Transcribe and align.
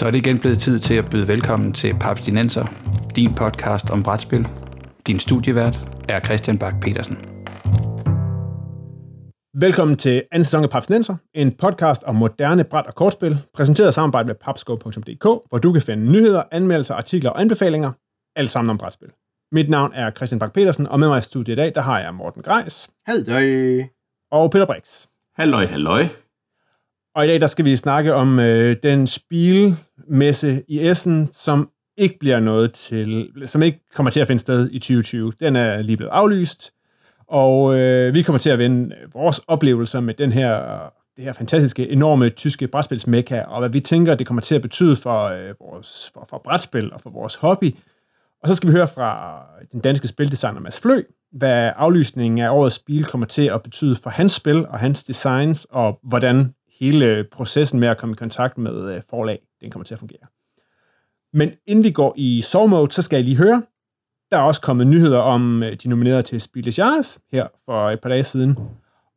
Så 0.00 0.06
er 0.06 0.10
det 0.10 0.18
igen 0.18 0.38
blevet 0.38 0.58
tid 0.58 0.78
til 0.78 0.94
at 0.94 1.10
byde 1.10 1.28
velkommen 1.28 1.72
til 1.72 1.94
Papstinenser, 2.00 2.64
din 3.16 3.34
podcast 3.34 3.90
om 3.90 4.02
brætspil. 4.02 4.48
Din 5.06 5.18
studievært 5.18 5.76
er 6.08 6.20
Christian 6.20 6.58
Bak 6.58 6.74
petersen 6.82 7.16
Velkommen 9.54 9.96
til 9.96 10.22
anden 10.32 10.44
sæson 10.44 10.64
af 10.64 10.70
Papstinenser, 10.70 11.16
en 11.34 11.52
podcast 11.52 12.02
om 12.02 12.14
moderne 12.14 12.64
bræt- 12.64 12.86
og 12.86 12.94
kortspil, 12.94 13.38
præsenteret 13.54 13.88
i 13.88 13.92
samarbejde 13.92 14.26
med 14.26 14.34
papsko.dk, 14.34 15.24
hvor 15.48 15.58
du 15.58 15.72
kan 15.72 15.82
finde 15.82 16.12
nyheder, 16.12 16.42
anmeldelser, 16.50 16.94
artikler 16.94 17.30
og 17.30 17.40
anbefalinger, 17.40 17.92
alt 18.36 18.50
sammen 18.50 18.70
om 18.70 18.78
brætspil. 18.78 19.08
Mit 19.52 19.70
navn 19.70 19.92
er 19.94 20.10
Christian 20.10 20.38
Bak 20.38 20.52
petersen 20.52 20.86
og 20.86 21.00
med 21.00 21.08
mig 21.08 21.18
i 21.18 21.22
studiet 21.22 21.52
i 21.52 21.56
dag, 21.56 21.72
der 21.74 21.80
har 21.80 22.00
jeg 22.00 22.14
Morten 22.14 22.42
Greis. 22.42 22.90
Hej. 23.06 23.88
Og 24.30 24.50
Peter 24.50 24.66
Brix. 24.66 25.06
Halløj, 25.36 25.66
halløj. 25.66 26.08
Og 27.14 27.24
i 27.24 27.28
dag 27.28 27.40
der 27.40 27.46
skal 27.46 27.64
vi 27.64 27.76
snakke 27.76 28.14
om 28.14 28.38
øh, 28.38 28.76
den 28.82 29.06
messe 30.08 30.64
i 30.68 30.88
Essen, 30.88 31.28
som 31.32 31.70
ikke 31.96 32.18
bliver 32.18 32.40
noget 32.40 32.72
til, 32.72 33.32
som 33.46 33.62
ikke 33.62 33.80
kommer 33.94 34.10
til 34.10 34.20
at 34.20 34.26
finde 34.26 34.40
sted 34.40 34.70
i 34.72 34.78
2020. 34.78 35.32
Den 35.40 35.56
er 35.56 35.82
lige 35.82 35.96
blevet 35.96 36.12
aflyst, 36.12 36.72
og 37.28 37.78
øh, 37.78 38.14
vi 38.14 38.22
kommer 38.22 38.38
til 38.38 38.50
at 38.50 38.58
vende 38.58 38.96
øh, 38.96 39.14
vores 39.14 39.38
oplevelser 39.38 40.00
med 40.00 40.14
den 40.14 40.32
her, 40.32 40.80
det 41.16 41.24
her 41.24 41.32
fantastiske, 41.32 41.88
enorme 41.88 42.28
tyske 42.28 42.68
brætspilsmekka, 42.68 43.40
og 43.40 43.58
hvad 43.58 43.68
vi 43.68 43.80
tænker, 43.80 44.14
det 44.14 44.26
kommer 44.26 44.40
til 44.40 44.54
at 44.54 44.62
betyde 44.62 44.96
for, 44.96 45.24
øh, 45.24 45.54
vores, 45.60 46.10
for, 46.14 46.26
for 46.30 46.40
brætspil 46.44 46.92
og 46.92 47.00
for 47.00 47.10
vores 47.10 47.34
hobby. 47.34 47.74
Og 48.42 48.48
så 48.48 48.54
skal 48.54 48.68
vi 48.68 48.72
høre 48.72 48.88
fra 48.88 49.42
den 49.72 49.80
danske 49.80 50.08
spildesigner 50.08 50.60
Mads 50.60 50.80
Flø, 50.80 51.02
hvad 51.32 51.72
aflysningen 51.76 52.38
af 52.38 52.50
årets 52.50 52.76
spil 52.76 53.04
kommer 53.04 53.26
til 53.26 53.46
at 53.46 53.62
betyde 53.62 53.96
for 53.96 54.10
hans 54.10 54.32
spil 54.32 54.66
og 54.66 54.78
hans 54.78 55.04
designs, 55.04 55.66
og 55.70 55.98
hvordan 56.02 56.54
hele 56.80 57.24
processen 57.32 57.80
med 57.80 57.88
at 57.88 57.98
komme 57.98 58.12
i 58.12 58.16
kontakt 58.16 58.58
med 58.58 58.94
øh, 58.94 59.02
forlag, 59.10 59.38
den 59.60 59.70
kommer 59.70 59.84
til 59.84 59.94
at 59.94 59.98
fungere. 59.98 60.26
Men 61.32 61.50
inden 61.66 61.84
vi 61.84 61.90
går 61.90 62.14
i 62.16 62.40
sov 62.40 62.68
mode, 62.68 62.92
så 62.92 63.02
skal 63.02 63.16
jeg 63.16 63.24
lige 63.24 63.36
høre, 63.36 63.62
der 64.30 64.38
er 64.38 64.42
også 64.42 64.60
kommet 64.60 64.86
nyheder 64.86 65.18
om 65.18 65.62
øh, 65.62 65.76
de 65.82 65.88
nominerede 65.88 66.22
til 66.22 66.40
Spil 66.40 66.74
Jars 66.78 67.18
her 67.32 67.46
for 67.64 67.90
et 67.90 68.00
par 68.00 68.08
dage 68.08 68.24
siden. 68.24 68.58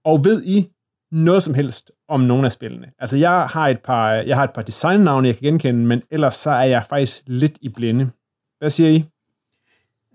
Og 0.06 0.25
ved 0.25 0.44
I 0.44 0.69
noget 1.11 1.44
som 1.44 1.53
helst 1.53 1.91
om 2.08 2.19
nogle 2.19 2.45
af 2.45 2.52
spillene? 2.52 2.91
Altså 3.00 3.17
jeg 3.17 3.47
har 3.47 3.67
et 3.67 3.80
par, 3.80 4.11
jeg 4.11 4.36
har 4.36 4.44
et 4.44 4.53
par 4.53 4.61
designnavne, 4.61 5.28
jeg 5.28 5.36
kan 5.36 5.44
genkende, 5.44 5.86
men 5.86 6.02
ellers 6.11 6.36
så 6.36 6.52
er 6.52 6.64
jeg 6.64 6.86
faktisk 6.89 7.23
lidt 7.25 7.58
i 7.61 7.69
blinde. 7.69 8.09
Hvad 8.59 8.69
siger 8.69 8.89
I? 8.89 9.06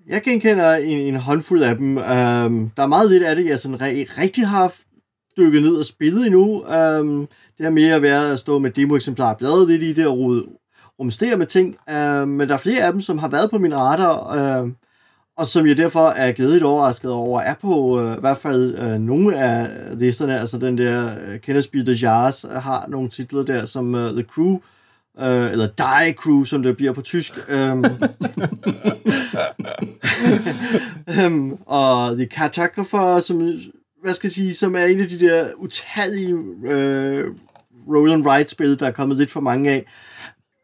Jeg 0.07 0.23
genkender 0.23 0.75
en, 0.75 0.99
en 0.99 1.17
håndfuld 1.17 1.63
af 1.63 1.77
dem. 1.77 1.99
Øhm, 1.99 2.71
der 2.71 2.83
er 2.83 2.87
meget 2.87 3.11
lidt 3.11 3.23
af 3.23 3.37
det, 3.37 3.47
jeg 3.47 3.59
sådan 3.59 3.81
re- 3.81 4.21
rigtig 4.21 4.47
har 4.47 4.75
dykket 5.39 5.63
ned 5.63 5.77
og 5.77 5.85
spillet 5.85 6.27
endnu. 6.27 6.65
Um, 7.01 7.29
det 7.59 7.65
har 7.65 7.71
mere 7.71 8.03
været 8.03 8.33
at 8.33 8.39
stå 8.39 8.59
med 8.59 8.71
demo-eksemplar, 8.71 9.35
bladret 9.35 9.69
lidt 9.69 9.83
i 9.83 9.93
det 9.93 10.07
og 10.07 10.19
rode, 10.19 10.47
rumstere 11.01 11.37
med 11.37 11.47
ting. 11.47 11.77
Uh, 11.91 12.29
men 12.29 12.49
der 12.49 12.55
er 12.55 12.59
flere 12.59 12.83
af 12.83 12.93
dem, 12.93 13.01
som 13.01 13.19
har 13.19 13.29
været 13.29 13.51
på 13.51 13.59
min 13.59 13.75
radar, 13.77 14.63
uh, 14.63 14.71
og 15.37 15.47
som 15.47 15.67
jeg 15.67 15.77
derfor 15.77 16.09
er 16.09 16.33
glædeligt 16.33 16.65
overrasket 16.65 17.11
over, 17.11 17.41
er 17.41 17.55
på 17.61 18.01
uh, 18.01 18.17
i 18.17 18.21
hvert 18.21 18.37
fald 18.37 18.79
uh, 18.79 19.01
nogle 19.01 19.37
af 19.37 19.71
listerne. 19.99 20.41
Altså 20.41 20.59
den 20.59 20.79
der 20.79 21.13
uh, 21.13 21.41
Kenneth 21.41 21.69
B. 21.69 21.75
de 21.75 21.93
Jars 21.93 22.45
uh, 22.45 22.51
har 22.51 22.87
nogle 22.89 23.09
titler 23.09 23.43
der, 23.43 23.65
som 23.65 23.95
uh, 23.95 24.01
The 24.01 24.23
Crew, 24.23 24.59
uh, 25.15 25.53
eller 25.53 25.67
Die 25.67 26.13
Crew, 26.13 26.45
som 26.45 26.63
det 26.63 26.77
bliver 26.77 26.93
på 26.93 27.03
tysk. 27.03 27.33
Um, 27.55 27.85
um, 31.27 31.59
og 31.67 32.17
The 32.17 32.27
Cartographer, 32.27 33.21
som, 33.21 33.61
hvad 34.03 34.15
skal 34.15 34.29
jeg 34.29 34.33
sige, 34.33 34.55
som 34.55 34.75
er 34.75 34.85
en 34.85 35.01
af 35.01 35.09
de 35.09 35.21
der 35.21 35.49
utallige 35.57 36.37
øh, 36.65 37.25
roll 37.89 38.13
and 38.13 38.27
ride 38.27 38.49
spil, 38.49 38.79
der 38.79 38.87
er 38.87 38.91
kommet 38.91 39.19
lidt 39.19 39.31
for 39.31 39.41
mange 39.41 39.71
af. 39.71 39.87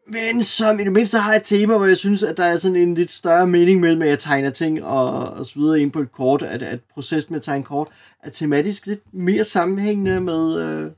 Men 0.07 0.43
som 0.43 0.79
i 0.79 0.83
det 0.83 0.91
mindste 0.91 1.17
har 1.17 1.33
et 1.33 1.41
tema, 1.43 1.77
hvor 1.77 1.85
jeg 1.85 1.97
synes, 1.97 2.23
at 2.23 2.37
der 2.37 2.43
er 2.43 2.57
sådan 2.57 2.75
en 2.75 2.93
lidt 2.93 3.11
større 3.11 3.47
mening 3.47 3.79
mellem, 3.79 4.01
at 4.01 4.09
jeg 4.09 4.19
tegner 4.19 4.49
ting 4.49 4.83
og, 4.83 5.29
og 5.29 5.45
så 5.45 5.51
videre 5.55 5.81
ind 5.81 5.91
på 5.91 5.99
et 5.99 6.11
kort, 6.11 6.41
at, 6.41 6.63
at 6.63 6.79
processen 6.93 7.33
med 7.33 7.39
at 7.39 7.43
tegne 7.43 7.63
kort 7.63 7.87
er 8.23 8.29
tematisk 8.29 8.85
lidt 8.85 9.13
mere 9.13 9.43
sammenhængende 9.43 10.21
med, 10.21 10.59
øh, 10.59 10.91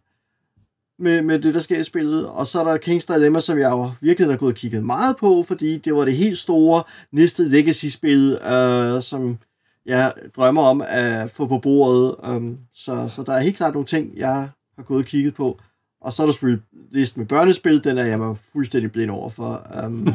med, 1.00 1.22
med 1.22 1.40
det, 1.40 1.54
der 1.54 1.60
sker 1.60 1.80
i 1.80 1.84
spillet. 1.84 2.28
Og 2.28 2.48
så 2.48 2.60
er 2.60 2.64
der 2.64 2.78
King's 2.78 3.14
Dilemma, 3.14 3.40
som 3.40 3.60
jeg 3.60 3.70
jo 3.70 3.92
virkelig 4.02 4.30
har 4.30 4.38
gået 4.38 4.54
og 4.54 4.58
kigget 4.58 4.84
meget 4.84 5.18
på, 5.18 5.44
fordi 5.48 5.78
det 5.78 5.96
var 5.96 6.06
det 6.06 6.16
helt 6.16 6.38
store 6.38 6.84
næste 7.12 7.50
Legacy-spil, 7.50 8.40
øh, 8.52 9.02
som 9.02 9.38
jeg 9.88 10.14
drømmer 10.36 10.62
om 10.62 10.84
at 10.88 11.32
få 11.32 11.48
på 11.48 11.58
bordet. 11.58 12.16
Um, 12.36 12.58
så, 12.74 13.10
så 13.10 13.24
der 13.24 13.34
er 13.34 13.40
helt 13.40 13.58
klart 13.58 13.74
nogle 13.74 13.88
ting, 13.88 14.18
jeg 14.18 14.50
har 14.78 14.84
gået 14.86 15.00
og 15.00 15.06
kigget 15.06 15.36
på. 15.36 15.60
Og 16.02 16.14
så 16.14 16.24
er 16.24 16.28
der 16.28 16.34
selvfølgelig 16.34 16.64
listen 16.92 17.20
med 17.20 17.28
børnespil, 17.28 17.84
den 17.84 17.98
er 17.98 18.06
jeg 18.06 18.20
mig 18.20 18.38
fuldstændig 18.54 18.92
blind 18.92 19.12
over 19.12 19.30
for. 19.30 19.62
Um, 19.86 20.08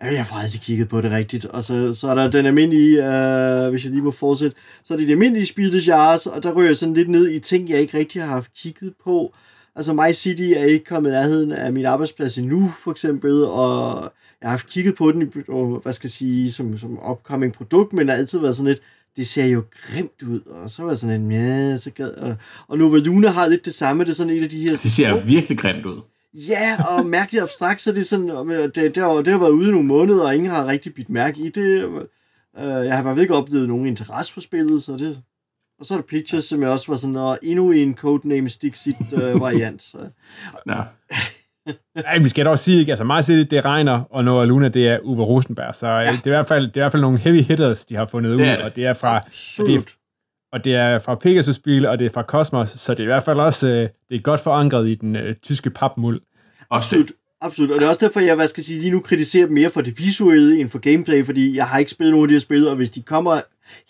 jeg 0.00 0.24
har 0.24 0.42
aldrig 0.42 0.60
kigget 0.60 0.88
på 0.88 1.00
det 1.00 1.10
rigtigt. 1.10 1.44
Og 1.44 1.64
så, 1.64 1.94
så 1.94 2.08
er 2.08 2.14
der 2.14 2.30
den 2.30 2.46
almindelige, 2.46 2.98
uh, 2.98 3.70
hvis 3.70 3.84
jeg 3.84 3.92
lige 3.92 4.02
må 4.02 4.10
fortsætte, 4.10 4.56
så 4.84 4.94
er 4.94 4.98
det 4.98 5.08
de 5.08 5.12
almindelige 5.12 5.46
spildesjars, 5.46 6.26
og 6.26 6.42
der 6.42 6.52
rører 6.52 6.66
jeg 6.66 6.76
sådan 6.76 6.94
lidt 6.94 7.08
ned 7.08 7.30
i 7.30 7.40
ting, 7.40 7.70
jeg 7.70 7.80
ikke 7.80 7.98
rigtig 7.98 8.22
har 8.22 8.28
haft 8.28 8.54
kigget 8.54 8.94
på. 9.04 9.34
Altså 9.76 9.92
My 9.92 10.12
City 10.12 10.52
er 10.56 10.64
ikke 10.64 10.84
kommet 10.84 11.10
i 11.10 11.12
nærheden 11.12 11.52
af 11.52 11.72
min 11.72 11.84
arbejdsplads 11.84 12.38
endnu, 12.38 12.72
for 12.84 12.90
eksempel, 12.90 13.44
og 13.44 14.12
jeg 14.40 14.48
har 14.48 14.50
haft 14.50 14.68
kigget 14.68 14.96
på 14.96 15.12
den, 15.12 15.32
og, 15.48 15.80
hvad 15.82 15.92
skal 15.92 16.08
jeg 16.08 16.12
sige, 16.12 16.52
som, 16.52 16.78
som 16.78 16.98
upcoming 17.10 17.52
produkt, 17.52 17.92
men 17.92 18.06
det 18.06 18.14
har 18.14 18.18
altid 18.18 18.38
været 18.38 18.56
sådan 18.56 18.68
lidt, 18.68 18.82
det 19.16 19.26
ser 19.26 19.46
jo 19.46 19.62
grimt 19.72 20.22
ud, 20.22 20.40
og 20.40 20.70
så 20.70 20.82
var 20.82 20.90
jeg 20.90 20.98
sådan 20.98 21.20
en, 21.20 21.32
ja, 21.32 21.76
så 21.76 21.90
gad, 21.90 22.10
og, 22.10 22.36
og 22.68 22.78
nu 22.78 22.94
Luna 22.94 23.28
har 23.28 23.48
lidt 23.48 23.64
det 23.64 23.74
samme, 23.74 24.04
det 24.04 24.10
er 24.10 24.14
sådan 24.14 24.32
en 24.32 24.42
af 24.42 24.50
de 24.50 24.60
her... 24.60 24.76
Det 24.76 24.92
ser 24.92 25.24
virkelig 25.24 25.58
grimt 25.58 25.86
ud. 25.86 26.00
Ja, 26.34 26.76
og 26.88 27.06
mærkeligt 27.06 27.42
abstrakt, 27.42 27.80
så 27.80 27.92
det 27.92 28.00
er 28.00 28.04
sådan, 28.04 28.28
det, 28.28 28.74
det, 28.74 28.96
har, 28.96 29.12
det 29.14 29.28
har 29.28 29.38
været 29.38 29.50
ude 29.50 29.68
i 29.68 29.72
nogle 29.72 29.86
måneder, 29.86 30.24
og 30.24 30.34
ingen 30.36 30.50
har 30.50 30.66
rigtig 30.66 30.94
bidt 30.94 31.10
mærke 31.10 31.40
i 31.40 31.48
det. 31.48 31.84
Uh, 31.84 32.04
jeg 32.62 32.96
har 32.96 33.02
faktisk 33.02 33.22
ikke 33.22 33.34
oplevet 33.34 33.68
nogen 33.68 33.86
interesse 33.86 34.32
for 34.32 34.40
spillet, 34.40 34.82
så 34.82 34.92
det... 34.92 35.22
Og 35.78 35.86
så 35.86 35.94
er 35.94 35.98
der 35.98 36.02
Pictures, 36.02 36.44
som 36.44 36.62
jeg 36.62 36.70
også 36.70 36.86
var 36.88 36.96
sådan, 36.96 37.16
og 37.16 37.38
endnu 37.42 37.70
en 37.70 37.94
Codename 37.94 38.48
Stixit 38.48 38.96
uh, 39.12 39.40
variant. 39.40 39.94
Nej, 41.94 42.18
vi 42.18 42.28
skal 42.28 42.44
dog 42.44 42.58
sige, 42.58 42.80
ikke? 42.80 42.92
altså 42.92 43.04
meget 43.04 43.24
City, 43.24 43.54
det 43.54 43.64
regner, 43.64 44.02
og 44.10 44.24
Noah 44.24 44.48
Luna, 44.48 44.68
det 44.68 44.88
er 44.88 44.98
Uwe 45.02 45.24
Rosenberg, 45.24 45.74
så 45.74 45.88
ja. 45.88 46.00
det, 46.00 46.08
er 46.08 46.26
i 46.26 46.30
hvert 46.30 46.48
fald, 46.48 46.66
det 46.66 46.76
er 46.76 46.80
i 46.80 46.82
hvert 46.82 46.92
fald 46.92 47.02
nogle 47.02 47.18
heavy 47.18 47.42
hitters, 47.42 47.84
de 47.84 47.96
har 47.96 48.06
fundet 48.06 48.34
ud, 48.34 48.40
ja, 48.40 48.64
og 48.64 48.76
det 48.76 48.86
er 48.86 48.92
fra, 48.92 49.16
absolut. 49.16 49.68
og 49.68 49.76
det 49.76 49.76
er, 49.76 49.94
og 50.52 50.64
det 50.64 50.74
er 50.74 50.98
fra 50.98 51.14
Pegasus-spil, 51.14 51.86
og 51.86 51.98
det 51.98 52.04
er 52.04 52.10
fra 52.10 52.22
Cosmos, 52.22 52.70
så 52.70 52.94
det 52.94 53.00
er 53.00 53.04
i 53.04 53.06
hvert 53.06 53.22
fald 53.22 53.40
også, 53.40 53.68
øh, 53.68 53.88
det 54.08 54.16
er 54.16 54.20
godt 54.20 54.40
forankret 54.40 54.88
i 54.88 54.94
den 54.94 55.16
øh, 55.16 55.34
tyske 55.34 55.70
papmuld. 55.70 56.20
Absolut. 56.70 57.12
Absolut, 57.40 57.70
og 57.70 57.80
det 57.80 57.84
er 57.84 57.88
også 57.88 58.06
derfor, 58.06 58.20
jeg 58.20 58.34
hvad 58.34 58.48
skal 58.48 58.60
jeg 58.60 58.64
sige, 58.64 58.80
lige 58.80 58.90
nu 58.90 59.00
kritiserer 59.00 59.46
dem 59.46 59.54
mere 59.54 59.70
for 59.70 59.80
det 59.80 59.98
visuelle 59.98 60.60
end 60.60 60.68
for 60.68 60.78
gameplay, 60.78 61.24
fordi 61.24 61.56
jeg 61.56 61.66
har 61.66 61.78
ikke 61.78 61.90
spillet 61.90 62.12
nogen 62.12 62.24
af 62.24 62.28
de 62.28 62.34
her 62.34 62.40
spil, 62.40 62.68
og 62.68 62.76
hvis 62.76 62.90
de 62.90 63.02
kommer 63.02 63.40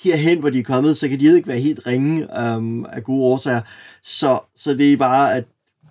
herhen, 0.04 0.41
hvor 0.41 0.50
de 0.50 0.58
er 0.58 0.62
kommet, 0.62 0.97
så 0.97 1.08
kan 1.08 1.20
de 1.20 1.37
ikke 1.37 1.48
være 1.48 1.60
helt 1.60 1.87
ringe 1.87 2.28
um, 2.56 2.87
af 2.93 3.04
gode 3.04 3.25
årsager. 3.25 3.60
Så, 4.03 4.38
så 4.56 4.75
det 4.75 4.93
er 4.93 4.97
bare, 4.97 5.34
at 5.34 5.44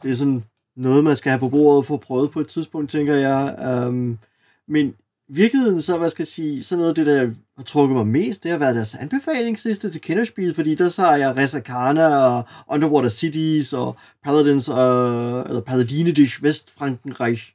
det 0.03 0.11
er 0.11 0.15
sådan, 0.15 0.43
noget, 0.75 1.03
man 1.03 1.15
skal 1.15 1.29
have 1.29 1.39
på 1.39 1.49
bordet 1.49 1.77
og 1.77 1.85
få 1.85 1.97
prøvet 1.97 2.31
på 2.31 2.39
et 2.39 2.47
tidspunkt, 2.47 2.91
tænker 2.91 3.15
jeg. 3.15 3.55
Um, 3.87 4.19
men 4.67 4.93
virkeligheden 5.27 5.81
så, 5.81 5.97
hvad 5.97 6.09
skal 6.09 6.23
jeg 6.23 6.27
sige, 6.27 6.63
så 6.63 6.77
noget 6.77 6.89
af 6.89 6.95
det, 6.95 7.05
der 7.05 7.29
har 7.57 7.63
trukket 7.63 7.97
mig 7.97 8.07
mest, 8.07 8.43
det 8.43 8.51
har 8.51 8.57
været 8.57 8.75
deres 8.75 8.95
anbefalingsliste 8.95 9.91
til 9.91 10.01
kenderspil, 10.01 10.55
fordi 10.55 10.75
der 10.75 10.89
så 10.89 11.01
har 11.01 11.15
jeg 11.15 11.37
Resakana 11.37 12.17
og 12.17 12.43
Underwater 12.67 13.09
Cities 13.09 13.73
og 13.73 13.95
Paladins, 14.23 14.69
uh, 14.69 14.75
eller 14.75 15.61
Paladine 15.65 16.11
Dish 16.11 16.43
Vestfrankenreich. 16.43 17.51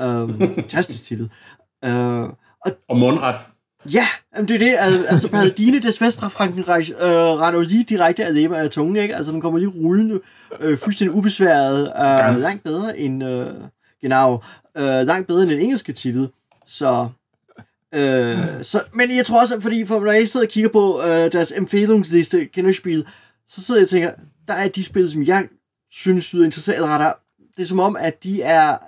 Um, 0.00 0.06
øhm, 0.06 0.54
fantastisk 0.54 1.04
titel. 1.04 1.30
Uh, 1.86 2.22
og, 2.60 2.72
og 2.88 2.98
mundret. 2.98 3.36
Ja, 3.86 4.06
det 4.36 4.50
er 4.50 4.58
det. 4.58 4.74
Altså, 5.08 5.28
Paladine 5.28 5.78
des 5.78 6.00
Vestre 6.00 6.30
Frankenreich 6.30 6.90
øh, 6.90 7.06
render 7.06 7.60
lige 7.60 7.84
direkte 7.84 8.24
af 8.24 8.34
læber 8.34 8.56
af 8.56 8.70
tungen, 8.70 8.96
ikke? 8.96 9.16
Altså, 9.16 9.32
den 9.32 9.40
kommer 9.40 9.58
lige 9.58 9.68
rullende, 9.68 10.20
øh, 10.60 10.78
fuldstændig 10.78 11.16
ubesværet, 11.16 11.82
øh, 11.86 12.40
langt 12.40 12.64
bedre 12.64 12.98
end, 12.98 13.24
øh, 13.24 13.46
genau, 14.02 14.42
øh, 14.76 15.06
langt 15.06 15.26
bedre 15.26 15.42
end 15.42 15.50
den 15.50 15.60
engelske 15.60 15.92
titel. 15.92 16.28
Så, 16.66 17.08
øh, 17.94 18.38
så, 18.62 18.80
men 18.92 19.16
jeg 19.16 19.26
tror 19.26 19.40
også, 19.40 19.60
fordi 19.60 19.86
for 19.86 20.00
når 20.00 20.12
jeg 20.12 20.28
sidder 20.28 20.46
og 20.46 20.50
kigger 20.50 20.70
på 20.70 21.02
øh, 21.02 21.32
deres 21.32 21.52
empfehlungsliste, 21.56 22.46
Kennerspiel, 22.46 23.06
så 23.48 23.62
sidder 23.62 23.80
jeg 23.80 23.84
og 23.84 23.90
tænker, 23.90 24.10
der 24.48 24.54
er 24.54 24.68
de 24.68 24.84
spil, 24.84 25.10
som 25.10 25.22
jeg 25.22 25.48
synes 25.90 26.34
lyder 26.34 26.44
interesseret, 26.44 26.76
eller 26.76 26.88
rettere, 26.88 27.14
det 27.56 27.62
er 27.62 27.66
som 27.66 27.80
om, 27.80 27.96
at 27.96 28.24
de 28.24 28.42
er 28.42 28.78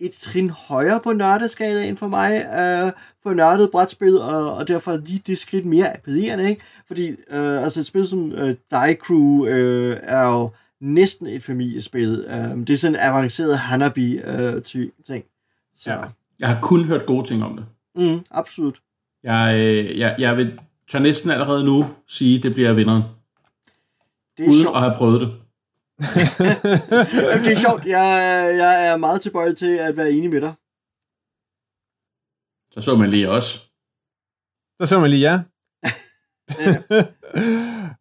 et 0.00 0.12
trin 0.12 0.50
højere 0.50 1.00
på 1.00 1.12
nørdeskalaen 1.12 1.96
for 1.96 2.08
mig, 2.08 2.32
øh, 2.32 2.92
for 3.22 3.34
nørdet 3.34 3.70
brætspil, 3.70 4.20
og, 4.20 4.54
og 4.54 4.68
derfor 4.68 4.96
lige 4.96 5.22
det 5.26 5.38
skridt 5.38 5.66
mere 5.66 5.96
appellerende, 5.96 6.48
ikke? 6.50 6.62
Fordi 6.86 7.08
øh, 7.08 7.62
altså 7.62 7.80
et 7.80 7.86
spil 7.86 8.06
som 8.06 8.32
øh, 8.32 8.48
Die 8.70 8.94
Crew 8.94 9.46
øh, 9.46 9.96
er 10.02 10.26
jo 10.26 10.50
næsten 10.80 11.26
et 11.26 11.42
familiespil. 11.42 12.24
Øh, 12.28 12.56
det 12.66 12.70
er 12.70 12.76
sådan 12.76 12.94
en 12.94 13.00
avanceret 13.00 13.58
Hanabi-ting. 13.58 15.24
Øh, 15.24 15.30
Så. 15.76 15.90
Ja. 15.90 15.98
Jeg 16.38 16.48
har 16.48 16.60
kun 16.60 16.84
hørt 16.84 17.06
gode 17.06 17.28
ting 17.28 17.44
om 17.44 17.56
det. 17.56 17.64
Mm, 17.94 18.24
absolut. 18.30 18.78
Jeg, 19.22 19.54
øh, 19.54 19.98
jeg, 19.98 20.14
jeg 20.18 20.36
vil 20.36 20.58
tør 20.88 20.98
næsten 20.98 21.30
allerede 21.30 21.64
nu 21.64 21.86
sige, 22.06 22.36
at 22.36 22.42
det 22.42 22.54
bliver 22.54 22.72
vinderen. 22.72 23.02
Det 24.38 24.44
er 24.44 24.50
uden 24.50 24.62
sjovt. 24.62 24.76
at 24.76 24.82
have 24.82 24.94
prøvet 24.96 25.20
det. 25.20 25.32
Jamen, 26.00 27.44
det 27.44 27.52
er 27.52 27.60
sjovt. 27.66 27.84
Jeg, 27.86 28.06
jeg 28.56 28.86
er 28.86 28.96
meget 28.96 29.20
tilbøjelig 29.20 29.56
til 29.56 29.76
at 29.76 29.96
være 29.96 30.10
enig 30.10 30.30
med 30.30 30.40
dig. 30.40 30.54
Så 32.72 32.80
så 32.80 32.96
man 32.96 33.10
lige 33.10 33.30
også. 33.30 33.58
Så 34.80 34.86
så 34.86 35.00
man 35.00 35.10
lige 35.10 35.30
ja. 35.30 35.42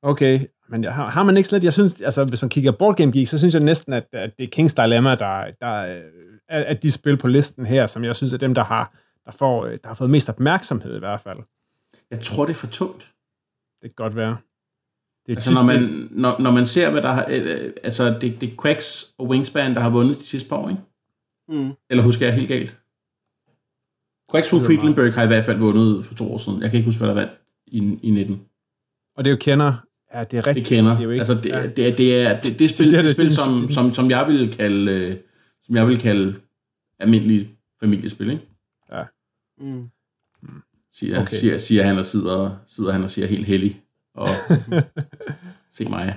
okay, 0.12 0.40
men 0.70 0.84
jeg, 0.84 0.94
har, 0.96 1.10
har 1.10 1.24
man 1.24 1.38
ikke 1.38 1.50
slet, 1.50 1.64
jeg 1.64 1.74
synes, 1.74 2.02
altså 2.02 2.26
hvis 2.26 2.42
man 2.42 2.50
kigger 2.50 2.72
Board 2.72 2.96
Game 2.96 3.12
Geek, 3.12 3.28
så 3.28 3.38
synes 3.38 3.54
jeg 3.54 3.64
næsten, 3.64 3.94
at, 3.94 4.08
at 4.14 4.38
det 4.38 4.44
er 4.44 4.64
King's 4.64 4.84
Dilemma, 4.84 5.16
der, 5.16 5.52
der 5.62 5.68
er, 5.68 6.04
at 6.48 6.84
de 6.84 6.92
spil 6.92 7.18
på 7.18 7.28
listen 7.28 7.66
her, 7.66 7.86
som 7.86 8.04
jeg 8.04 8.16
synes 8.16 8.34
er 8.34 8.38
dem, 8.38 8.56
der 8.56 8.64
har, 8.64 8.94
der, 9.26 9.32
får, 9.32 9.66
der 9.66 9.88
har 9.88 9.94
fået 9.94 10.10
mest 10.10 10.30
opmærksomhed 10.30 10.96
i 10.96 11.00
hvert 11.00 11.22
fald. 11.22 11.40
Jeg 12.12 12.22
tror, 12.22 12.46
det 12.46 12.54
er 12.54 12.58
for 12.58 12.68
tungt. 12.68 13.14
Det 13.82 13.90
kan 13.90 14.04
godt 14.04 14.16
være. 14.16 14.38
Det 15.30 15.36
er 15.36 15.38
altså, 15.38 15.54
når 15.54 15.64
man, 15.64 16.08
når, 16.12 16.36
når 16.40 16.52
man 16.52 16.66
ser, 16.66 16.92
hvad 16.92 17.02
der 17.02 17.12
har... 17.12 17.26
Øh, 17.30 17.72
altså, 17.84 18.18
det, 18.22 18.42
det 18.42 18.50
er 18.50 18.62
Quacks 18.62 19.14
og 19.18 19.28
Wingspan, 19.28 19.76
der 19.76 19.82
har 19.82 19.90
vundet 19.90 20.20
de 20.20 20.24
sidste 20.24 20.50
par 20.50 20.56
år, 20.56 20.70
ikke? 20.70 20.82
Mm. 21.50 21.72
Eller 21.90 22.04
husker 22.04 22.26
jeg 22.26 22.36
helt 22.36 22.48
galt? 22.48 22.78
Quacks 24.32 24.50
fra 24.50 24.58
Quedlinburg 24.58 25.14
har 25.14 25.24
i 25.24 25.28
hvert 25.28 25.44
fald 25.44 25.58
vundet 25.58 26.06
for 26.06 26.16
to 26.16 26.34
år 26.34 26.38
siden. 26.38 26.62
Jeg 26.62 26.70
kan 26.70 26.78
ikke 26.78 26.88
huske, 26.88 27.00
hvad 27.00 27.08
der 27.08 27.14
vandt 27.14 27.32
i, 27.68 28.00
i 28.02 28.10
19. 28.10 28.42
Og 29.18 29.26
det 29.26 29.30
er 29.30 29.32
jo 29.32 29.38
kender. 29.42 29.74
Ja, 30.14 30.24
det 30.24 30.38
er 30.38 30.48
rigtigt. 30.48 30.70
Det 30.70 30.78
kender. 30.78 30.92
Det 30.92 31.00
er 31.00 31.04
jo 31.04 31.10
ikke, 31.10 31.22
altså, 31.22 31.34
det, 31.34 31.46
ja. 31.46 31.64
det, 31.64 31.78
det, 31.78 31.98
det, 31.98 32.22
er, 32.22 32.42
det, 32.42 32.60
det 32.60 32.70
spil, 32.70 32.86
det, 32.86 32.98
det, 32.98 33.04
det, 33.04 33.12
spil 33.12 33.36
som, 33.36 33.70
som, 33.70 33.94
som 33.94 34.10
jeg 34.10 34.28
vil 34.28 34.54
kalde, 34.54 34.92
øh, 34.92 35.16
som 35.64 35.76
jeg 35.76 35.88
vil 35.88 36.00
kalde 36.00 36.36
almindelige 37.00 37.50
familiespil, 37.80 38.30
ikke? 38.30 38.44
Ja. 38.92 39.04
Mm. 39.58 39.90
Siger, 40.94 41.22
okay. 41.22 41.38
siger, 41.38 41.58
siger 41.58 41.84
han 41.84 41.98
og 41.98 42.06
sidder, 42.06 42.52
sidder 42.68 42.92
han 42.92 43.04
og 43.04 43.10
siger 43.10 43.28
helt 43.28 43.46
heldig. 43.46 43.82
Og 44.20 44.28
se 45.76 45.86
mig. 45.90 46.14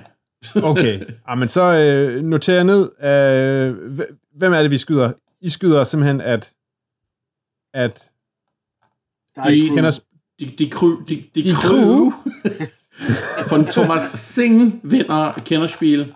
okay, 0.63 1.05
ja, 1.27 1.35
men 1.35 1.47
så 1.47 1.61
øh, 1.61 2.23
noterer 2.23 2.55
jeg 2.55 2.63
ned, 2.63 3.03
øh, 3.03 3.99
hvem 4.35 4.53
er 4.53 4.61
det, 4.61 4.71
vi 4.71 4.77
skyder? 4.77 5.11
I 5.41 5.49
skyder 5.49 5.83
simpelthen, 5.83 6.21
at 6.21 6.51
at 7.73 8.11
de, 9.45 9.69
kender, 9.69 9.99
de, 10.39 10.55
de, 10.57 10.69
kry, 10.69 10.87
de, 11.07 11.23
de, 11.35 11.43
de 11.43 11.55
crew, 11.55 12.11
von 13.49 13.65
Thomas 13.75 14.01
Singh 14.13 14.91
vinder 14.91 15.31
Kennerspiel. 15.31 16.15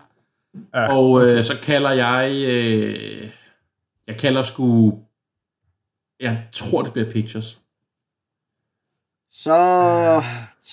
Ja, 0.73 0.95
og 0.95 1.11
okay. 1.11 1.37
øh, 1.37 1.43
så 1.43 1.57
kalder 1.63 1.91
jeg, 1.91 2.31
øh, 2.31 3.29
jeg 4.07 4.17
kalder 4.17 4.43
sgu, 4.43 4.99
jeg 6.19 6.43
tror 6.53 6.81
det 6.81 6.93
bliver 6.93 7.11
Pictures. 7.11 7.61
Så 9.29 9.53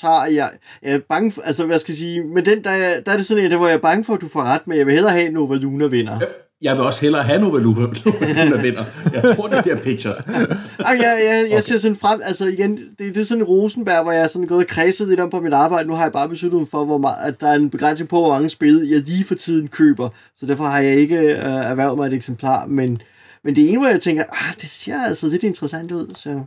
tager 0.01 0.25
jeg, 0.25 0.51
jeg 0.83 0.95
er 0.95 0.99
bange 1.09 1.33
for, 1.33 1.43
altså 1.43 1.67
hvad 1.67 1.79
skal 1.79 1.93
jeg 1.93 1.99
sige, 1.99 2.25
med 2.25 2.43
den, 2.43 2.65
der, 2.65 3.01
der 3.01 3.13
er 3.13 3.17
det 3.17 3.27
sådan 3.27 3.45
et, 3.45 3.57
hvor 3.57 3.67
jeg 3.67 3.75
er 3.75 3.81
bange 3.81 4.05
for, 4.05 4.15
at 4.15 4.21
du 4.21 4.29
får 4.29 4.43
ret, 4.43 4.67
men 4.67 4.79
jeg 4.79 4.87
vil 4.87 4.95
hellere 4.95 5.13
have 5.13 5.31
Nova 5.31 5.55
Luna 5.55 5.87
vinder. 5.87 6.19
Ja 6.21 6.27
jeg 6.65 6.77
vil 6.77 6.85
også 6.85 7.01
hellere 7.01 7.23
have 7.23 7.41
Nova 7.45 7.59
Luna 7.59 8.63
vinder. 8.63 8.85
Jeg 9.13 9.37
tror, 9.37 9.49
det 9.49 9.63
bliver 9.63 9.77
Pictures. 9.77 10.17
Ej, 10.89 10.99
jeg, 11.01 11.21
jeg, 11.25 11.47
jeg 11.51 11.63
ser 11.63 11.79
sådan 11.79 11.97
frem, 11.97 12.21
altså 12.25 12.47
igen, 12.47 12.77
det, 12.77 13.15
det 13.15 13.17
er 13.17 13.25
sådan 13.25 13.43
en 13.43 13.49
Rosenberg, 13.49 14.03
hvor 14.03 14.13
jeg 14.13 14.23
er 14.23 14.27
sådan 14.27 14.49
gået 14.49 14.61
og 14.61 14.67
kredset 14.67 15.09
lidt 15.09 15.21
om 15.21 15.31
på 15.31 15.41
mit 15.41 15.53
arbejde. 15.53 15.89
Nu 15.89 15.95
har 15.95 16.03
jeg 16.03 16.13
bare 16.13 16.29
besluttet 16.29 16.69
for, 16.71 16.85
hvor 16.85 16.99
meget, 16.99 17.17
at 17.27 17.41
der 17.41 17.49
er 17.49 17.55
en 17.55 17.71
begrænsning 17.71 18.09
på, 18.09 18.21
hvor 18.21 18.29
mange 18.29 18.51
spil 18.51 18.89
jeg 18.91 19.01
lige 19.01 19.25
for 19.25 19.35
tiden 19.35 19.69
køber. 19.69 20.09
Så 20.37 20.47
derfor 20.47 20.65
har 20.65 20.79
jeg 20.79 20.95
ikke 20.95 21.19
øh, 21.19 21.39
erhvervet 21.39 21.99
mig 21.99 22.07
et 22.07 22.13
eksemplar. 22.13 22.67
Men, 22.67 23.03
men 23.45 23.57
det 23.57 23.71
ene, 23.71 23.79
hvor 23.79 23.89
jeg 23.89 24.01
tænker, 24.01 24.25
ah, 24.33 24.55
det 24.55 24.69
ser 24.71 25.01
altså 25.09 25.27
lidt 25.27 25.43
interessant 25.43 25.93
ud. 25.93 26.15
Så 26.15 26.43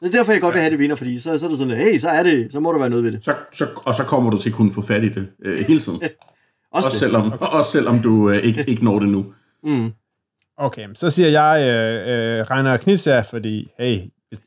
det 0.00 0.14
er 0.14 0.18
derfor, 0.18 0.32
jeg 0.32 0.40
godt 0.40 0.54
vil 0.54 0.60
have 0.60 0.70
det 0.70 0.78
vinder, 0.78 0.96
fordi 0.96 1.18
så, 1.18 1.38
så 1.38 1.44
er 1.44 1.48
det 1.48 1.58
sådan, 1.58 1.76
hey, 1.76 1.98
så 1.98 2.08
er 2.08 2.22
det, 2.22 2.52
så 2.52 2.60
må 2.60 2.72
der 2.72 2.78
være 2.78 2.90
noget 2.90 3.04
ved 3.04 3.12
det. 3.12 3.24
Så, 3.24 3.34
så, 3.52 3.66
og 3.84 3.94
så 3.94 4.04
kommer 4.04 4.30
du 4.30 4.38
til 4.38 4.50
at 4.50 4.54
kunne 4.54 4.72
få 4.72 4.82
fat 4.82 5.02
i 5.02 5.08
det 5.08 5.28
øh, 5.44 5.66
hele 5.66 5.80
tiden. 5.80 6.02
også, 6.72 6.88
også, 6.88 6.98
selvom, 6.98 7.32
okay. 7.32 7.46
også 7.46 7.70
selvom 7.70 7.98
du 7.98 8.30
øh, 8.30 8.38
ikke, 8.38 8.64
ikke 8.70 8.84
når 8.84 8.98
det 8.98 9.08
nu. 9.08 9.26
Mm. 9.64 9.92
Okay, 10.56 10.86
så 10.94 11.10
siger 11.10 11.28
jeg 11.28 11.62
øh, 11.62 12.38
øh, 12.38 12.46
Reiner 12.50 12.76
Knitser, 12.76 13.22
fordi 13.22 13.70
hey, 13.78 13.98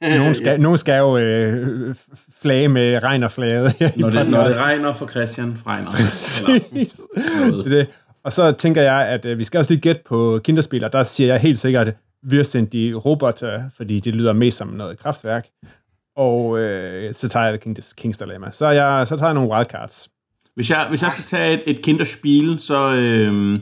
nogen 0.20 0.36
skal, 0.36 0.62
nogen 0.62 0.78
skal 0.78 0.98
jo 0.98 1.18
øh, 1.18 1.96
flage 2.42 2.68
med 2.68 3.04
regn 3.04 3.24
og 3.24 3.32
flade. 3.32 3.74
Når 3.96 4.10
det, 4.10 4.30
når 4.30 4.44
det 4.44 4.58
regner 4.58 4.94
for 4.94 5.08
Christian 5.08 5.58
Freiner. 5.58 5.92
Præcis. 5.92 7.02
det, 7.52 7.66
det. 7.66 7.88
Og 8.24 8.32
så 8.32 8.52
tænker 8.52 8.82
jeg, 8.82 9.08
at 9.08 9.26
øh, 9.26 9.40
vi 9.40 9.44
skal 9.44 9.58
også 9.58 9.72
lige 9.72 9.82
gætte 9.82 10.02
på 10.06 10.40
kinderspil, 10.44 10.84
og 10.84 10.94
der 10.94 11.04
siger 11.04 11.28
jeg 11.28 11.42
helt 11.42 11.60
sikkert, 11.60 11.88
sendt 12.44 12.74
de 12.74 12.94
roboter, 12.94 13.70
fordi 13.78 14.00
det 14.00 14.16
lyder 14.16 14.34
mest 14.34 14.58
som 14.58 14.68
noget 14.68 15.00
kraftværk. 15.00 15.48
Og 16.16 16.60
øh, 16.60 17.14
så 17.14 17.30
tager 17.30 17.46
jeg 17.46 17.60
King's, 17.66 17.94
King's 18.02 18.26
Dilemma. 18.26 18.52
Så, 18.52 18.70
jeg, 18.70 19.08
så 19.08 19.18
tager 19.18 19.30
jeg 19.30 19.34
nogle 19.34 19.52
wildcards. 19.52 20.10
Hvis 20.56 20.70
jeg, 20.70 20.86
hvis 20.90 21.02
jeg 21.02 21.12
skal 21.12 21.24
tage 21.24 21.54
et, 21.54 21.64
et 21.68 21.82
kinderspil, 21.82 22.60
så... 22.60 22.94
Øh 22.96 23.60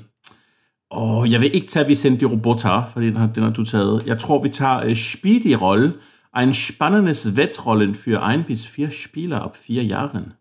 og 0.92 1.32
jeg 1.32 1.42
vil 1.42 1.56
ikke 1.56 1.68
tage 1.68 1.88
Vicente 1.88 2.26
Robotar, 2.26 2.90
for 2.94 3.00
den 3.00 3.18
har, 3.18 3.28
den 3.36 3.44
har 3.44 3.50
du 3.50 3.66
taget. 3.66 4.08
Jeg 4.08 4.20
tror, 4.20 4.44
vi 4.44 4.50
tager 4.50 4.86
uh, 4.86 4.94
Speedy 4.94 5.58
Rolle. 5.62 5.94
Ein 6.34 6.54
spannendes 6.54 7.28
Wettrollen 7.36 7.96
für 7.96 8.22
ein 8.30 8.44
bis 8.44 8.78
vier 8.78 8.90
Spieler 8.90 9.42
ab 9.42 9.58
vier 9.68 9.84
Jahren. 9.84 10.34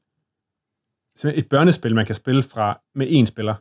Simpelthen 1.17 1.45
et 1.45 1.49
børnespil, 1.49 1.95
man 1.95 2.07
kan 2.07 2.15
spille 2.15 2.43
fra 2.43 2.81
med 2.95 3.07
én 3.07 3.27
spiller. 3.27 3.55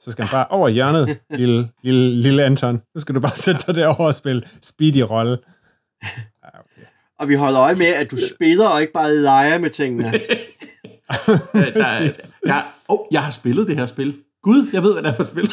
Så 0.00 0.10
skal 0.10 0.22
man 0.22 0.28
bare 0.32 0.46
over 0.46 0.68
hjørnet, 0.68 1.18
lille, 1.40 1.68
lille, 1.82 2.22
lille 2.22 2.44
Anton. 2.44 2.82
Så 2.96 3.00
skal 3.00 3.14
du 3.14 3.20
bare 3.20 3.34
sætte 3.34 3.60
dig 3.66 3.74
derovre 3.74 4.06
og 4.06 4.14
spille 4.14 4.42
Speedy 4.62 5.00
Rolle. 5.00 5.38
Ja, 6.02 6.48
okay. 6.48 6.86
Og 7.18 7.28
vi 7.28 7.34
holder 7.34 7.60
øje 7.60 7.74
med, 7.74 7.86
at 7.86 8.10
du 8.10 8.16
spiller 8.36 8.68
og 8.68 8.80
ikke 8.80 8.92
bare 8.92 9.14
leger 9.14 9.58
med 9.58 9.70
tingene. 9.70 10.12
der, 11.74 12.30
der, 12.46 12.74
oh, 12.88 12.98
jeg 13.10 13.22
har 13.22 13.30
spillet 13.30 13.68
det 13.68 13.76
her 13.76 13.86
spil. 13.86 14.16
Gud, 14.42 14.68
jeg 14.72 14.82
ved, 14.82 14.92
hvad 14.92 15.02
det 15.02 15.08
er 15.08 15.14
for 15.14 15.24
spil. 15.24 15.44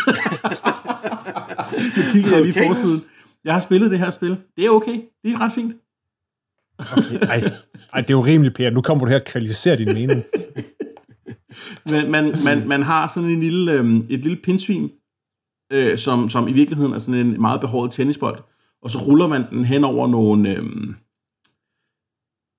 nu 1.97 2.11
kigger 2.11 2.31
jeg 2.31 2.41
lige 2.41 2.53
okay. 2.53 2.67
forsiden. 2.67 3.03
Jeg 3.43 3.53
har 3.53 3.59
spillet 3.59 3.91
det 3.91 3.99
her 3.99 4.09
spil. 4.09 4.37
Det 4.57 4.65
er 4.65 4.69
okay. 4.69 5.01
Det 5.23 5.33
er 5.33 5.41
ret 5.41 5.51
fint. 5.53 5.75
okay. 6.79 7.27
Ej, 7.27 7.43
ej, 7.93 8.01
det 8.01 8.09
er 8.09 8.13
jo 8.13 8.25
rimelig 8.25 8.53
pænt. 8.53 8.73
Nu 8.73 8.81
kommer 8.81 9.05
du 9.05 9.09
her 9.09 9.19
og 9.19 9.25
kvalificerer 9.25 9.75
din 9.75 9.93
mening. 9.93 10.23
Men 11.85 12.11
man, 12.11 12.35
man, 12.43 12.67
man 12.67 12.83
har 12.83 13.07
sådan 13.07 13.29
en 13.29 13.39
lille, 13.39 13.71
øh, 13.71 13.95
et 14.09 14.19
lille 14.19 14.37
pindsvin, 14.43 14.91
øh, 15.73 15.97
som, 15.97 16.29
som 16.29 16.47
i 16.47 16.51
virkeligheden 16.51 16.93
er 16.93 16.99
sådan 16.99 17.25
en 17.27 17.41
meget 17.41 17.61
behåret 17.61 17.91
tennisbold, 17.91 18.39
og 18.81 18.91
så 18.91 18.99
ruller 18.99 19.27
man 19.27 19.43
den 19.49 19.65
hen 19.65 19.83
over 19.83 20.07
nogle, 20.07 20.49
øh, 20.49 20.63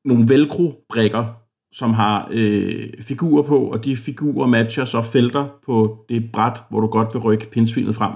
nogle 0.04 0.28
velcro-brikker, 0.28 1.24
som 1.72 1.94
har 1.94 2.28
øh, 2.30 2.88
figurer 3.00 3.42
på, 3.42 3.58
og 3.58 3.84
de 3.84 3.96
figurer 3.96 4.46
matcher 4.46 4.84
så 4.84 5.02
felter 5.02 5.48
på 5.66 6.04
det 6.08 6.32
bræt, 6.32 6.62
hvor 6.70 6.80
du 6.80 6.86
godt 6.86 7.14
vil 7.14 7.22
rykke 7.22 7.50
pindsvinet 7.50 7.94
frem. 7.94 8.12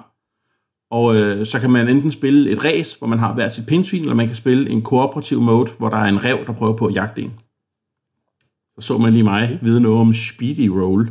Og 0.91 1.17
øh, 1.17 1.47
så 1.47 1.61
kan 1.61 1.71
man 1.71 1.89
enten 1.89 2.11
spille 2.11 2.51
et 2.51 2.65
race, 2.65 2.99
hvor 2.99 3.07
man 3.07 3.19
har 3.19 3.35
hver 3.35 3.49
sit 3.49 3.67
pindsvin, 3.67 4.03
eller 4.03 4.15
man 4.15 4.27
kan 4.27 4.37
spille 4.37 4.71
en 4.71 4.83
kooperativ 4.83 5.41
mode, 5.41 5.71
hvor 5.79 5.89
der 5.89 5.97
er 5.97 6.09
en 6.09 6.25
rev, 6.25 6.39
der 6.47 6.53
prøver 6.53 6.77
på 6.77 6.87
at 6.87 6.95
jagte 6.95 7.23
en. 7.23 7.33
Så 8.81 8.99
man 8.99 9.13
lige 9.13 9.23
mig 9.23 9.59
vide 9.63 9.81
noget 9.81 10.01
om 10.01 10.15
Speedy 10.15 10.67
Roll. 10.67 11.11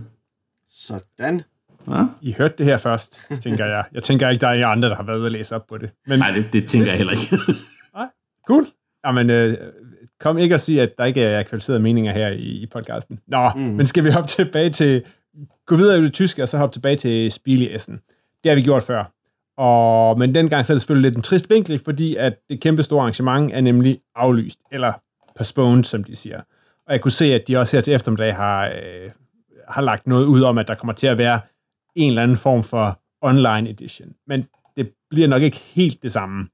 Sådan. 0.69 1.41
Ja? 1.87 2.05
I 2.21 2.35
hørte 2.37 2.55
det 2.57 2.65
her 2.65 2.77
først, 2.77 3.21
tænker 3.41 3.65
jeg. 3.65 3.83
Jeg 3.93 4.03
tænker 4.03 4.29
ikke, 4.29 4.41
der 4.41 4.47
er 4.47 4.67
andre, 4.67 4.89
der 4.89 4.95
har 4.95 5.03
været 5.03 5.17
ude 5.17 5.27
og 5.27 5.31
læse 5.31 5.55
op 5.55 5.67
på 5.67 5.77
det. 5.77 5.89
Men... 6.07 6.19
Nej, 6.19 6.31
det, 6.31 6.53
det 6.53 6.69
tænker 6.69 6.87
jeg 6.87 6.97
heller 6.97 7.13
ikke. 7.13 7.37
Nej, 7.95 8.07
cool. 8.47 8.67
Jamen, 9.05 9.29
øh, 9.29 9.57
kom 10.19 10.37
ikke 10.37 10.55
og 10.55 10.61
sige, 10.61 10.81
at 10.81 10.97
der 10.97 11.05
ikke 11.05 11.21
er 11.21 11.43
kvalificerede 11.43 11.81
meninger 11.81 12.13
her 12.13 12.29
i, 12.29 12.61
i 12.61 12.65
podcasten. 12.65 13.19
Nå, 13.27 13.49
mm. 13.55 13.61
men 13.61 13.85
skal 13.85 14.03
vi 14.03 14.09
hoppe 14.09 14.27
tilbage 14.27 14.69
til, 14.69 15.03
gå 15.65 15.75
videre 15.75 15.99
i 15.99 16.01
det 16.01 16.13
tyske, 16.13 16.43
og 16.43 16.47
så 16.49 16.57
hoppe 16.57 16.75
tilbage 16.75 16.95
til 16.95 17.33
i 17.45 17.75
Essen. 17.75 17.99
Det 18.43 18.49
har 18.49 18.55
vi 18.55 18.61
gjort 18.61 18.83
før. 18.83 19.11
Og, 19.57 20.19
men 20.19 20.35
dengang 20.35 20.65
så 20.65 20.73
er 20.73 20.75
det 20.75 20.81
selvfølgelig 20.81 21.09
lidt 21.09 21.17
en 21.17 21.21
trist 21.21 21.49
vinkel, 21.49 21.79
fordi 21.85 22.15
at 22.15 22.33
det 22.49 22.61
kæmpe 22.61 22.83
store 22.83 23.01
arrangement 23.01 23.53
er 23.53 23.61
nemlig 23.61 23.99
aflyst, 24.15 24.59
eller 24.71 24.93
postponed, 25.37 25.83
som 25.83 26.03
de 26.03 26.15
siger. 26.15 26.41
Og 26.89 26.93
jeg 26.93 27.01
kunne 27.01 27.11
se, 27.11 27.33
at 27.33 27.47
de 27.47 27.57
også 27.57 27.77
her 27.77 27.81
til 27.81 27.93
eftermiddag 27.93 28.35
har, 28.35 28.65
øh, 28.65 29.11
har 29.67 29.81
lagt 29.81 30.07
noget 30.07 30.25
ud 30.25 30.41
om, 30.41 30.57
at 30.57 30.67
der 30.67 30.75
kommer 30.75 30.93
til 30.93 31.07
at 31.07 31.17
være 31.17 31.39
en 31.95 32.09
eller 32.09 32.23
anden 32.23 32.37
form 32.37 32.63
for 32.63 32.99
online 33.21 33.69
edition. 33.69 34.09
Men 34.27 34.45
det 34.77 34.89
bliver 35.09 35.27
nok 35.27 35.41
ikke 35.41 35.57
helt 35.57 36.03
det 36.03 36.11
samme. 36.11 36.47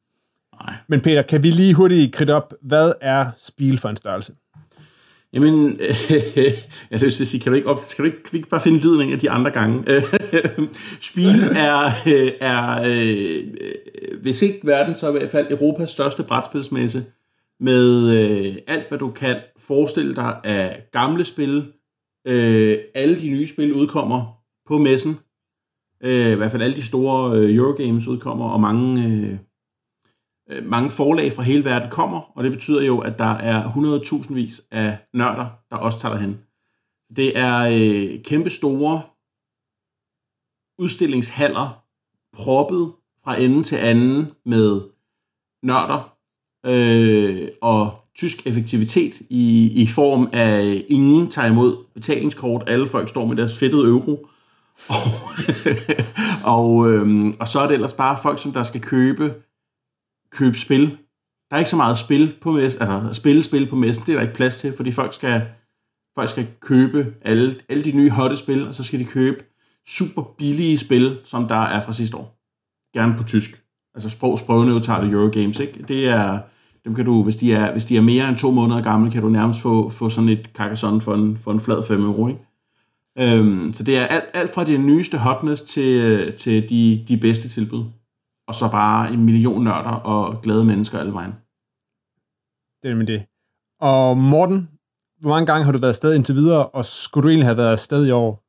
Nej. 0.62 0.74
Men 0.88 1.02
Peter, 1.02 1.22
kan 1.22 1.44
vi 1.44 1.52
lige 1.52 1.74
hurtigt 1.74 2.14
kridte 2.14 2.34
op, 2.36 2.54
hvad 2.62 2.94
er 3.02 3.26
spil 3.38 3.78
for 3.78 3.90
en 3.90 3.98
størrelse? 3.98 4.34
Jamen, 5.34 5.80
øh, 5.80 5.96
jeg 6.92 7.02
vil 7.02 7.12
sige, 7.12 7.42
kan 7.42 7.52
du 7.52 7.56
ikke, 7.56 7.68
op, 7.68 7.80
kan 7.96 7.98
du 7.98 8.04
ikke, 8.04 8.18
kan 8.18 8.32
du 8.32 8.38
ikke 8.38 8.50
bare 8.50 8.62
finde 8.62 8.80
lyden 8.80 9.14
af 9.14 9.20
de 9.20 9.30
andre 9.30 9.52
gange? 9.52 10.04
spil 11.10 11.44
er, 11.56 11.86
øh, 12.08 12.32
er 12.42 12.84
øh, 12.86 13.44
hvis 14.22 14.42
ikke 14.42 14.60
verden, 14.64 14.96
så 14.96 15.10
i 15.10 15.12
hvert 15.12 15.30
fald 15.30 15.52
Europas 15.52 15.90
største 15.90 16.24
brætspilsmesse, 16.24 17.06
med 17.60 18.10
øh, 18.18 18.56
alt, 18.68 18.88
hvad 18.88 19.00
du 19.00 19.12
kan 19.12 19.42
forestille 19.58 20.16
dig 20.16 20.42
af 20.44 20.88
gamle 20.92 21.24
spil. 21.24 21.74
Øh, 22.28 22.78
alle 22.96 23.22
de 23.22 23.30
nye 23.30 23.48
spil 23.48 23.74
udkommer 23.74 24.44
på 24.66 24.78
messen. 24.78 25.20
Øh, 26.04 26.32
I 26.32 26.36
hvert 26.36 26.52
fald 26.52 26.64
alle 26.64 26.76
de 26.76 26.86
store 26.86 27.38
øh, 27.38 27.56
Eurogames 27.56 28.08
udkommer, 28.08 28.50
og 28.50 28.62
mange... 28.62 29.04
Øh, 29.08 29.38
Øh, 30.50 30.66
mange 30.66 30.92
forlag 30.92 31.32
fra 31.32 31.44
hele 31.44 31.66
verden 31.66 31.90
kommer, 31.90 32.32
og 32.38 32.44
det 32.44 32.52
betyder 32.52 32.82
jo, 32.82 33.00
at 33.00 33.20
der 33.20 33.34
er 33.34 33.72
100.000 33.72 34.34
vis 34.34 34.62
af 34.72 34.98
nørder, 35.14 35.50
der 35.70 35.78
også 35.78 36.00
tager 36.00 36.14
derhen. 36.14 36.40
Det 37.16 37.38
er 37.38 37.58
øh, 37.60 38.24
kæmpe 38.24 38.50
store 38.50 39.02
udstillingshaller 40.80 41.84
proppet 42.34 42.94
fra 43.24 43.42
ende 43.42 43.64
til 43.64 43.76
anden 43.76 44.32
med 44.46 44.82
nørder 45.64 46.15
øh, 46.66 47.48
og 47.62 48.06
tysk 48.16 48.48
effektivitet 48.48 49.22
i, 49.30 49.72
i 49.82 49.88
form 49.88 50.30
af 50.34 50.64
øh, 50.64 50.82
ingen 50.88 51.32
tager 51.32 51.48
imod 51.48 51.78
betalingskort. 51.94 52.64
Alle 52.68 52.88
folk 52.88 53.10
står 53.10 53.26
med 53.26 53.36
deres 53.36 53.60
fedtede 53.60 53.88
euro. 53.88 54.28
Og, 54.90 56.56
og, 56.56 56.92
øhm, 56.92 57.36
og 57.40 57.48
så 57.48 57.60
er 57.60 57.68
det 57.68 57.74
ellers 57.74 57.94
bare 57.94 58.18
folk, 58.22 58.42
som 58.42 58.52
der 58.52 58.64
skal 58.64 58.82
købe, 58.82 59.34
købe 60.32 60.58
spil. 60.58 60.98
Der 61.50 61.56
er 61.56 61.58
ikke 61.58 61.70
så 61.70 61.76
meget 61.76 61.98
spil 61.98 62.36
på 62.42 62.52
messen, 62.52 62.82
altså 62.82 63.10
spille 63.14 63.44
spil 63.44 63.70
på 63.70 63.76
messen, 63.76 64.06
det 64.06 64.12
er 64.12 64.16
der 64.16 64.22
ikke 64.22 64.34
plads 64.34 64.58
til, 64.58 64.74
fordi 64.76 64.92
folk 64.92 65.14
skal, 65.14 65.42
folk 66.18 66.30
skal 66.30 66.48
købe 66.62 67.14
alle, 67.22 67.56
alle 67.70 67.84
de 67.84 67.92
nye 67.92 68.10
hotte 68.10 68.38
spil, 68.38 68.68
og 68.68 68.76
så 68.76 68.84
skal 68.84 69.00
de 69.00 69.06
købe 69.06 69.44
super 69.88 70.22
billige 70.38 70.78
spil, 70.78 71.18
som 71.26 71.48
der 71.48 71.64
er 71.64 71.82
fra 71.82 71.94
sidste 71.94 72.18
år. 72.18 72.40
Gerne 72.94 73.16
på 73.18 73.24
tysk. 73.24 73.64
Altså 73.96 74.10
sprog, 74.10 74.40
sprogneutrale 74.40 75.12
Eurogames, 75.12 75.60
ikke? 75.60 75.84
Det 75.88 76.08
er, 76.08 76.40
dem 76.86 76.96
kan 76.96 77.06
du, 77.06 77.24
hvis 77.24 77.36
de 77.36 77.54
er, 77.54 77.72
hvis 77.72 77.86
de 77.86 77.98
er 77.98 78.02
mere 78.02 78.30
end 78.30 78.38
to 78.38 78.52
måneder 78.52 78.82
gamle, 78.82 79.12
kan 79.12 79.22
du 79.22 79.30
nærmest 79.30 79.62
få, 79.62 79.90
få 79.90 80.10
sådan 80.10 80.30
et 80.30 80.50
Carcassonne 80.54 81.02
for 81.02 81.14
en, 81.14 81.38
for 81.38 81.52
en 81.52 81.60
flad 81.60 81.84
5 81.84 82.04
euro, 82.04 82.28
ikke? 82.28 82.40
Øhm, 83.18 83.74
så 83.74 83.84
det 83.84 83.98
er 83.98 84.06
alt, 84.06 84.24
alt 84.34 84.54
fra 84.54 84.64
det 84.64 84.80
nyeste 84.80 85.18
hotness 85.18 85.62
til, 85.62 86.34
til 86.38 86.70
de, 86.70 87.06
de 87.08 87.18
bedste 87.18 87.50
tilbud. 87.50 87.86
Og 88.48 88.56
så 88.56 88.72
bare 88.72 89.14
en 89.14 89.26
million 89.26 89.64
nørder 89.64 89.92
og 89.92 90.42
glade 90.42 90.66
mennesker 90.66 91.00
alle 91.00 91.14
vejen. 91.14 91.32
Det 92.84 92.92
er 92.92 92.96
med 92.96 93.06
det. 93.06 93.26
Og 93.82 94.18
Morten, 94.18 94.70
hvor 95.20 95.30
mange 95.30 95.46
gange 95.46 95.66
har 95.66 95.72
du 95.72 95.78
været 95.78 95.90
afsted 95.90 96.14
indtil 96.14 96.36
videre, 96.36 96.68
og 96.68 96.86
skulle 96.86 97.24
du 97.24 97.30
egentlig 97.30 97.48
have 97.48 97.58
været 97.58 97.72
afsted 97.72 98.08
i 98.08 98.12
år? 98.12 98.44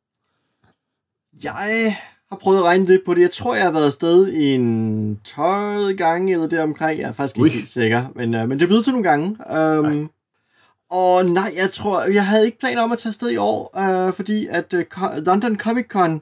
Jeg 1.43 1.97
har 2.31 2.37
prøvet 2.37 2.59
at 2.59 2.65
regne 2.65 2.87
det 2.87 3.03
på 3.07 3.15
det. 3.15 3.21
Jeg 3.21 3.33
tror, 3.33 3.55
jeg 3.55 3.65
har 3.65 3.71
været 3.71 3.87
afsted 3.87 4.29
i 4.29 4.55
en 4.55 5.21
12 5.25 5.97
gange 5.97 6.33
eller 6.33 6.47
det 6.47 6.61
omkring. 6.61 7.01
Jeg 7.01 7.09
er 7.09 7.13
faktisk 7.13 7.37
ikke 7.37 7.43
Ui. 7.43 7.51
helt 7.51 7.71
sikker, 7.71 8.05
men, 8.15 8.35
uh, 8.35 8.49
men 8.49 8.61
det 8.61 8.69
blev 8.69 8.85
til 8.85 8.93
nogle 8.93 9.09
gange. 9.09 9.37
Um, 9.79 10.11
og 10.91 11.25
nej, 11.25 11.53
jeg 11.57 11.71
tror, 11.73 12.03
jeg 12.13 12.27
havde 12.27 12.47
ikke 12.47 12.59
planer 12.59 12.83
om 12.83 12.93
at 12.93 12.99
tage 12.99 13.11
afsted 13.11 13.31
i 13.31 13.37
år, 13.37 13.79
uh, 13.79 14.13
fordi 14.13 14.47
at 14.51 14.75
uh, 14.75 15.25
London 15.27 15.59
Comic 15.59 15.87
Con 15.89 16.21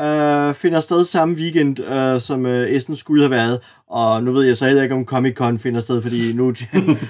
uh, 0.00 0.54
finder 0.54 0.80
sted 0.80 1.04
samme 1.04 1.34
weekend, 1.34 1.80
uh, 1.80 2.20
som 2.20 2.44
uh, 2.44 2.50
Essen 2.50 2.96
skulle 2.96 3.22
have 3.22 3.30
været. 3.30 3.60
Og 3.86 4.22
nu 4.24 4.32
ved 4.32 4.44
jeg 4.44 4.56
så 4.56 4.66
heller 4.66 4.82
ikke, 4.82 4.94
om 4.94 5.04
Comic 5.04 5.34
Con 5.34 5.58
finder 5.58 5.80
sted, 5.80 6.02
fordi 6.02 6.32
nu... 6.32 6.54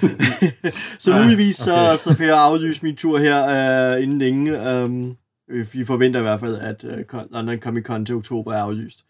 så 0.99 1.11
Nej, 1.11 1.21
muligvis 1.21 1.55
så, 1.55 1.73
okay. 1.73 1.97
så 1.97 2.15
får 2.17 2.23
jeg 2.23 2.37
aflyst 2.37 2.83
min 2.83 2.95
tur 2.95 3.17
her 3.17 3.95
uh, 3.95 4.03
inden 4.03 4.19
længe. 4.19 4.83
Um, 4.83 5.15
vi 5.47 5.85
forventer 5.85 6.19
i 6.19 6.23
hvert 6.23 6.39
fald, 6.39 6.55
at 6.55 6.83
London 7.31 7.59
Comic 7.59 7.83
Con 7.83 8.05
til 8.05 8.15
oktober 8.15 8.53
er 8.53 8.57
aflyst. 8.57 9.05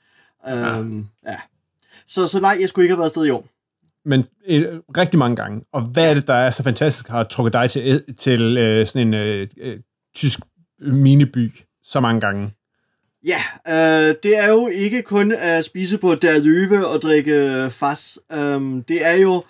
Ja. 0.48 0.78
ja. 1.26 1.38
Så, 2.08 2.28
så 2.28 2.42
nej, 2.42 2.58
jeg 2.62 2.70
skulle 2.70 2.86
ikke 2.86 2.94
have 2.94 3.00
været 3.00 3.10
afsted 3.10 3.26
i 3.26 3.30
år. 3.30 3.48
Men 4.06 4.26
øh, 4.48 4.80
rigtig 4.98 5.20
mange 5.20 5.36
gange. 5.36 5.62
Og 5.72 5.82
hvad 5.82 6.10
er 6.10 6.14
det, 6.14 6.28
der 6.28 6.34
er 6.34 6.50
så 6.50 6.64
fantastisk, 6.64 7.08
har 7.08 7.24
trukket 7.24 7.54
dig 7.54 7.70
til, 7.70 8.04
til 8.18 8.58
øh, 8.58 8.88
sådan 8.88 9.08
en 9.08 9.14
øh, 9.14 9.48
øh, 9.58 9.80
tysk 10.16 10.40
miniby 10.80 11.52
så 11.84 12.00
mange 12.00 12.22
gange? 12.22 12.52
Ja, 13.26 13.40
øh, 13.68 14.16
det 14.24 14.38
er 14.38 14.50
jo 14.50 14.68
ikke 14.68 15.02
kun 15.02 15.32
at 15.32 15.66
spise 15.66 15.98
på 15.98 16.16
der 16.16 16.40
løve 16.40 16.88
og 16.88 17.02
drikke 17.02 17.68
fas. 17.70 18.20
Um, 18.38 18.84
det 18.84 19.06
er 19.06 19.14
jo, 19.14 19.44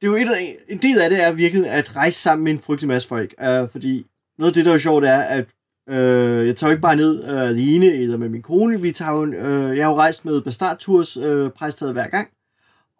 det 0.00 0.06
er 0.06 0.10
jo 0.10 0.16
et, 0.16 0.56
en 0.68 0.78
del 0.78 1.00
af 1.00 1.10
det 1.10 1.24
er 1.24 1.32
virkelig 1.32 1.70
at 1.70 1.96
rejse 1.96 2.20
sammen 2.20 2.44
med 2.44 2.52
en 2.52 2.60
frygtelig 2.60 2.88
masse 2.88 3.08
folk. 3.08 3.34
Uh, 3.38 3.70
fordi 3.70 4.06
noget 4.38 4.50
af 4.50 4.54
det, 4.54 4.64
der 4.64 4.74
er 4.74 4.78
sjovt, 4.78 5.04
er, 5.04 5.20
at 5.20 5.44
øh, 5.88 6.46
jeg 6.46 6.56
tager 6.56 6.70
jo 6.70 6.72
ikke 6.72 6.82
bare 6.82 6.96
ned 6.96 7.24
øh, 7.24 7.40
alene 7.48 7.86
eller 7.86 8.16
med 8.16 8.28
min 8.28 8.42
kone. 8.42 8.80
Vi 8.82 8.92
tager 8.92 9.12
jo, 9.12 9.24
øh, 9.26 9.76
jeg 9.76 9.84
har 9.84 9.92
jo 9.92 9.98
rejst 9.98 10.24
med 10.24 10.40
Bastard 10.40 10.78
Tours 10.78 11.16
øh, 11.16 11.50
præstaget 11.50 11.92
hver 11.94 12.08
gang. 12.08 12.28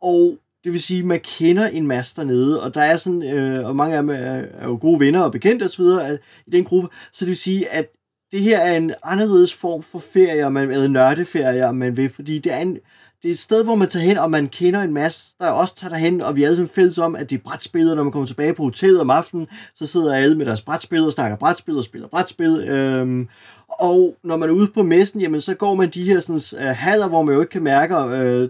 Og 0.03 0.39
det 0.65 0.73
vil 0.73 0.83
sige, 0.83 0.99
at 1.01 1.05
man 1.07 1.21
kender 1.21 1.67
en 1.67 1.87
masse 1.87 2.17
dernede, 2.17 2.63
og 2.63 2.75
der 2.75 2.81
er 2.83 2.97
sådan, 2.97 3.23
øh, 3.35 3.67
og 3.67 3.77
mange 3.77 3.97
af 3.97 4.03
dem 4.03 4.11
er, 4.11 4.15
er 4.15 4.65
jo 4.69 4.79
gode 4.81 5.01
venner 5.01 5.21
og 5.21 5.33
bekendte 5.33 5.65
osv. 5.65 5.83
at- 5.85 6.19
i 6.47 6.51
den 6.51 6.65
gruppe. 6.65 6.89
Så 7.13 7.25
det 7.25 7.29
vil 7.29 7.37
sige, 7.37 7.69
at 7.69 7.89
det 8.33 8.41
her 8.41 8.59
er 8.59 8.77
en 8.77 8.93
anderledes 9.03 9.55
form 9.55 9.83
for 9.83 9.99
ferie, 9.99 10.47
om 10.47 10.53
man, 10.53 10.71
eller 10.71 10.89
nørdeferie, 10.89 11.67
om 11.67 11.77
man 11.77 11.97
vil, 11.97 12.09
fordi 12.09 12.39
det 12.39 12.53
er, 12.53 12.59
en, 12.59 12.79
det 13.23 13.29
er 13.29 13.33
et 13.33 13.39
sted, 13.39 13.65
hvor 13.65 13.75
man 13.75 13.89
tager 13.89 14.05
hen, 14.05 14.19
og 14.19 14.31
man 14.31 14.49
kender 14.49 14.81
en 14.83 14.95
masse, 14.95 15.25
der 15.41 15.51
også 15.51 15.75
tager 15.75 15.91
derhen, 15.91 16.21
og 16.21 16.37
vi 16.37 16.43
er 16.43 16.47
alle 16.47 16.57
sammen 16.57 16.75
fælles 16.75 16.99
om, 16.99 17.17
at 17.17 17.31
det 17.31 17.37
er 17.37 17.43
brætspil, 17.43 17.91
og 17.91 17.97
når 17.97 18.03
man 18.03 18.13
kommer 18.13 18.27
tilbage 18.27 18.55
på 18.55 18.63
hotellet 18.63 19.01
om 19.01 19.11
aftenen, 19.11 19.47
så 19.75 19.87
sidder 19.87 20.15
alle 20.15 20.39
med 20.39 20.47
deres 20.47 20.63
brætspil 20.63 21.05
og 21.05 21.13
snakker 21.13 21.37
brætspil 21.37 21.79
og 21.79 21.85
spiller 21.85 22.09
brætspil. 22.09 22.69
Øhm, 22.69 23.29
og 23.69 24.17
når 24.25 24.37
man 24.37 24.49
er 24.49 24.53
ude 24.53 24.69
på 24.75 24.83
messen, 24.83 25.21
jamen, 25.21 25.41
så 25.41 25.55
går 25.55 25.75
man 25.75 25.91
de 25.91 26.05
her 26.05 26.21
sådan, 26.21 26.69
uh, 26.69 26.77
haller, 26.77 27.09
hvor 27.09 27.23
man 27.23 27.35
jo 27.35 27.41
ikke 27.41 27.51
kan 27.51 27.63
mærke 27.63 27.95
øh, 27.95 28.49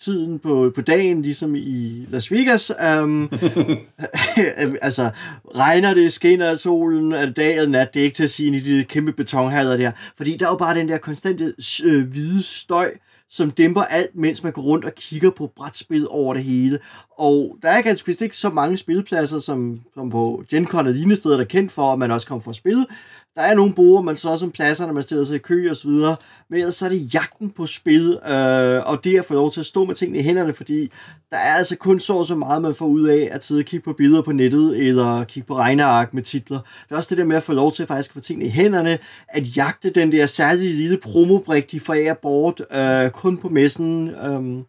tiden 0.00 0.38
på, 0.38 0.72
på 0.74 0.80
dagen, 0.80 1.22
ligesom 1.22 1.54
i 1.54 2.06
Las 2.08 2.32
Vegas. 2.32 2.72
Um, 3.02 3.30
altså, 4.82 5.10
regner 5.56 5.94
det, 5.94 6.12
skinner 6.12 6.56
solen, 6.56 7.12
er 7.12 7.26
det 7.26 7.36
dag 7.36 7.56
eller 7.56 7.68
nat, 7.68 7.94
det 7.94 8.00
er 8.00 8.04
ikke 8.04 8.16
til 8.16 8.24
at 8.24 8.30
sige 8.30 8.56
i 8.56 8.60
de 8.60 8.84
kæmpe 8.84 9.12
betonhaller 9.12 9.76
der. 9.76 9.92
Fordi 10.16 10.36
der 10.36 10.46
er 10.46 10.50
jo 10.50 10.56
bare 10.56 10.78
den 10.78 10.88
der 10.88 10.98
konstante 10.98 11.54
øh, 11.84 12.08
hvide 12.08 12.42
støj, 12.42 12.94
som 13.30 13.50
dæmper 13.50 13.82
alt, 13.82 14.16
mens 14.16 14.42
man 14.42 14.52
går 14.52 14.62
rundt 14.62 14.84
og 14.84 14.94
kigger 14.94 15.30
på 15.30 15.52
brætspil 15.56 16.06
over 16.08 16.34
det 16.34 16.44
hele. 16.44 16.78
Og 17.18 17.56
der 17.62 17.68
er 17.68 17.82
ganske 17.82 18.06
vist 18.06 18.22
ikke 18.22 18.36
så 18.36 18.50
mange 18.50 18.76
spilpladser, 18.76 19.40
som, 19.40 19.80
som 19.94 20.10
på 20.10 20.44
Gen 20.50 20.66
Con 20.66 20.86
og 20.86 20.92
lignende 20.92 21.16
steder, 21.16 21.36
der 21.36 21.44
er 21.44 21.48
kendt 21.48 21.72
for, 21.72 21.92
at 21.92 21.98
man 21.98 22.10
også 22.10 22.26
kommer 22.26 22.42
for 22.42 22.50
at 22.50 22.56
spille. 22.56 22.86
Der 23.34 23.42
er 23.42 23.54
nogle 23.54 23.74
borde, 23.74 24.04
man 24.04 24.16
så 24.16 24.28
også 24.28 24.46
om 24.46 24.52
pladser, 24.52 24.86
når 24.86 24.92
man 24.92 25.02
stiller 25.02 25.24
sig 25.24 25.34
i 25.34 25.38
kø 25.38 25.70
og 25.70 25.76
så 25.76 25.88
videre. 25.88 26.16
Men 26.50 26.58
ellers 26.58 26.74
så 26.74 26.84
er 26.84 26.88
det 26.88 27.14
jagten 27.14 27.50
på 27.50 27.66
spil, 27.66 28.18
øh, 28.28 28.90
og 28.90 29.04
det 29.04 29.18
at 29.18 29.24
få 29.24 29.34
lov 29.34 29.52
til 29.52 29.60
at 29.60 29.66
stå 29.66 29.84
med 29.84 29.94
tingene 29.94 30.18
i 30.18 30.22
hænderne, 30.22 30.54
fordi 30.54 30.92
der 31.30 31.36
er 31.36 31.54
altså 31.54 31.76
kun 31.76 32.00
så 32.00 32.24
så 32.24 32.34
meget, 32.34 32.62
man 32.62 32.74
får 32.74 32.86
ud 32.86 33.08
af 33.08 33.28
at 33.32 33.44
sidde 33.44 33.58
og 33.58 33.64
kigge 33.64 33.84
på 33.84 33.92
billeder 33.92 34.22
på 34.22 34.32
nettet, 34.32 34.86
eller 34.86 35.24
kigge 35.24 35.46
på 35.46 35.56
regneark 35.56 36.14
med 36.14 36.22
titler. 36.22 36.58
Det 36.58 36.92
er 36.92 36.96
også 36.96 37.10
det 37.10 37.18
der 37.18 37.24
med 37.24 37.36
at 37.36 37.42
få 37.42 37.52
lov 37.52 37.72
til 37.72 37.86
faktisk 37.86 38.10
at 38.10 38.14
få 38.14 38.20
tingene 38.20 38.46
i 38.46 38.50
hænderne, 38.50 38.98
at 39.28 39.56
jagte 39.56 39.90
den 39.90 40.12
der 40.12 40.26
særlige 40.26 40.72
lille 40.72 40.98
promobrik, 40.98 41.70
de 41.70 41.80
forærer 41.80 42.14
bort, 42.14 42.62
øh, 42.74 43.10
kun 43.10 43.36
på 43.36 43.48
messen. 43.48 44.10
Øh, 44.10 44.64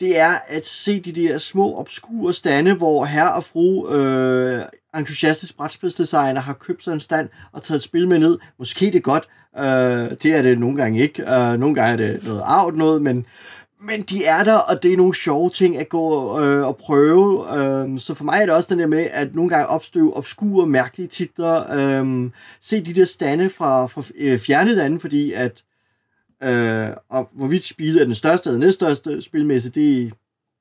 det 0.00 0.20
er 0.20 0.32
at 0.48 0.66
se 0.66 1.00
de 1.00 1.12
der 1.12 1.38
små, 1.38 1.78
obskure 1.78 2.32
stande, 2.32 2.74
hvor 2.74 3.04
herre 3.04 3.34
og 3.34 3.44
fru 3.44 3.88
øh, 3.88 4.62
entusiastisk 4.96 5.56
brætspilsdesigner 5.56 6.40
har 6.40 6.52
købt 6.52 6.84
sig 6.84 6.92
en 6.92 7.00
stand 7.00 7.28
og 7.52 7.62
taget 7.62 7.78
et 7.78 7.84
spil 7.84 8.08
med 8.08 8.18
ned. 8.18 8.38
Måske 8.58 8.86
det 8.86 8.94
er 8.94 9.00
godt, 9.00 9.28
øh, 9.58 10.16
det 10.22 10.26
er 10.26 10.42
det 10.42 10.58
nogle 10.58 10.76
gange 10.76 11.00
ikke. 11.00 11.22
Øh, 11.22 11.58
nogle 11.58 11.74
gange 11.74 11.92
er 11.92 11.96
det 11.96 12.24
noget 12.24 12.42
arvet 12.44 12.74
noget, 12.74 13.02
men, 13.02 13.26
men 13.80 14.02
de 14.02 14.24
er 14.24 14.44
der, 14.44 14.56
og 14.56 14.82
det 14.82 14.92
er 14.92 14.96
nogle 14.96 15.14
sjove 15.14 15.50
ting 15.50 15.76
at 15.76 15.88
gå 15.88 16.40
øh, 16.40 16.66
og 16.66 16.76
prøve. 16.76 17.58
Øh, 17.58 18.00
så 18.00 18.14
for 18.14 18.24
mig 18.24 18.40
er 18.40 18.46
det 18.46 18.54
også 18.54 18.68
den 18.70 18.78
der 18.78 18.86
med, 18.86 19.08
at 19.12 19.34
nogle 19.34 19.50
gange 19.50 19.66
opstøve 19.66 20.16
obskure, 20.16 20.66
mærkelige 20.66 21.08
titler. 21.08 21.72
Øh, 21.72 22.30
se 22.60 22.84
de 22.84 22.94
der 22.94 23.04
stande 23.04 23.50
fra, 23.50 23.86
fra 23.86 24.02
øh, 24.18 24.38
fjerne 24.38 24.74
lande, 24.74 25.00
fordi 25.00 25.32
at 25.32 25.62
Øh, 26.42 26.88
og 27.08 27.28
hvorvidt 27.32 27.64
spillet 27.64 28.00
er 28.00 28.04
den 28.04 28.14
største 28.14 28.50
eller 28.50 28.60
næststørste 28.60 29.22
spilmesse, 29.22 29.70
det, 29.70 30.12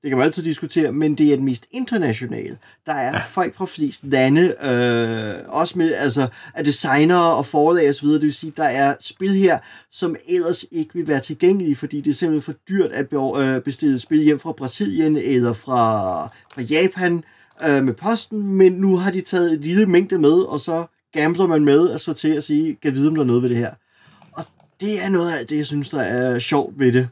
det 0.01 0.09
kan 0.09 0.17
man 0.17 0.25
altid 0.25 0.43
diskutere, 0.43 0.91
men 0.91 1.15
det 1.15 1.31
er 1.31 1.35
den 1.35 1.45
mest 1.45 1.65
internationale. 1.71 2.57
Der 2.85 2.93
er 2.93 3.15
ja. 3.15 3.21
folk 3.29 3.55
fra 3.55 3.65
flest 3.65 4.03
lande, 4.03 4.41
øh, 4.41 5.49
også 5.49 5.77
med 5.77 5.93
altså, 5.93 6.27
af 6.53 6.63
designere 6.63 7.35
og 7.35 7.45
forlag 7.45 7.89
osv., 7.89 8.07
det 8.07 8.21
vil 8.21 8.33
sige, 8.33 8.53
der 8.57 8.63
er 8.63 8.95
spil 8.99 9.29
her, 9.29 9.59
som 9.91 10.15
ellers 10.27 10.65
ikke 10.71 10.93
vil 10.93 11.07
være 11.07 11.19
tilgængelige, 11.19 11.75
fordi 11.75 12.01
det 12.01 12.09
er 12.11 12.15
simpelthen 12.15 12.53
for 12.53 12.59
dyrt 12.69 12.91
at 12.91 13.07
øh, 13.37 13.61
bestille 13.61 13.99
spil 13.99 14.19
hjem 14.19 14.39
fra 14.39 14.51
Brasilien 14.51 15.15
eller 15.15 15.53
fra, 15.53 16.25
fra 16.53 16.61
Japan 16.61 17.23
øh, 17.67 17.83
med 17.83 17.93
posten, 17.93 18.55
men 18.55 18.71
nu 18.71 18.97
har 18.97 19.11
de 19.11 19.21
taget 19.21 19.53
et 19.53 19.61
lille 19.61 19.85
mængde 19.85 20.17
med, 20.17 20.41
og 20.41 20.59
så 20.59 20.85
gambler 21.13 21.47
man 21.47 21.65
med 21.65 21.89
at 21.89 22.01
så 22.01 22.13
til 22.13 22.29
at 22.29 22.43
sige, 22.43 22.75
kan 22.75 22.93
vide, 22.93 23.07
om 23.07 23.15
der 23.15 23.21
er 23.21 23.27
noget 23.27 23.43
ved 23.43 23.49
det 23.49 23.57
her 23.57 23.73
det 24.83 25.03
er 25.05 25.09
noget 25.09 25.31
af 25.31 25.47
det, 25.47 25.57
jeg 25.57 25.65
synes, 25.65 25.89
der 25.89 26.01
er 26.01 26.39
sjovt 26.39 26.79
ved 26.79 26.93
det. 26.93 27.09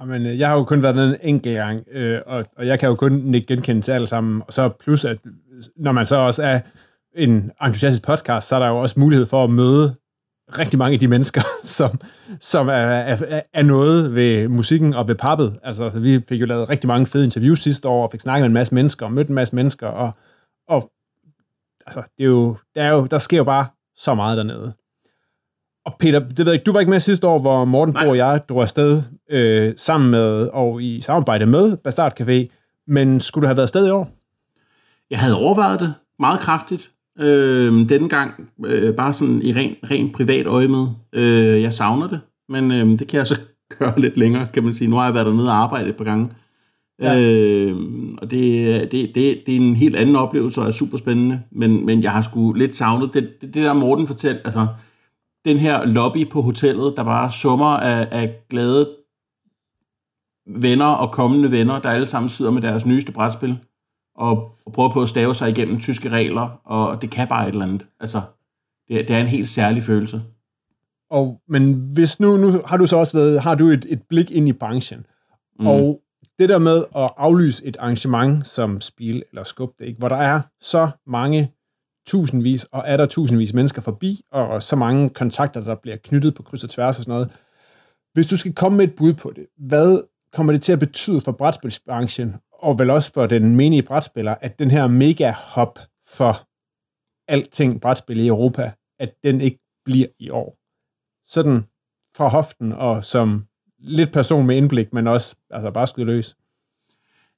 Jamen, 0.00 0.26
øh, 0.26 0.38
jeg 0.38 0.48
har 0.48 0.56
jo 0.56 0.64
kun 0.64 0.82
været 0.82 0.94
der 0.94 1.04
en 1.04 1.16
enkelt 1.22 1.56
gang, 1.56 1.84
øh, 1.90 2.20
og, 2.26 2.44
og 2.56 2.66
jeg 2.66 2.80
kan 2.80 2.88
jo 2.88 2.94
kun 2.94 3.12
nikke 3.12 3.46
genkende 3.46 3.82
til 3.82 3.92
alle 3.92 4.06
sammen. 4.06 4.42
Og 4.46 4.52
så 4.52 4.68
plus, 4.68 5.04
at 5.04 5.18
øh, 5.26 5.62
når 5.76 5.92
man 5.92 6.06
så 6.06 6.16
også 6.16 6.42
er 6.42 6.60
en 7.16 7.50
entusiastisk 7.62 8.06
podcast, 8.06 8.48
så 8.48 8.54
er 8.54 8.58
der 8.60 8.68
jo 8.68 8.78
også 8.78 9.00
mulighed 9.00 9.26
for 9.26 9.44
at 9.44 9.50
møde 9.50 9.94
rigtig 10.58 10.78
mange 10.78 10.94
af 10.94 11.00
de 11.00 11.08
mennesker, 11.08 11.42
som, 11.78 12.00
som 12.40 12.68
er, 12.68 12.72
er, 12.72 13.40
er 13.54 13.62
noget 13.62 14.14
ved 14.14 14.48
musikken 14.48 14.94
og 14.94 15.08
ved 15.08 15.14
pappet. 15.14 15.58
Altså, 15.62 15.88
vi 15.88 16.20
fik 16.28 16.40
jo 16.40 16.46
lavet 16.46 16.68
rigtig 16.68 16.88
mange 16.88 17.06
fede 17.06 17.24
interviews 17.24 17.60
sidste 17.62 17.88
år, 17.88 18.06
og 18.06 18.12
fik 18.12 18.20
snakket 18.20 18.42
med 18.42 18.46
en 18.48 18.54
masse 18.54 18.74
mennesker, 18.74 19.06
og 19.06 19.12
mødt 19.12 19.28
en 19.28 19.34
masse 19.34 19.56
mennesker, 19.56 19.86
og, 19.86 20.12
og 20.68 20.92
altså, 21.86 22.02
det 22.18 22.24
er 22.24 22.28
jo, 22.28 22.56
der, 22.74 22.82
er 22.82 22.90
jo, 22.90 23.06
der 23.06 23.18
sker 23.18 23.36
jo 23.36 23.44
bare 23.44 23.66
så 23.96 24.14
meget 24.14 24.36
dernede. 24.36 24.72
Og 25.84 25.96
Peter, 26.00 26.18
det 26.18 26.38
ved 26.38 26.46
jeg 26.46 26.54
ikke, 26.54 26.64
du 26.64 26.72
var 26.72 26.80
ikke 26.80 26.90
med 26.90 27.00
sidste 27.00 27.26
år, 27.26 27.38
hvor 27.38 27.64
Morten 27.64 27.94
Bro 27.94 28.08
og 28.08 28.16
jeg 28.16 28.40
drog 28.48 28.62
afsted 28.62 29.02
øh, 29.30 29.74
sammen 29.76 30.10
med, 30.10 30.48
og 30.52 30.82
i 30.82 31.00
samarbejde 31.00 31.46
med 31.46 31.76
Bastard 31.76 32.20
Café, 32.20 32.46
men 32.86 33.20
skulle 33.20 33.42
du 33.42 33.46
have 33.46 33.56
været 33.56 33.64
afsted 33.64 33.86
i 33.86 33.90
år? 33.90 34.10
Jeg 35.10 35.18
havde 35.18 35.36
overvejet 35.36 35.80
det 35.80 35.94
meget 36.18 36.40
kraftigt, 36.40 36.90
Øh, 37.20 37.88
denne 37.88 38.08
gang 38.08 38.50
øh, 38.66 38.94
bare 38.94 39.12
sådan 39.12 39.42
i 39.42 39.52
ren, 39.52 39.76
ren 39.90 40.10
privat 40.10 40.46
øje 40.46 40.68
med. 40.68 40.86
Øh, 41.12 41.62
jeg 41.62 41.72
savner 41.72 42.08
det, 42.08 42.20
men 42.48 42.72
øh, 42.72 42.98
det 42.98 43.08
kan 43.08 43.18
jeg 43.18 43.26
så 43.26 43.40
gøre 43.78 44.00
lidt 44.00 44.16
længere, 44.16 44.46
kan 44.54 44.64
man 44.64 44.74
sige. 44.74 44.88
Nu 44.88 44.96
har 44.96 45.04
jeg 45.04 45.14
været 45.14 45.26
dernede 45.26 45.48
og 45.48 45.56
arbejdet 45.56 45.88
et 45.88 45.96
par 45.96 46.04
gange. 46.04 46.30
Ja. 47.02 47.20
Øh, 47.20 47.76
og 48.18 48.30
det, 48.30 48.92
det, 48.92 49.14
det, 49.14 49.42
det 49.46 49.56
er 49.56 49.60
en 49.60 49.76
helt 49.76 49.96
anden 49.96 50.16
oplevelse, 50.16 50.60
og 50.60 50.66
er 50.66 50.70
super 50.70 50.98
spændende, 50.98 51.42
men, 51.50 51.86
men 51.86 52.02
jeg 52.02 52.12
har 52.12 52.22
sgu 52.22 52.52
lidt 52.52 52.76
savnet 52.76 53.14
det, 53.14 53.28
det, 53.40 53.54
det 53.54 53.62
der 53.62 53.72
Morten 53.72 54.06
fortalte, 54.06 54.40
altså 54.44 54.66
den 55.48 55.58
her 55.58 55.84
lobby 55.84 56.30
på 56.30 56.42
hotellet, 56.42 56.94
der 56.96 57.04
bare 57.04 57.32
summer 57.32 57.66
af, 57.66 58.08
af 58.10 58.36
glade 58.50 58.96
venner 60.46 60.86
og 60.86 61.12
kommende 61.12 61.50
venner, 61.50 61.80
der 61.80 61.90
alle 61.90 62.06
sammen 62.06 62.30
sidder 62.30 62.50
med 62.50 62.62
deres 62.62 62.86
nyeste 62.86 63.12
brætspil, 63.12 63.58
og, 64.14 64.50
og 64.66 64.72
prøver 64.72 64.90
på 64.90 65.02
at 65.02 65.08
stave 65.08 65.34
sig 65.34 65.50
igennem 65.50 65.80
tyske 65.80 66.08
regler, 66.08 66.60
og 66.64 67.02
det 67.02 67.10
kan 67.10 67.28
bare 67.28 67.48
et 67.48 67.52
eller 67.52 67.66
andet. 67.66 67.86
Altså, 68.00 68.20
det, 68.88 69.08
det 69.08 69.16
er 69.16 69.20
en 69.20 69.26
helt 69.26 69.48
særlig 69.48 69.82
følelse. 69.82 70.22
Og, 71.10 71.40
men 71.48 71.74
hvis 71.92 72.20
nu, 72.20 72.36
nu 72.36 72.62
har 72.66 72.76
du 72.76 72.86
så 72.86 72.96
også 72.96 73.18
været, 73.18 73.42
har 73.42 73.54
du 73.54 73.66
et, 73.66 73.86
et 73.88 74.02
blik 74.08 74.30
ind 74.30 74.48
i 74.48 74.52
branchen, 74.52 75.06
mm. 75.60 75.66
og 75.66 76.00
det 76.38 76.48
der 76.48 76.58
med 76.58 76.84
at 76.96 77.10
aflyse 77.16 77.66
et 77.66 77.76
arrangement 77.76 78.46
som 78.46 78.80
Spil 78.80 79.22
eller 79.30 79.44
Skub, 79.44 79.70
det, 79.78 79.84
ikke, 79.84 79.98
hvor 79.98 80.08
der 80.08 80.16
er 80.16 80.40
så 80.60 80.90
mange 81.06 81.52
tusindvis, 82.08 82.64
og 82.64 82.82
er 82.86 82.96
der 82.96 83.06
tusindvis 83.06 83.54
mennesker 83.54 83.82
forbi, 83.82 84.20
og 84.30 84.62
så 84.62 84.76
mange 84.76 85.10
kontakter, 85.10 85.60
der 85.60 85.74
bliver 85.74 85.96
knyttet 85.96 86.34
på 86.34 86.42
kryds 86.42 86.64
og 86.64 86.70
tværs 86.70 86.98
og 86.98 87.04
sådan 87.04 87.12
noget. 87.12 87.32
Hvis 88.12 88.26
du 88.26 88.36
skal 88.36 88.54
komme 88.54 88.78
med 88.78 88.88
et 88.88 88.96
bud 88.96 89.12
på 89.12 89.32
det, 89.36 89.46
hvad 89.56 90.02
kommer 90.32 90.52
det 90.52 90.62
til 90.62 90.72
at 90.72 90.78
betyde 90.78 91.20
for 91.20 91.32
brætspilsbranchen, 91.32 92.36
og 92.52 92.78
vel 92.78 92.90
også 92.90 93.12
for 93.12 93.26
den 93.26 93.56
menige 93.56 93.82
brætspiller, 93.82 94.34
at 94.40 94.58
den 94.58 94.70
her 94.70 94.86
mega-hop 94.86 95.78
for 96.06 96.46
alting 97.28 97.80
brætspil 97.80 98.20
i 98.20 98.26
Europa, 98.26 98.72
at 98.98 99.14
den 99.24 99.40
ikke 99.40 99.58
bliver 99.84 100.08
i 100.18 100.30
år? 100.30 100.58
Sådan 101.26 101.64
fra 102.16 102.28
hoften, 102.28 102.72
og 102.72 103.04
som 103.04 103.46
lidt 103.78 104.12
person 104.12 104.46
med 104.46 104.56
indblik, 104.56 104.92
men 104.92 105.06
også 105.06 105.36
altså 105.50 105.70
bare 105.70 105.86
skyde 105.86 106.06
løs. 106.06 106.36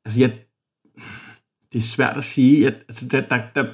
Altså, 0.04 0.20
jeg, 0.20 0.38
det 1.72 1.78
er 1.78 1.82
svært 1.82 2.16
at 2.16 2.24
sige. 2.24 2.62
Jeg, 2.62 2.74
altså, 2.88 3.06
der, 3.06 3.20
der, 3.20 3.38
der, 3.54 3.64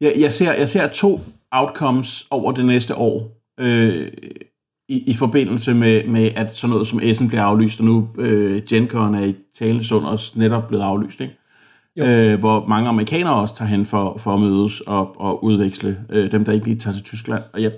jeg, 0.00 0.14
jeg, 0.18 0.32
ser, 0.32 0.52
jeg 0.52 0.68
ser 0.68 0.88
to 0.88 1.20
outcomes 1.50 2.26
over 2.30 2.52
det 2.52 2.64
næste 2.64 2.94
år. 2.94 3.42
Øh, 3.60 4.08
i, 4.88 4.98
i 4.98 5.14
forbindelse 5.14 5.74
med, 5.74 6.06
med, 6.06 6.30
at 6.36 6.56
sådan 6.56 6.70
noget 6.70 6.88
som 6.88 7.00
Essen 7.02 7.28
bliver 7.28 7.42
aflyst, 7.42 7.80
og 7.80 7.84
nu 7.84 8.08
øh, 8.18 8.62
GenCon 8.68 9.14
er 9.14 9.24
i 9.24 9.34
Talesund 9.58 10.06
også 10.06 10.32
netop 10.38 10.68
blevet 10.68 10.82
aflyst, 10.82 11.20
ikke? 11.20 11.36
Øh, 11.98 12.38
hvor 12.38 12.66
mange 12.66 12.88
amerikanere 12.88 13.34
også 13.34 13.54
tager 13.54 13.68
hen 13.68 13.86
for, 13.86 14.18
for 14.18 14.34
at 14.34 14.40
mødes 14.40 14.80
og, 14.80 15.20
og 15.20 15.44
udveksle 15.44 16.04
øh, 16.10 16.32
dem, 16.32 16.44
der 16.44 16.52
ikke 16.52 16.66
lige 16.66 16.78
tager 16.78 16.94
til 16.94 17.04
Tyskland. 17.04 17.42
Og 17.52 17.62
ja, 17.62 17.70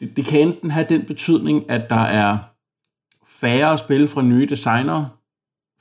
det, 0.00 0.16
det 0.16 0.24
kan 0.24 0.40
enten 0.40 0.70
have 0.70 0.86
den 0.88 1.02
betydning, 1.02 1.70
at 1.70 1.90
der 1.90 2.00
er 2.00 2.38
færre 3.26 3.78
spil 3.78 4.08
fra 4.08 4.22
nye 4.22 4.46
designere, 4.46 5.08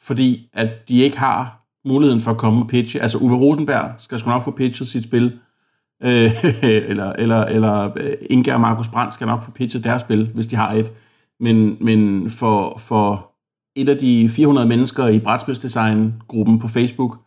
fordi 0.01 0.49
at 0.53 0.69
de 0.89 1.01
ikke 1.01 1.17
har 1.17 1.64
muligheden 1.85 2.21
for 2.21 2.31
at 2.31 2.37
komme 2.37 2.61
og 2.61 2.67
pitche. 2.67 3.01
Altså 3.01 3.17
Uwe 3.17 3.37
Rosenberg 3.37 3.91
skal 3.97 4.19
sgu 4.19 4.29
nok 4.29 4.43
få 4.43 4.51
pitchet 4.51 4.87
sit 4.87 5.03
spil, 5.03 5.39
øh, 6.03 6.45
eller, 6.89 7.13
eller, 7.13 7.45
eller 7.45 7.91
øh, 7.97 8.13
Inge 8.29 8.53
og 8.53 8.61
Markus 8.61 8.87
Brandt 8.87 9.13
skal 9.13 9.27
nok 9.27 9.43
få 9.43 9.51
pitchet 9.51 9.83
deres 9.83 10.01
spil, 10.01 10.31
hvis 10.33 10.47
de 10.47 10.55
har 10.55 10.73
et. 10.73 10.91
Men, 11.39 11.77
men 11.81 12.29
for, 12.29 12.77
for 12.77 13.31
et 13.75 13.89
af 13.89 13.97
de 13.97 14.29
400 14.29 14.67
mennesker 14.67 15.07
i 15.07 15.19
brætspilsdesign-gruppen 15.19 16.59
på 16.59 16.67
Facebook, 16.67 17.17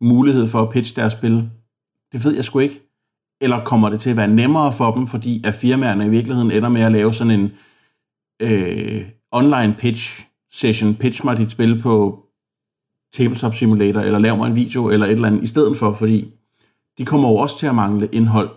mulighed 0.00 0.48
for 0.48 0.62
at 0.62 0.70
pitche 0.70 1.00
deres 1.00 1.12
spil, 1.12 1.50
det 2.12 2.24
ved 2.24 2.34
jeg 2.34 2.44
sgu 2.44 2.58
ikke. 2.58 2.80
Eller 3.40 3.64
kommer 3.64 3.88
det 3.88 4.00
til 4.00 4.10
at 4.10 4.16
være 4.16 4.28
nemmere 4.28 4.72
for 4.72 4.90
dem, 4.90 5.06
fordi 5.06 5.42
at 5.44 5.54
firmaerne 5.54 6.06
i 6.06 6.08
virkeligheden 6.08 6.50
ender 6.50 6.68
med 6.68 6.80
at 6.80 6.92
lave 6.92 7.14
sådan 7.14 7.40
en 7.40 7.50
øh, 8.42 9.02
online 9.32 9.74
pitch 9.78 10.26
session, 10.52 10.94
pitch 10.94 11.24
mig 11.24 11.38
dit 11.38 11.50
spil 11.50 11.82
på 11.82 12.25
Tabletop 13.16 13.54
Simulator, 13.54 14.00
eller 14.00 14.18
lav 14.18 14.36
mig 14.36 14.46
en 14.46 14.56
video, 14.56 14.88
eller 14.90 15.06
et 15.06 15.12
eller 15.12 15.28
andet, 15.28 15.42
i 15.42 15.46
stedet 15.46 15.78
for, 15.78 15.94
fordi 15.94 16.32
de 16.98 17.04
kommer 17.04 17.28
jo 17.28 17.36
også 17.36 17.58
til 17.58 17.66
at 17.66 17.74
mangle 17.74 18.08
indhold, 18.12 18.50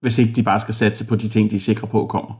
hvis 0.00 0.18
ikke 0.18 0.32
de 0.32 0.42
bare 0.42 0.60
skal 0.60 0.74
satse 0.74 1.06
på 1.06 1.16
de 1.16 1.28
ting, 1.28 1.50
de 1.50 1.56
er 1.56 1.60
sikre 1.60 1.86
på 1.86 2.06
kommer. 2.06 2.34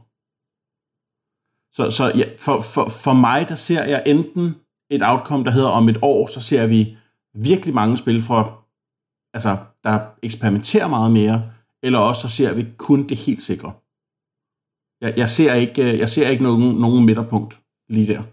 Så, 1.75 1.91
så 1.91 2.11
ja, 2.15 2.25
for, 2.37 2.61
for, 2.61 2.89
for 2.89 3.13
mig, 3.13 3.49
der 3.49 3.55
ser 3.55 3.83
jeg 3.83 4.03
enten 4.05 4.55
et 4.89 5.01
outcome, 5.03 5.43
der 5.43 5.51
hedder 5.51 5.69
om 5.69 5.89
et 5.89 5.99
år, 6.01 6.27
så 6.27 6.41
ser 6.41 6.67
vi 6.67 6.97
virkelig 7.33 7.73
mange 7.75 7.97
spil 7.97 8.23
fra, 8.23 8.39
altså, 9.33 9.57
der 9.83 9.99
eksperimenterer 10.23 10.87
meget 10.87 11.11
mere, 11.11 11.51
eller 11.83 11.99
også 11.99 12.21
så 12.21 12.35
ser 12.35 12.53
vi 12.53 12.65
kun 12.77 13.09
det 13.09 13.17
helt 13.17 13.41
sikre. 13.41 13.73
Jeg, 15.01 15.13
jeg 15.17 15.29
ser 15.29 15.53
ikke, 15.53 15.99
jeg 15.99 16.09
ser 16.09 16.29
ikke 16.29 16.43
nogen, 16.43 16.75
nogen 16.75 17.05
midterpunkt 17.05 17.61
lige 17.89 18.07
der. 18.13 18.23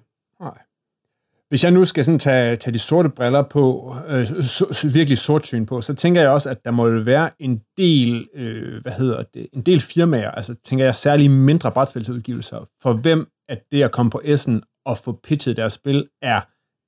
Hvis 1.49 1.65
jeg 1.65 1.73
nu 1.73 1.85
skal 1.85 2.05
sådan 2.05 2.19
tage, 2.19 2.57
tage 2.57 2.75
de 2.75 2.79
sorte 2.79 3.09
briller 3.09 3.43
på, 3.43 3.95
øh, 4.09 4.27
så, 4.27 4.91
virkelig 4.93 5.19
sortsyn 5.19 5.67
på, 5.67 5.81
så 5.81 5.95
tænker 5.95 6.21
jeg 6.21 6.31
også, 6.31 6.51
at 6.51 6.65
der 6.65 6.71
må 6.71 6.91
være 6.91 7.31
en 7.39 7.63
del, 7.77 8.29
øh, 8.35 8.83
hvad 8.83 8.93
hedder 8.93 9.23
det, 9.35 9.49
en 9.53 9.63
del 9.63 9.81
firmaer, 9.81 10.31
altså 10.31 10.55
tænker 10.55 10.85
jeg 10.85 10.95
særligt 10.95 11.33
mindre 11.33 11.73
brætspilsudgivelser, 11.73 12.69
for 12.83 12.93
hvem 12.93 13.29
at 13.49 13.63
det 13.73 13.83
at 13.83 13.93
komme 13.93 14.11
på 14.11 14.21
Essen 14.25 14.63
og 14.87 14.99
få 14.99 15.21
pitchet 15.23 15.57
deres 15.57 15.73
spil, 15.73 16.09
er, 16.23 16.41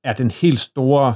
er 0.04 0.12
den 0.12 0.30
helt 0.30 0.60
store 0.60 1.14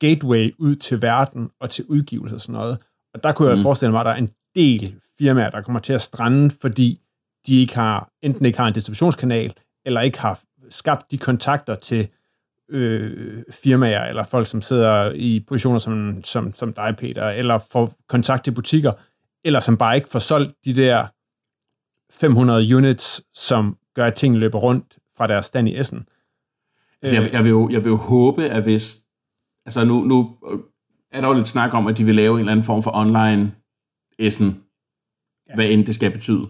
gateway 0.00 0.54
ud 0.58 0.76
til 0.76 1.02
verden 1.02 1.50
og 1.60 1.70
til 1.70 1.84
udgivelser 1.88 2.34
og 2.34 2.40
sådan 2.40 2.52
noget. 2.52 2.78
Og 3.14 3.22
der 3.22 3.32
kunne 3.32 3.48
jeg 3.48 3.56
mm. 3.56 3.62
forestille 3.62 3.92
mig, 3.92 4.00
at 4.00 4.06
der 4.06 4.12
er 4.12 4.16
en 4.16 4.30
del 4.54 5.00
firmaer, 5.18 5.50
der 5.50 5.62
kommer 5.62 5.80
til 5.80 5.92
at 5.92 6.02
strande, 6.02 6.50
fordi 6.60 7.00
de 7.46 7.60
ikke 7.60 7.74
har, 7.74 8.10
enten 8.22 8.44
ikke 8.44 8.58
har 8.58 8.66
en 8.66 8.74
distributionskanal, 8.74 9.54
eller 9.86 10.00
ikke 10.00 10.20
har 10.20 10.40
skabt 10.70 11.10
de 11.10 11.18
kontakter 11.18 11.74
til 11.74 12.08
øh, 12.70 13.42
firmaer, 13.50 14.04
eller 14.04 14.24
folk, 14.24 14.46
som 14.46 14.62
sidder 14.62 15.12
i 15.12 15.44
positioner 15.48 15.78
som, 15.78 16.24
som, 16.24 16.52
som 16.52 16.72
dig, 16.72 16.94
Peter, 16.98 17.28
eller 17.28 17.58
får 17.72 17.92
kontakt 18.08 18.44
til 18.44 18.54
butikker, 18.54 18.92
eller 19.44 19.60
som 19.60 19.76
bare 19.76 19.96
ikke 19.96 20.08
får 20.08 20.18
solgt 20.18 20.54
de 20.64 20.74
der 20.74 21.06
500 22.10 22.76
units, 22.76 23.22
som 23.34 23.76
gør, 23.94 24.04
at 24.04 24.14
ting 24.14 24.36
løber 24.36 24.58
rundt 24.58 24.98
fra 25.16 25.26
deres 25.26 25.46
stand 25.46 25.68
i 25.68 25.78
Essen. 25.78 26.08
Altså, 27.02 27.22
jeg, 27.22 27.32
jeg, 27.32 27.44
vil 27.44 27.50
jo, 27.50 27.68
jeg 27.68 27.84
vil 27.84 27.90
jo 27.90 27.96
håbe, 27.96 28.44
at 28.44 28.62
hvis... 28.62 28.96
Altså, 29.66 29.84
nu, 29.84 30.04
nu 30.04 30.36
er 31.12 31.20
der 31.20 31.28
jo 31.28 31.34
lidt 31.34 31.48
snak 31.48 31.74
om, 31.74 31.86
at 31.86 31.98
de 31.98 32.04
vil 32.04 32.14
lave 32.14 32.34
en 32.34 32.38
eller 32.38 32.52
anden 32.52 32.64
form 32.64 32.82
for 32.82 32.90
online 32.94 33.52
Essen, 34.18 34.62
ja. 35.48 35.54
hvad 35.54 35.70
end 35.70 35.86
det 35.86 35.94
skal 35.94 36.10
betyde. 36.10 36.48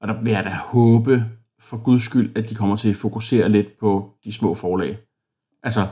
Og 0.00 0.08
der 0.08 0.22
vil 0.22 0.32
jeg 0.32 0.44
da 0.44 0.50
håbe, 0.50 1.24
for 1.60 1.76
guds 1.76 2.02
skyld, 2.02 2.38
at 2.38 2.50
de 2.50 2.54
kommer 2.54 2.76
til 2.76 2.88
at 2.88 2.96
fokusere 2.96 3.48
lidt 3.48 3.78
på 3.80 4.14
de 4.24 4.32
små 4.32 4.54
forlag. 4.54 4.98
Altså, 5.62 5.86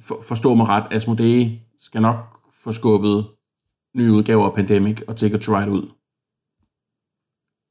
for, 0.00 0.22
forstå 0.28 0.54
mig 0.54 0.66
ret, 0.66 0.86
Asmodee 0.90 1.60
skal 1.78 2.02
nok 2.02 2.16
få 2.52 2.72
skubbet 2.72 3.26
nye 3.96 4.12
udgaver 4.12 4.46
af 4.46 4.54
Pandemic 4.54 5.02
og 5.08 5.16
Ticket 5.16 5.40
to 5.40 5.58
Ride 5.58 5.70
ud. 5.70 5.88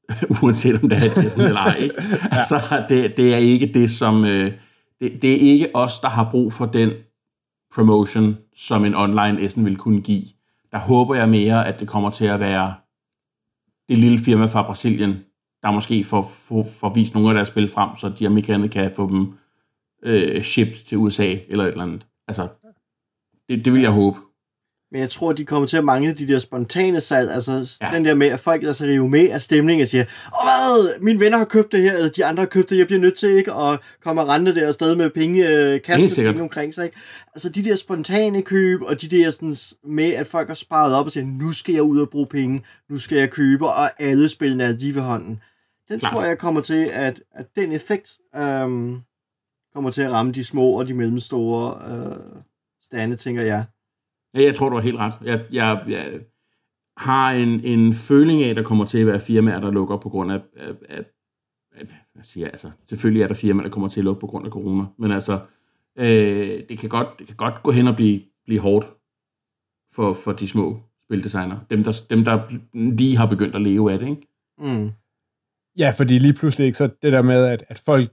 Uanset 0.42 0.82
om 0.82 0.88
det 0.88 0.98
er 0.98 1.14
det 1.14 1.38
eller 1.38 1.60
ej. 1.60 1.76
Ikke? 1.76 1.94
Altså, 2.38 2.86
det, 2.88 3.16
det 3.16 3.34
er 3.34 3.38
ikke 3.38 3.66
det, 3.74 3.90
som... 3.90 4.24
Øh, 4.24 4.52
det, 5.00 5.22
det 5.22 5.32
er 5.32 5.52
ikke 5.52 5.76
os, 5.76 6.00
der 6.00 6.08
har 6.08 6.30
brug 6.30 6.52
for 6.52 6.66
den 6.66 6.90
promotion, 7.74 8.36
som 8.56 8.84
en 8.84 8.94
online 8.94 9.42
Essen 9.44 9.64
vil 9.64 9.76
kunne 9.76 10.00
give. 10.00 10.24
Der 10.72 10.78
håber 10.78 11.14
jeg 11.14 11.28
mere, 11.28 11.66
at 11.66 11.80
det 11.80 11.88
kommer 11.88 12.10
til 12.10 12.24
at 12.24 12.40
være 12.40 12.74
det 13.88 13.98
lille 13.98 14.18
firma 14.18 14.46
fra 14.46 14.62
Brasilien, 14.62 15.24
der 15.62 15.70
måske 15.70 16.04
får, 16.04 16.22
får, 16.22 16.66
får 16.80 16.88
vist 16.88 17.14
nogle 17.14 17.28
af 17.28 17.34
deres 17.34 17.48
spil 17.48 17.68
frem, 17.68 17.96
så 17.96 18.08
de 18.08 18.26
amerikanerne 18.26 18.68
kan 18.68 18.90
få 18.96 19.08
dem 19.08 19.38
øh, 20.04 20.42
shipped 20.42 20.84
til 20.86 20.98
USA 20.98 21.36
eller 21.48 21.64
et 21.64 21.68
eller 21.68 21.82
andet. 21.82 22.06
Altså, 22.28 22.48
det, 23.48 23.64
det 23.64 23.72
vil 23.72 23.82
jeg 23.82 23.90
håbe. 23.90 24.18
Men 24.94 25.00
jeg 25.00 25.10
tror, 25.10 25.32
de 25.32 25.44
kommer 25.44 25.68
til 25.68 25.76
at 25.76 25.84
mangle 25.84 26.12
de 26.12 26.28
der 26.28 26.38
spontane 26.38 27.00
salg, 27.00 27.30
altså 27.30 27.78
ja. 27.82 27.90
den 27.94 28.04
der 28.04 28.14
med, 28.14 28.26
at 28.26 28.40
folk 28.40 28.62
der 28.62 28.72
så 28.72 28.84
rive 28.84 29.08
med 29.08 29.30
af 29.30 29.40
stemningen 29.40 29.82
og 29.82 29.88
siger, 29.88 30.04
åh 30.04 30.44
hvad, 30.44 31.00
mine 31.00 31.20
venner 31.20 31.38
har 31.38 31.44
købt 31.44 31.72
det 31.72 31.82
her, 31.82 31.92
eller 31.92 32.10
de 32.10 32.24
andre 32.24 32.40
har 32.40 32.48
købt 32.48 32.70
det, 32.70 32.78
jeg 32.78 32.86
bliver 32.86 33.00
nødt 33.00 33.18
til 33.18 33.28
ikke 33.28 33.52
at 33.52 33.80
komme 34.02 34.22
og 34.22 34.28
rende 34.28 34.54
der 34.54 34.66
afsted 34.66 34.94
med 34.94 35.10
penge, 35.10 35.48
øh, 35.48 35.82
kaste 35.82 36.22
penge 36.22 36.42
omkring 36.42 36.74
sig. 36.74 36.84
Ikke? 36.84 36.96
Altså 37.34 37.48
de 37.48 37.64
der 37.64 37.74
spontane 37.74 38.42
køb, 38.42 38.82
og 38.82 39.00
de 39.02 39.08
der 39.08 39.30
sådan, 39.30 39.56
med, 39.84 40.10
at 40.10 40.26
folk 40.26 40.48
har 40.48 40.54
sparet 40.54 40.94
op 40.94 41.06
og 41.06 41.12
siger, 41.12 41.26
nu 41.26 41.52
skal 41.52 41.74
jeg 41.74 41.82
ud 41.82 42.00
og 42.00 42.10
bruge 42.10 42.26
penge, 42.26 42.64
nu 42.90 42.98
skal 42.98 43.18
jeg 43.18 43.30
købe, 43.30 43.66
og 43.66 44.02
alle 44.02 44.28
spillene 44.28 44.64
er 44.64 44.72
lige 44.72 44.94
ved 44.94 45.02
hånden. 45.02 45.40
Den 45.88 46.00
Klar. 46.00 46.12
tror 46.12 46.24
jeg 46.24 46.38
kommer 46.38 46.60
til, 46.60 46.90
at, 46.92 47.22
at 47.34 47.46
den 47.56 47.72
effekt 47.72 48.12
øhm, 48.36 48.98
kommer 49.74 49.90
til 49.90 50.02
at 50.02 50.12
ramme 50.12 50.32
de 50.32 50.44
små 50.44 50.78
og 50.78 50.88
de 50.88 50.94
mellemstore 50.94 51.74
øh, 51.92 52.42
stande, 52.82 53.16
tænker 53.16 53.42
jeg. 53.42 53.64
Ja, 54.34 54.42
jeg 54.42 54.54
tror, 54.54 54.68
du 54.68 54.74
har 54.74 54.82
helt 54.82 54.98
ret. 54.98 55.14
Jeg, 55.24 55.44
jeg, 55.52 55.84
jeg 55.88 56.20
har 56.96 57.30
en, 57.30 57.60
en 57.64 57.94
føling 57.94 58.42
af, 58.42 58.48
at 58.48 58.56
der 58.56 58.62
kommer 58.62 58.84
til 58.84 58.98
at 58.98 59.06
være 59.06 59.20
firmaer, 59.20 59.60
der 59.60 59.70
lukker 59.70 59.96
på 59.96 60.08
grund 60.08 60.32
af, 60.32 60.40
af, 60.56 60.74
af, 60.88 61.04
af 61.74 61.86
hvad 62.12 62.24
siger 62.24 62.46
jeg, 62.46 62.52
altså, 62.52 62.70
selvfølgelig 62.88 63.22
er 63.22 63.26
der 63.26 63.34
firmaer, 63.34 63.62
der 63.62 63.70
kommer 63.70 63.88
til 63.88 64.00
at 64.00 64.04
lukke 64.04 64.20
på 64.20 64.26
grund 64.26 64.46
af 64.46 64.52
corona, 64.52 64.84
men 64.98 65.12
altså, 65.12 65.40
øh, 65.98 66.62
det, 66.68 66.78
kan 66.78 66.88
godt, 66.88 67.08
det 67.18 67.26
kan 67.26 67.36
godt 67.36 67.62
gå 67.62 67.70
hen 67.70 67.88
og 67.88 67.96
blive, 67.96 68.20
blive 68.44 68.60
hårdt 68.60 68.90
for, 69.92 70.12
for 70.12 70.32
de 70.32 70.48
små 70.48 70.80
spildesigner. 71.04 71.60
Dem 71.70 71.84
der, 71.84 72.02
dem, 72.10 72.24
der 72.24 72.58
lige 72.74 73.16
har 73.16 73.26
begyndt 73.26 73.54
at 73.54 73.62
leve 73.62 73.92
af 73.92 73.98
det, 73.98 74.08
ikke? 74.08 74.28
Mm. 74.58 74.90
Ja, 75.78 75.92
fordi 75.96 76.18
lige 76.18 76.34
pludselig 76.34 76.66
ikke 76.66 76.78
så 76.78 76.90
det 77.02 77.12
der 77.12 77.22
med, 77.22 77.46
at, 77.46 77.64
at 77.68 77.78
folk, 77.78 78.08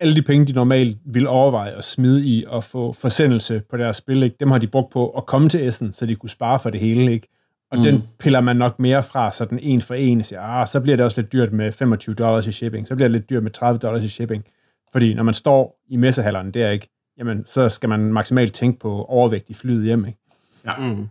alle 0.00 0.14
de 0.14 0.22
penge, 0.22 0.46
de 0.46 0.52
normalt 0.52 0.98
vil 1.04 1.26
overveje 1.26 1.70
at 1.70 1.84
smide 1.84 2.26
i 2.26 2.44
og 2.46 2.64
få 2.64 2.92
forsendelse 2.92 3.62
på 3.70 3.76
deres 3.76 3.96
spil, 3.96 4.22
ikke? 4.22 4.36
dem 4.40 4.50
har 4.50 4.58
de 4.58 4.66
brugt 4.66 4.92
på 4.92 5.10
at 5.10 5.26
komme 5.26 5.48
til 5.48 5.68
Essen, 5.68 5.92
så 5.92 6.06
de 6.06 6.14
kunne 6.14 6.30
spare 6.30 6.58
for 6.58 6.70
det 6.70 6.80
hele. 6.80 7.12
Ikke? 7.12 7.28
Og 7.70 7.78
mm. 7.78 7.84
den 7.84 8.02
piller 8.18 8.40
man 8.40 8.56
nok 8.56 8.78
mere 8.78 9.02
fra, 9.02 9.32
så 9.32 9.44
den 9.44 9.58
en 9.58 9.82
for 9.82 9.94
en 9.94 10.24
siger, 10.24 10.40
ah, 10.40 10.66
så 10.66 10.80
bliver 10.80 10.96
det 10.96 11.04
også 11.04 11.20
lidt 11.20 11.32
dyrt 11.32 11.52
med 11.52 11.72
25 11.72 12.14
dollars 12.14 12.46
i 12.46 12.52
shipping, 12.52 12.88
så 12.88 12.94
bliver 12.94 13.08
det 13.08 13.12
lidt 13.12 13.30
dyrt 13.30 13.42
med 13.42 13.50
30 13.50 13.78
dollars 13.78 14.04
i 14.04 14.08
shipping. 14.08 14.44
Fordi 14.92 15.14
når 15.14 15.22
man 15.22 15.34
står 15.34 15.80
i 15.88 15.96
messehalleren 15.96 16.50
der, 16.50 16.70
ikke, 16.70 16.88
jamen, 17.18 17.46
så 17.46 17.68
skal 17.68 17.88
man 17.88 18.00
maksimalt 18.00 18.54
tænke 18.54 18.80
på 18.80 19.04
overvægt 19.04 19.50
i 19.50 19.54
flyet 19.54 19.84
hjem. 19.84 20.06
Ikke? 20.06 20.18
Ja. 20.64 20.76
Mm. 20.76 21.08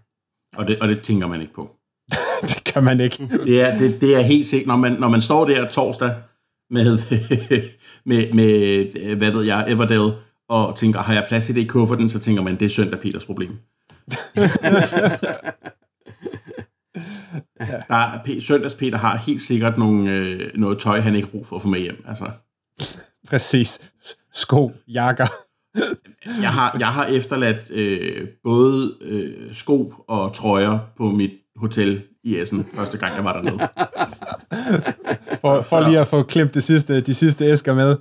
Og, 0.56 0.68
det, 0.68 0.80
og 0.80 0.88
det 0.88 1.02
tænker 1.02 1.28
man 1.28 1.42
ikke 1.42 1.54
på. 1.54 1.76
det 2.42 2.64
kan 2.66 2.84
man 2.84 3.00
ikke. 3.00 3.30
det, 3.46 3.62
er, 3.62 3.78
det, 3.78 4.02
det 4.02 4.16
er 4.16 4.22
helt 4.22 4.46
sikkert, 4.48 4.68
når 4.68 4.76
man, 4.76 4.92
når 4.92 5.10
man 5.10 5.22
står 5.22 5.46
der 5.46 5.68
torsdag 5.68 6.14
med, 6.76 7.00
med, 8.06 8.32
med, 8.34 9.16
hvad 9.16 9.32
ved 9.32 9.44
jeg, 9.44 9.66
Everdale, 9.68 10.14
og 10.50 10.76
tænker, 10.78 11.00
har 11.00 11.14
jeg 11.14 11.26
plads 11.28 11.50
i 11.50 11.54
det 11.54 11.62
i 11.62 11.68
kufferten, 11.68 12.10
så 12.10 12.20
tænker 12.20 12.42
man, 12.44 12.60
det 12.60 12.66
er 12.66 12.70
søndag 12.70 13.00
Peters 13.00 13.26
problem. 13.26 13.52
Der, 17.88 18.40
søndags 18.40 18.74
Peter 18.74 18.98
har 18.98 19.18
helt 19.18 19.42
sikkert 19.42 19.78
nogle, 19.78 20.12
øh, 20.12 20.52
noget 20.56 20.80
tøj, 20.80 21.00
han 21.00 21.16
ikke 21.16 21.28
brug 21.28 21.48
for 21.48 21.56
at 21.56 21.62
få 21.62 21.68
med 21.68 21.80
hjem. 21.80 22.04
Altså. 22.08 22.32
Præcis. 23.28 23.92
Sko, 24.34 24.72
jakker. 24.88 25.28
jeg, 26.42 26.54
har, 26.54 26.78
jeg 26.80 26.88
har 26.88 27.06
efterladt 27.06 27.72
øh, 27.72 28.28
både 28.44 28.98
øh, 29.02 29.54
sko 29.54 29.94
og 30.08 30.34
trøjer 30.34 30.80
på 30.98 31.12
mit 31.12 31.32
hotel 31.56 32.02
i 32.24 32.40
Essen, 32.40 32.68
første 32.74 32.98
gang 32.98 33.16
jeg 33.16 33.24
var 33.26 33.34
dernede. 33.34 33.58
for, 35.42 35.62
for 35.62 35.88
lige 35.88 36.00
at 36.00 36.08
få 36.08 36.24
klemt 36.24 36.54
de 36.54 36.62
sidste, 36.62 37.02
de 37.02 37.14
sidste 37.14 37.46
æsker 37.46 37.74
med. 37.74 37.98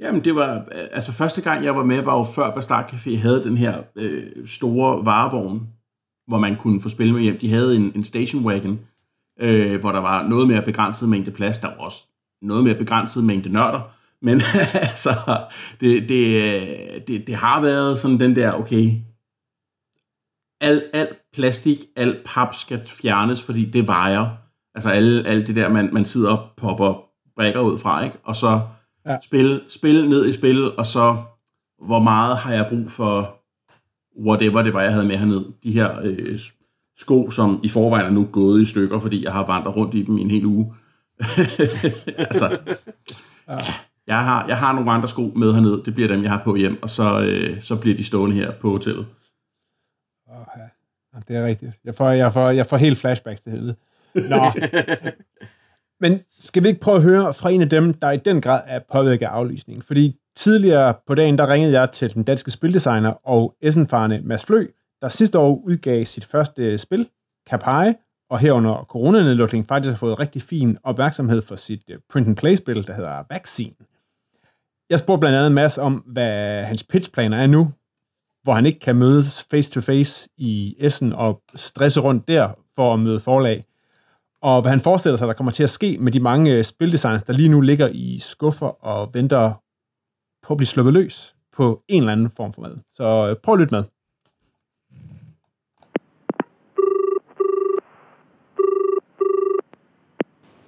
Jamen, 0.00 0.24
det 0.24 0.34
var, 0.34 0.64
altså 0.92 1.12
første 1.12 1.40
gang 1.40 1.64
jeg 1.64 1.76
var 1.76 1.84
med, 1.84 2.02
var 2.02 2.18
jo 2.18 2.24
før 2.24 2.50
Bastard 2.50 2.92
Café 2.92 3.16
havde 3.16 3.44
den 3.44 3.56
her 3.56 3.82
øh, 3.96 4.22
store 4.46 5.04
varevogn, 5.04 5.68
hvor 6.26 6.38
man 6.38 6.56
kunne 6.56 6.80
få 6.80 6.88
spil 6.88 7.12
med 7.12 7.22
hjem. 7.22 7.38
De 7.38 7.50
havde 7.50 7.76
en, 7.76 7.92
en 7.94 8.04
station 8.04 8.44
wagon, 8.44 8.80
øh, 9.40 9.80
hvor 9.80 9.92
der 9.92 10.00
var 10.00 10.28
noget 10.28 10.48
mere 10.48 10.62
begrænset 10.62 11.08
mængde 11.08 11.30
plads. 11.30 11.58
Der 11.58 11.68
var 11.68 11.76
også 11.76 11.98
noget 12.42 12.64
mere 12.64 12.74
begrænset 12.74 13.24
mængde 13.24 13.48
nørder. 13.48 13.80
Men 14.22 14.40
altså, 14.90 15.10
det, 15.80 16.08
det, 16.08 17.08
det, 17.08 17.26
det 17.26 17.34
har 17.34 17.60
været 17.60 17.98
sådan 17.98 18.20
den 18.20 18.36
der, 18.36 18.52
okay, 18.52 18.92
alt, 20.60 20.82
alt 20.92 21.18
plastik, 21.32 21.78
alt 21.96 22.24
pap 22.24 22.54
skal 22.54 22.80
fjernes, 22.86 23.42
fordi 23.42 23.64
det 23.64 23.86
vejer. 23.86 24.26
Altså 24.74 24.88
alle, 24.88 25.26
alt 25.26 25.46
det 25.46 25.56
der, 25.56 25.68
man, 25.68 25.88
man 25.92 26.04
sidder 26.04 26.36
og 26.36 26.48
popper 26.56 27.02
brækker 27.36 27.60
ud 27.60 27.78
fra, 27.78 28.04
ikke? 28.04 28.16
Og 28.24 28.36
så 28.36 28.60
ja. 29.06 29.16
spil, 29.22 29.60
spil 29.68 30.08
ned 30.08 30.26
i 30.26 30.32
spil, 30.32 30.76
og 30.76 30.86
så 30.86 31.16
hvor 31.86 31.98
meget 31.98 32.36
har 32.36 32.52
jeg 32.52 32.66
brug 32.68 32.90
for 32.90 33.36
whatever 34.26 34.62
det 34.62 34.74
var, 34.74 34.82
jeg 34.82 34.92
havde 34.92 35.06
med 35.06 35.16
herned. 35.16 35.44
De 35.64 35.72
her 35.72 36.00
øh, 36.02 36.40
sko, 36.98 37.30
som 37.30 37.60
i 37.62 37.68
forvejen 37.68 38.06
er 38.06 38.10
nu 38.10 38.28
gået 38.32 38.62
i 38.62 38.64
stykker, 38.64 38.98
fordi 38.98 39.24
jeg 39.24 39.32
har 39.32 39.46
vandret 39.46 39.76
rundt 39.76 39.94
i 39.94 40.02
dem 40.02 40.18
i 40.18 40.20
en 40.20 40.30
hel 40.30 40.44
uge. 40.44 40.74
altså, 42.28 42.58
ja. 43.48 43.58
jeg, 44.06 44.24
har, 44.24 44.46
jeg 44.48 44.56
har 44.56 44.72
nogle 44.72 44.90
andre 44.90 45.08
sko 45.08 45.32
med 45.36 45.52
herned. 45.52 45.82
Det 45.82 45.94
bliver 45.94 46.08
dem, 46.08 46.22
jeg 46.22 46.30
har 46.30 46.42
på 46.44 46.56
hjem, 46.56 46.82
og 46.82 46.90
så, 46.90 47.20
øh, 47.20 47.60
så 47.60 47.76
bliver 47.76 47.96
de 47.96 48.04
stående 48.04 48.36
her 48.36 48.52
på 48.52 48.70
hotellet. 48.70 49.06
Okay. 50.30 50.68
Det 51.28 51.36
er 51.36 51.46
rigtigt. 51.46 51.72
Jeg 51.84 51.94
får, 51.94 52.10
jeg 52.10 52.32
får, 52.32 52.50
jeg 52.50 52.66
får 52.66 52.76
helt 52.76 52.98
flashbacks 52.98 53.40
til 53.40 53.52
helvede. 53.52 53.76
Nå. 54.14 54.52
Men 56.02 56.20
skal 56.30 56.62
vi 56.62 56.68
ikke 56.68 56.80
prøve 56.80 56.96
at 56.96 57.02
høre 57.02 57.34
fra 57.34 57.50
en 57.50 57.62
af 57.62 57.68
dem, 57.68 57.94
der 57.94 58.10
i 58.10 58.16
den 58.16 58.40
grad 58.40 58.62
er 58.66 58.80
påvirket 58.92 59.26
af 59.26 59.30
aflysningen? 59.30 59.82
Fordi 59.82 60.16
tidligere 60.36 60.94
på 61.06 61.14
dagen, 61.14 61.38
der 61.38 61.52
ringede 61.52 61.80
jeg 61.80 61.90
til 61.90 62.14
den 62.14 62.22
danske 62.22 62.50
spildesigner 62.50 63.28
og 63.28 63.54
Essenfarne 63.60 64.20
Mads 64.24 64.46
Flø, 64.46 64.66
der 65.00 65.08
sidste 65.08 65.38
år 65.38 65.60
udgav 65.64 66.04
sit 66.04 66.24
første 66.24 66.78
spil, 66.78 67.08
Kapai, 67.46 67.94
og 68.30 68.38
herunder 68.38 68.86
coronanedlukning 68.88 69.68
faktisk 69.68 69.90
har 69.90 69.96
fået 69.96 70.20
rigtig 70.20 70.42
fin 70.42 70.78
opmærksomhed 70.82 71.42
for 71.42 71.56
sit 71.56 71.82
øh, 71.90 71.98
print-and-play-spil, 72.12 72.86
der 72.86 72.92
hedder 72.92 73.24
Vaccine. 73.30 73.74
Jeg 74.90 74.98
spurgte 74.98 75.20
blandt 75.20 75.38
andet 75.38 75.52
Mads 75.52 75.78
om, 75.78 75.94
hvad 75.94 76.64
hans 76.64 76.84
pitchplaner 76.84 77.38
er 77.38 77.46
nu, 77.46 77.72
hvor 78.42 78.52
han 78.52 78.66
ikke 78.66 78.80
kan 78.80 78.96
mødes 78.96 79.46
face-to-face 79.50 80.28
i 80.36 80.76
Essen 80.78 81.12
og 81.12 81.42
stresse 81.54 82.00
rundt 82.00 82.28
der 82.28 82.48
for 82.74 82.94
at 82.94 83.00
møde 83.00 83.20
forlag. 83.20 83.64
Og 84.42 84.60
hvad 84.62 84.70
han 84.70 84.80
forestiller 84.80 85.16
sig, 85.16 85.28
der 85.28 85.34
kommer 85.34 85.50
til 85.50 85.62
at 85.62 85.70
ske 85.70 85.98
med 86.00 86.12
de 86.12 86.20
mange 86.20 86.52
øh, 86.52 86.64
spildesigners, 86.64 87.22
der 87.22 87.32
lige 87.32 87.48
nu 87.48 87.60
ligger 87.60 87.88
i 87.92 88.18
skuffer 88.18 88.84
og 88.84 89.10
venter 89.14 89.52
på 90.46 90.54
at 90.54 90.56
blive 90.56 90.66
sluppet 90.66 90.94
løs 90.94 91.34
på 91.56 91.82
en 91.88 92.02
eller 92.02 92.12
anden 92.12 92.30
form 92.30 92.52
for 92.52 92.62
mad. 92.62 92.76
Så 92.94 93.28
øh, 93.30 93.36
prøv 93.42 93.54
at 93.54 93.60
lytte 93.60 93.74
med. 93.74 93.84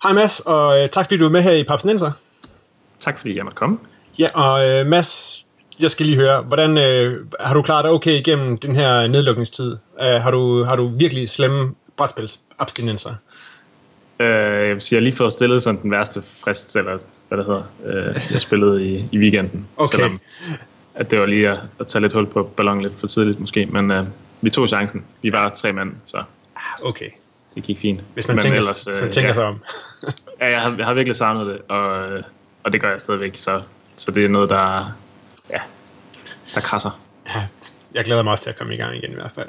Hej 0.02 0.12
Mads, 0.12 0.40
og 0.40 0.78
øh, 0.78 0.88
tak 0.88 1.06
fordi 1.06 1.18
du 1.18 1.24
er 1.24 1.30
med 1.30 1.42
her 1.42 1.52
i 1.52 1.64
Papsnenser. 1.64 2.12
Tak 3.00 3.18
fordi 3.18 3.36
jeg 3.36 3.44
måtte 3.44 3.56
komme. 3.56 3.78
Ja, 4.18 4.28
og 4.34 4.86
Mads, 4.86 5.46
jeg 5.82 5.90
skal 5.90 6.06
lige 6.06 6.16
høre, 6.18 6.42
hvordan 6.42 6.78
øh, 6.78 7.26
har 7.40 7.54
du 7.54 7.62
klaret 7.62 7.84
dig 7.84 7.92
okay 7.92 8.12
igennem 8.12 8.58
den 8.58 8.76
her 8.76 9.06
nedlukningstid? 9.06 9.72
Uh, 9.72 10.06
har, 10.22 10.30
du, 10.30 10.64
har 10.64 10.76
du 10.76 10.86
virkelig 10.86 11.28
slemme 11.28 11.74
brætspilsabstinenser? 11.96 13.14
Uh, 14.20 14.26
jeg 14.26 14.74
vil 14.74 14.80
sige, 14.80 14.96
jeg 14.96 15.00
har 15.00 15.04
lige 15.04 15.16
fået 15.16 15.32
stillet 15.32 15.62
sådan 15.62 15.82
den 15.82 15.90
værste 15.90 16.22
frist, 16.44 16.76
eller 16.76 16.98
hvad 17.28 17.38
det 17.38 17.46
hedder, 17.46 17.62
uh, 18.10 18.32
jeg 18.32 18.40
spillede 18.40 18.84
i, 18.86 19.04
i 19.12 19.18
weekenden. 19.18 19.66
Okay. 19.76 19.96
Selvom, 19.96 20.20
at 20.94 21.10
det 21.10 21.20
var 21.20 21.26
lige 21.26 21.48
at, 21.48 21.58
at 21.80 21.86
tage 21.86 22.02
lidt 22.02 22.12
hul 22.12 22.26
på 22.26 22.42
ballonen 22.56 22.82
lidt 22.82 22.94
for 23.00 23.06
tidligt 23.06 23.40
måske, 23.40 23.66
men 23.66 23.90
uh, 23.90 24.06
vi 24.40 24.50
tog 24.50 24.68
chancen. 24.68 25.04
Vi 25.22 25.32
var 25.32 25.48
tre 25.48 25.72
mænd, 25.72 25.92
så 26.06 26.16
ah, 26.16 26.84
okay. 26.84 27.08
det 27.54 27.62
gik 27.64 27.78
fint. 27.78 28.00
Hvis 28.14 28.28
man, 28.28 28.34
men 28.34 28.42
tænker, 28.42 28.58
ellers, 28.58 28.84
hvis 28.84 29.00
man 29.00 29.10
tænker 29.10 29.28
ja, 29.28 29.34
sig 29.34 29.44
om. 29.44 29.62
ja, 30.40 30.50
jeg 30.50 30.60
har, 30.60 30.74
jeg 30.76 30.86
har 30.86 30.94
virkelig 30.94 31.16
savnet 31.16 31.46
det, 31.46 31.58
og, 31.68 32.04
og 32.64 32.72
det 32.72 32.80
gør 32.80 32.90
jeg 32.90 33.00
stadigvæk, 33.00 33.36
så, 33.36 33.62
så 33.94 34.10
det 34.10 34.24
er 34.24 34.28
noget, 34.28 34.50
der 34.50 34.92
der 36.54 36.60
krasser. 36.60 37.00
Ja, 37.34 37.46
jeg 37.94 38.04
glæder 38.04 38.22
mig 38.22 38.32
også 38.32 38.44
til 38.44 38.50
at 38.50 38.58
komme 38.58 38.74
i 38.74 38.76
gang 38.76 38.96
igen 38.96 39.10
i 39.10 39.14
hvert 39.14 39.30
fald. 39.34 39.48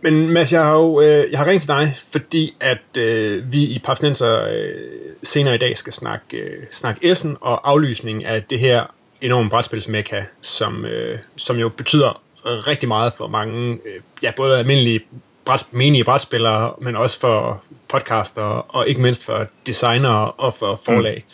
Men 0.00 0.28
Mads, 0.28 0.52
jeg 0.52 0.64
har 0.64 0.72
jo 0.72 1.00
øh, 1.00 1.30
jeg 1.30 1.38
har 1.38 1.46
ringet 1.46 1.62
til 1.62 1.68
dig, 1.68 1.96
fordi 2.12 2.54
at 2.60 2.96
øh, 2.96 3.52
vi 3.52 3.64
i 3.64 3.78
Papsnenser 3.78 4.44
øh, 4.44 4.74
senere 5.22 5.54
i 5.54 5.58
dag 5.58 5.78
skal 5.78 5.92
snakke, 5.92 6.36
øh, 6.36 6.62
snakke 6.70 7.10
Essen 7.10 7.36
og 7.40 7.70
aflysning 7.70 8.24
af 8.24 8.42
det 8.42 8.58
her 8.58 8.84
enorme 9.20 9.50
brætspilsmekka, 9.50 10.22
som, 10.40 10.84
øh, 10.84 11.18
som 11.36 11.56
jo 11.56 11.68
betyder 11.68 12.22
rigtig 12.44 12.88
meget 12.88 13.12
for 13.12 13.26
mange, 13.26 13.72
øh, 13.72 14.00
ja, 14.22 14.32
både 14.36 14.58
almindelige 14.58 15.00
bræt, 15.44 15.66
menige 15.70 16.04
brætspillere, 16.04 16.74
men 16.80 16.96
også 16.96 17.20
for 17.20 17.62
podcaster, 17.88 18.42
og 18.42 18.88
ikke 18.88 19.00
mindst 19.00 19.24
for 19.24 19.46
designere 19.66 20.30
og 20.30 20.54
for 20.54 20.80
forlag. 20.84 21.24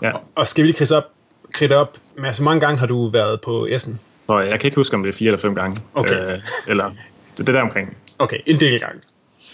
Mm. 0.00 0.06
Ja. 0.06 0.12
Og, 0.12 0.22
og 0.34 0.48
skal 0.48 0.62
vi 0.62 0.68
lige 0.68 0.76
kridte 0.76 0.96
op, 0.96 1.11
kridte 1.54 1.76
op 1.76 1.98
Mads, 2.18 2.40
mange 2.40 2.60
gange 2.60 2.78
har 2.78 2.86
du 2.86 3.06
været 3.06 3.40
på 3.40 3.66
Essen? 3.70 4.00
Nå, 4.28 4.40
jeg 4.40 4.60
kan 4.60 4.66
ikke 4.66 4.76
huske, 4.76 4.96
om 4.96 5.02
det 5.02 5.08
er 5.14 5.18
fire 5.18 5.28
eller 5.28 5.40
fem 5.40 5.54
gange. 5.54 5.80
Okay. 5.94 6.34
Øh, 6.34 6.38
eller 6.68 6.90
det, 7.36 7.46
det 7.46 7.54
der 7.54 7.60
omkring. 7.60 7.96
Okay, 8.18 8.38
en 8.46 8.60
del 8.60 8.80
gange. 8.80 9.00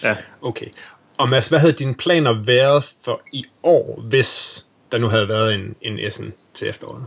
Ja. 0.02 0.16
Okay. 0.42 0.66
Og 1.18 1.28
Mads, 1.28 1.48
hvad 1.48 1.58
havde 1.58 1.72
dine 1.72 1.94
planer 1.94 2.32
været 2.44 2.84
for 3.04 3.20
i 3.32 3.44
år, 3.62 4.04
hvis 4.08 4.64
der 4.92 4.98
nu 4.98 5.08
havde 5.08 5.28
været 5.28 5.54
en, 5.54 5.74
en 5.82 5.98
Essen 5.98 6.32
til 6.54 6.68
efteråret? 6.68 7.06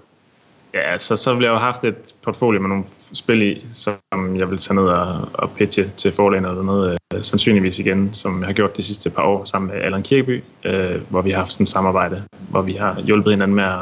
Ja, 0.74 0.98
så, 0.98 1.18
så 1.18 1.34
ville 1.34 1.46
jeg 1.46 1.54
jo 1.54 1.58
have 1.58 1.66
haft 1.66 1.84
et 1.84 2.16
portfolio 2.24 2.62
med 2.62 2.70
nogle 2.70 2.84
spil 3.14 3.42
i, 3.42 3.66
som 3.74 4.38
jeg 4.38 4.50
vil 4.50 4.58
tage 4.58 4.76
ned 4.76 4.84
og, 4.84 5.30
og 5.34 5.52
pitche 5.52 5.92
til 5.98 6.14
forlagene 6.14 6.50
eller 6.50 6.64
noget, 6.64 6.98
øh, 7.14 7.24
sandsynligvis 7.24 7.80
igen, 7.80 8.14
som 8.14 8.40
jeg 8.40 8.48
har 8.48 8.54
gjort 8.54 8.78
de 8.78 8.84
sidste 8.84 9.10
par 9.10 9.24
år 9.24 9.46
sammen 9.46 9.72
med 9.72 9.82
Allan 9.82 10.04
Kirkeby, 10.04 10.44
øh, 10.66 11.02
hvor 11.10 11.22
vi 11.22 11.32
har 11.32 11.38
haft 11.38 11.52
sådan 11.52 11.64
et 11.64 11.70
samarbejde, 11.70 12.24
hvor 12.50 12.62
vi 12.62 12.74
har 12.74 13.02
hjulpet 13.02 13.34
hinanden 13.34 13.56
med 13.56 13.64
at, 13.64 13.80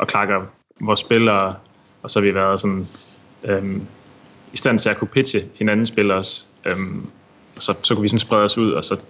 at 0.00 0.08
klakke 0.08 0.34
vores 0.80 1.00
spillere, 1.00 1.54
og 2.02 2.10
så 2.10 2.20
har 2.20 2.24
vi 2.26 2.34
været 2.34 2.60
sådan 2.60 2.86
øhm, 3.44 3.86
i 4.52 4.56
stand 4.56 4.78
til 4.78 4.88
at 4.88 4.96
kunne 4.96 5.08
pitche 5.08 5.42
hinanden 5.54 5.86
spillere 5.86 6.18
også. 6.18 6.44
Øhm, 6.64 7.06
så, 7.52 7.74
så 7.82 7.94
kunne 7.94 8.02
vi 8.02 8.08
sådan 8.08 8.18
sprede 8.18 8.42
os 8.42 8.58
ud, 8.58 8.72
og 8.72 8.84
så 8.84 9.04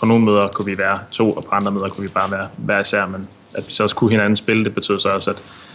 på 0.00 0.06
nogle 0.06 0.24
møder 0.24 0.48
kunne 0.48 0.66
vi 0.66 0.78
være 0.78 1.00
to, 1.10 1.32
og 1.32 1.44
på 1.44 1.50
andre 1.50 1.72
møder 1.72 1.88
kunne 1.88 2.06
vi 2.06 2.12
bare 2.12 2.30
være 2.30 2.48
hver 2.56 2.80
især, 2.80 3.06
men 3.06 3.28
at 3.54 3.64
vi 3.66 3.72
så 3.72 3.82
også 3.82 3.96
kunne 3.96 4.10
hinanden 4.10 4.36
spille, 4.36 4.64
det 4.64 4.74
betød 4.74 5.00
så 5.00 5.08
også, 5.08 5.30
at, 5.30 5.68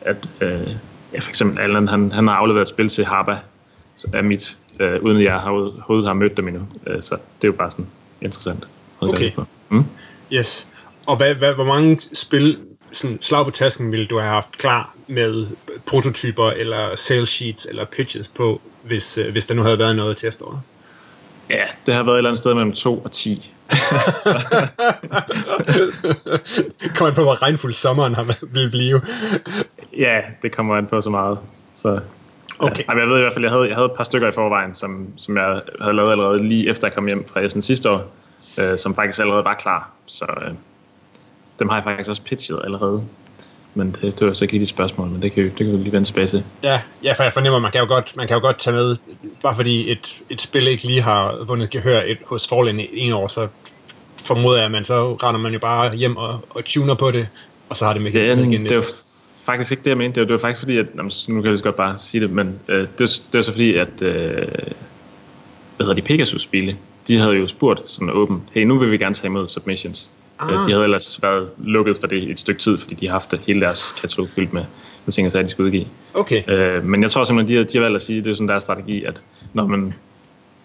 at 0.00 0.28
øh, 0.40 0.76
ja, 1.12 1.18
for 1.18 1.28
eksempel 1.28 1.58
Allan, 1.58 1.88
han, 1.88 2.12
han 2.12 2.28
har 2.28 2.34
afleveret 2.34 2.62
et 2.62 2.68
spil 2.68 2.88
til 2.88 3.04
Harba 3.04 3.38
af 4.12 4.24
mit, 4.24 4.56
øh, 4.80 5.02
uden 5.02 5.22
jeg 5.22 5.32
har, 5.32 5.50
overhovedet 5.50 6.06
har 6.06 6.14
mødt 6.14 6.36
dem 6.36 6.48
endnu. 6.48 6.62
Øh, 6.86 7.02
så 7.02 7.14
det 7.14 7.44
er 7.44 7.48
jo 7.48 7.52
bare 7.52 7.70
sådan 7.70 7.86
interessant. 8.22 8.68
Okay. 9.00 9.32
Mm? 9.68 9.84
Yes. 10.32 10.68
Og 11.06 11.16
hvad, 11.16 11.34
hvad, 11.34 11.54
hvor 11.54 11.64
mange 11.64 12.00
spil 12.00 12.58
sådan 12.92 13.18
slag 13.22 13.44
på 13.44 13.50
tasken 13.50 13.92
ville 13.92 14.06
du 14.06 14.18
have 14.18 14.30
haft 14.30 14.58
klar 14.58 14.94
med 15.06 15.46
prototyper 15.86 16.50
eller 16.50 16.96
sales 16.96 17.28
sheets 17.28 17.66
eller 17.66 17.84
pitches 17.84 18.28
på, 18.28 18.60
hvis, 18.82 19.18
øh, 19.18 19.32
hvis 19.32 19.46
der 19.46 19.54
nu 19.54 19.62
havde 19.62 19.78
været 19.78 19.96
noget 19.96 20.16
til 20.16 20.28
efteråret? 20.28 20.60
Ja, 21.50 21.64
Det 21.86 21.94
har 21.94 22.02
været 22.02 22.14
et 22.14 22.18
eller 22.18 22.30
andet 22.30 22.40
sted 22.40 22.54
mellem 22.54 22.72
2 22.72 22.98
og 22.98 23.12
10. 23.12 23.52
Kommer 26.96 27.08
an 27.08 27.14
på, 27.14 27.22
hvor 27.22 27.42
regnfuld 27.42 27.72
sommeren 27.72 28.14
har 28.14 28.36
vil 28.42 28.70
blive. 28.70 29.00
Ja, 29.98 30.20
det 30.42 30.52
kommer 30.52 30.76
an 30.76 30.86
på 30.86 31.00
så 31.00 31.10
meget. 31.10 31.38
Så, 31.74 32.00
Okay. 32.58 32.84
Ja. 32.88 32.92
Jeg 32.92 33.08
ved 33.08 33.18
i 33.18 33.20
hvert 33.20 33.32
fald, 33.32 33.44
jeg 33.44 33.52
havde, 33.52 33.68
jeg 33.68 33.74
havde 33.76 33.86
et 33.86 33.96
par 33.96 34.04
stykker 34.04 34.28
i 34.28 34.32
forvejen, 34.32 34.74
som, 34.74 35.12
som 35.16 35.36
jeg 35.36 35.60
havde 35.80 35.96
lavet 35.96 36.10
allerede 36.10 36.48
lige 36.48 36.70
efter 36.70 36.86
jeg 36.86 36.94
kom 36.94 37.06
hjem 37.06 37.28
fra 37.28 37.40
Essen 37.40 37.62
sidste 37.62 37.90
år, 37.90 38.12
øh, 38.58 38.78
som 38.78 38.94
faktisk 38.94 39.20
allerede 39.20 39.44
var 39.44 39.54
klar. 39.54 39.90
Så 40.06 40.24
øh, 40.42 40.54
dem 41.58 41.68
har 41.68 41.76
jeg 41.76 41.84
faktisk 41.84 42.10
også 42.10 42.22
pitchet 42.22 42.60
allerede. 42.64 43.02
Men 43.74 43.96
det, 44.02 44.18
det 44.20 44.26
var 44.26 44.34
så 44.34 44.44
ikke 44.44 44.54
lige 44.54 44.62
et 44.62 44.68
spørgsmål, 44.68 45.08
men 45.08 45.22
det 45.22 45.32
kan, 45.32 45.42
jo- 45.42 45.48
det 45.48 45.56
kan 45.56 45.72
vi 45.72 45.76
lige 45.76 45.92
vende 45.92 46.06
tilbage 46.08 46.28
til. 46.28 46.44
Ja, 46.62 46.80
ja, 47.04 47.12
for 47.12 47.22
jeg 47.22 47.32
fornemmer, 47.32 47.58
man 47.58 47.72
kan 47.72 47.80
jo 47.80 47.86
godt, 47.86 48.16
man 48.16 48.26
kan 48.28 48.34
jo 48.36 48.40
godt 48.40 48.58
tage 48.58 48.74
med, 48.76 48.96
bare 49.42 49.56
fordi 49.56 49.90
et, 49.92 50.22
et 50.30 50.40
spil 50.40 50.68
ikke 50.68 50.84
lige 50.84 51.00
har 51.02 51.44
vundet 51.46 51.70
gehør 51.70 52.00
et, 52.06 52.18
hos 52.26 52.48
Fallen 52.48 52.80
i 52.80 52.88
en 52.92 53.12
år, 53.12 53.28
så 53.28 53.48
formoder 54.24 54.56
jeg, 54.56 54.64
at 54.66 54.70
man 54.72 54.84
så 54.84 55.14
render 55.14 55.40
man 55.40 55.52
jo 55.52 55.58
bare 55.58 55.94
hjem 55.96 56.16
og, 56.16 56.40
og 56.50 56.64
tuner 56.64 56.94
på 56.94 57.10
det, 57.10 57.28
og 57.68 57.76
så 57.76 57.84
har 57.84 57.92
det 57.92 58.02
med, 58.02 58.12
Det, 58.12 58.30
er, 58.30 58.36
med 58.36 58.44
igen 58.44 58.64
det 58.66 58.70
var 58.70 58.76
næste. 58.76 58.92
faktisk 59.44 59.70
ikke 59.70 59.82
det, 59.84 59.90
jeg 59.90 59.96
mente. 59.98 60.14
Det 60.14 60.20
var, 60.20 60.26
det 60.26 60.32
var 60.32 60.38
faktisk 60.48 60.60
fordi, 60.60 60.78
at, 60.78 60.86
nu 61.28 61.42
kan 61.42 61.52
jeg 61.52 61.62
godt 61.62 61.76
bare 61.76 61.98
sige 61.98 62.20
det, 62.20 62.30
men 62.30 62.58
øh, 62.68 62.80
det, 62.80 62.88
var, 62.98 63.06
det 63.06 63.38
var 63.38 63.42
så 63.42 63.50
fordi, 63.52 63.74
at 63.74 64.02
øh, 64.02 64.36
hvad 65.76 65.86
hedder 65.86 65.94
de, 65.94 66.02
Pegasus-spille, 66.02 66.76
de 67.08 67.18
havde 67.18 67.32
jo 67.34 67.46
spurgt 67.48 67.90
sådan 67.90 68.10
åben, 68.10 68.42
hey, 68.54 68.62
nu 68.64 68.78
vil 68.78 68.90
vi 68.90 68.98
gerne 68.98 69.14
tage 69.14 69.26
imod 69.28 69.48
submissions. 69.48 70.10
Ah. 70.38 70.48
Ah. 70.48 70.66
De 70.66 70.72
havde 70.72 70.84
ellers 70.84 71.22
været 71.22 71.48
lukket 71.58 71.98
for 72.00 72.06
det 72.06 72.30
et 72.30 72.40
stykke 72.40 72.60
tid, 72.60 72.78
fordi 72.78 72.94
de 72.94 73.06
har 73.06 73.12
haft 73.12 73.30
det, 73.30 73.40
hele 73.46 73.60
deres 73.60 73.94
katalog 74.00 74.28
fyldt 74.34 74.52
med, 74.52 74.64
med 75.06 75.12
ting, 75.12 75.26
og 75.26 75.32
sager, 75.32 75.44
de 75.44 75.50
skulle 75.50 75.66
udgive. 75.66 75.86
Okay, 76.14 76.42
Øh, 76.48 76.84
men 76.84 77.02
jeg 77.02 77.10
tror 77.10 77.24
simpelthen, 77.24 77.56
de 77.56 77.58
har, 77.58 77.64
de 77.64 77.78
har 77.78 77.82
valgt 77.82 77.96
at 77.96 78.02
sige, 78.02 78.24
det 78.24 78.30
er 78.30 78.34
sådan 78.34 78.48
deres 78.48 78.62
strategi, 78.62 79.04
at 79.04 79.22
når 79.52 79.66
man, 79.66 79.94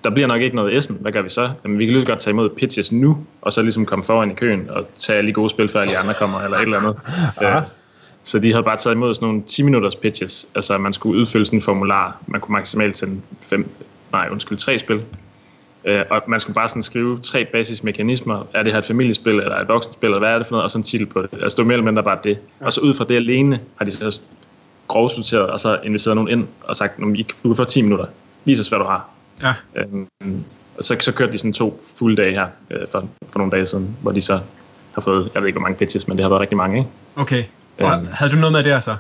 der 0.04 0.10
bliver 0.10 0.28
nok 0.28 0.42
ikke 0.42 0.56
noget 0.56 0.86
S'en, 0.86 1.02
hvad 1.02 1.12
gør 1.12 1.22
vi 1.22 1.30
så? 1.30 1.52
Jamen, 1.64 1.80
vi 1.80 1.86
kan 1.86 1.94
lige 1.94 2.06
så 2.06 2.12
godt 2.12 2.20
tage 2.20 2.32
imod 2.32 2.50
pitches 2.50 2.92
nu, 2.92 3.18
og 3.42 3.54
så 3.54 3.62
ligesom 3.62 3.86
komme 3.86 4.06
foran 4.06 4.32
i 4.32 4.34
køen 4.34 4.70
og 4.70 4.88
tage 4.96 5.18
alle 5.18 5.28
de 5.28 5.34
gode 5.34 5.50
spil, 5.50 5.70
før 5.70 5.80
alle 5.80 5.94
de 5.94 5.98
andre 5.98 6.14
kommer, 6.14 6.40
eller 6.40 6.58
et 6.58 6.64
eller 6.64 6.78
andet. 6.78 6.96
øh, 7.44 7.62
så 8.24 8.40
de 8.40 8.52
havde 8.52 8.64
bare 8.64 8.78
taget 8.78 8.96
imod 8.96 9.14
sådan 9.14 9.28
nogle 9.28 9.44
10 9.48 9.64
minutters 9.64 9.96
pitches, 9.96 10.48
altså 10.56 10.78
man 10.78 10.94
skulle 10.94 11.22
udfylde 11.22 11.46
sådan 11.46 11.60
en 11.60 11.64
formular, 11.64 12.18
man 12.28 12.42
kunne 12.42 12.54
maksimalt 12.54 12.98
sende 12.98 13.22
fem, 13.50 13.70
nej 14.12 14.28
undskyld, 14.32 14.58
tre 14.58 14.80
spil, 14.80 15.06
Øh, 15.86 16.02
og 16.10 16.22
man 16.28 16.40
skulle 16.40 16.56
bare 16.56 16.70
sådan 16.70 16.84
skrive 16.84 17.20
tre 17.22 17.46
basismekanismer. 17.46 18.48
Er 18.54 18.64
det 18.64 18.72
her 18.72 18.80
et 18.80 18.86
familiespil, 18.86 19.34
eller 19.34 19.56
et 19.60 19.68
voksenspil, 19.68 20.08
eller 20.08 20.20
hvad 20.20 20.30
er 20.30 20.38
det 20.38 20.48
for 20.48 20.52
noget? 20.52 20.64
Og 20.64 20.72
så 20.72 20.78
en 20.78 20.84
titel 20.84 21.06
på 21.06 21.22
det. 21.22 21.30
Altså 21.34 21.56
det 21.56 21.58
var 21.58 21.68
mere 21.68 21.74
eller 21.74 21.86
mindre 21.86 22.04
bare 22.04 22.18
det. 22.24 22.38
Og 22.60 22.74
så 22.74 22.82
ud 22.82 22.94
fra 22.94 23.06
det 23.06 23.16
alene 23.16 23.60
har 23.76 23.86
de 23.86 23.92
så 23.92 24.22
grovsorteret, 24.88 25.48
og 25.50 25.60
så 25.60 25.80
inviteret 25.84 26.16
nogen 26.16 26.30
ind 26.30 26.48
og 26.64 26.76
sagt, 26.76 27.00
"Nå, 27.00 27.06
men 27.06 27.16
I- 27.16 27.24
du 27.44 27.50
kan 27.50 27.56
få 27.56 27.64
10 27.66 27.82
minutter. 27.82 28.06
Vis 28.46 28.60
os, 28.60 28.68
hvad 28.68 28.80
du 28.80 28.86
har. 28.86 29.10
ja. 29.44 29.54
Øhm, 29.76 30.08
og 30.78 30.84
så, 30.84 30.98
så 31.00 31.14
kørte 31.14 31.34
de 31.34 31.38
sådan 31.38 31.54
to 31.54 31.84
fulde 31.98 32.22
dage 32.22 32.32
her 32.34 32.48
øh, 32.72 32.88
for, 32.92 33.06
for 33.32 33.40
nogle 33.40 33.52
dage 33.52 33.66
siden, 33.66 33.98
hvor 34.02 34.12
de 34.12 34.22
så 34.22 34.40
har 34.94 35.02
fået, 35.02 35.30
jeg 35.34 35.42
ved 35.42 35.48
ikke 35.48 35.60
hvor 35.60 35.68
mange 35.68 35.78
pitches, 35.78 36.08
men 36.08 36.18
det 36.18 36.24
har 36.24 36.30
været 36.30 36.42
rigtig 36.42 36.58
mange, 36.58 36.78
ikke? 36.78 36.90
Okay. 37.16 37.44
Og 37.80 37.92
Øhm. 37.96 38.08
havde 38.12 38.32
du 38.32 38.38
noget 38.38 38.52
med 38.52 38.64
der 38.64 38.80
så? 38.80 38.96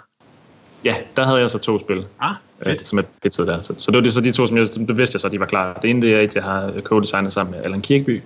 Ja, 0.85 0.95
der 1.15 1.25
havde 1.25 1.39
jeg 1.39 1.51
så 1.51 1.57
to 1.59 1.79
spil, 1.79 2.05
Ah, 2.21 2.35
øh, 2.59 2.65
fedt. 2.65 2.87
som 2.87 2.99
er 2.99 3.03
pitchet 3.23 3.47
der. 3.47 3.61
Så, 3.61 3.75
så 3.77 3.91
det 3.91 3.97
var 3.97 4.01
det, 4.03 4.13
så 4.13 4.21
de 4.21 4.31
to, 4.31 4.47
som 4.47 4.57
jeg, 4.57 4.67
det 4.87 4.97
vidste 4.97 5.15
jeg 5.15 5.21
så, 5.21 5.29
de 5.29 5.39
var 5.39 5.45
klar. 5.45 5.79
Det 5.81 5.89
ene, 5.89 6.01
det 6.01 6.15
er 6.15 6.19
et, 6.21 6.35
jeg 6.35 6.43
har 6.43 6.71
co-designet 6.83 7.29
sammen 7.33 7.55
med 7.55 7.63
Allan 7.63 7.81
Kirkeby. 7.81 8.23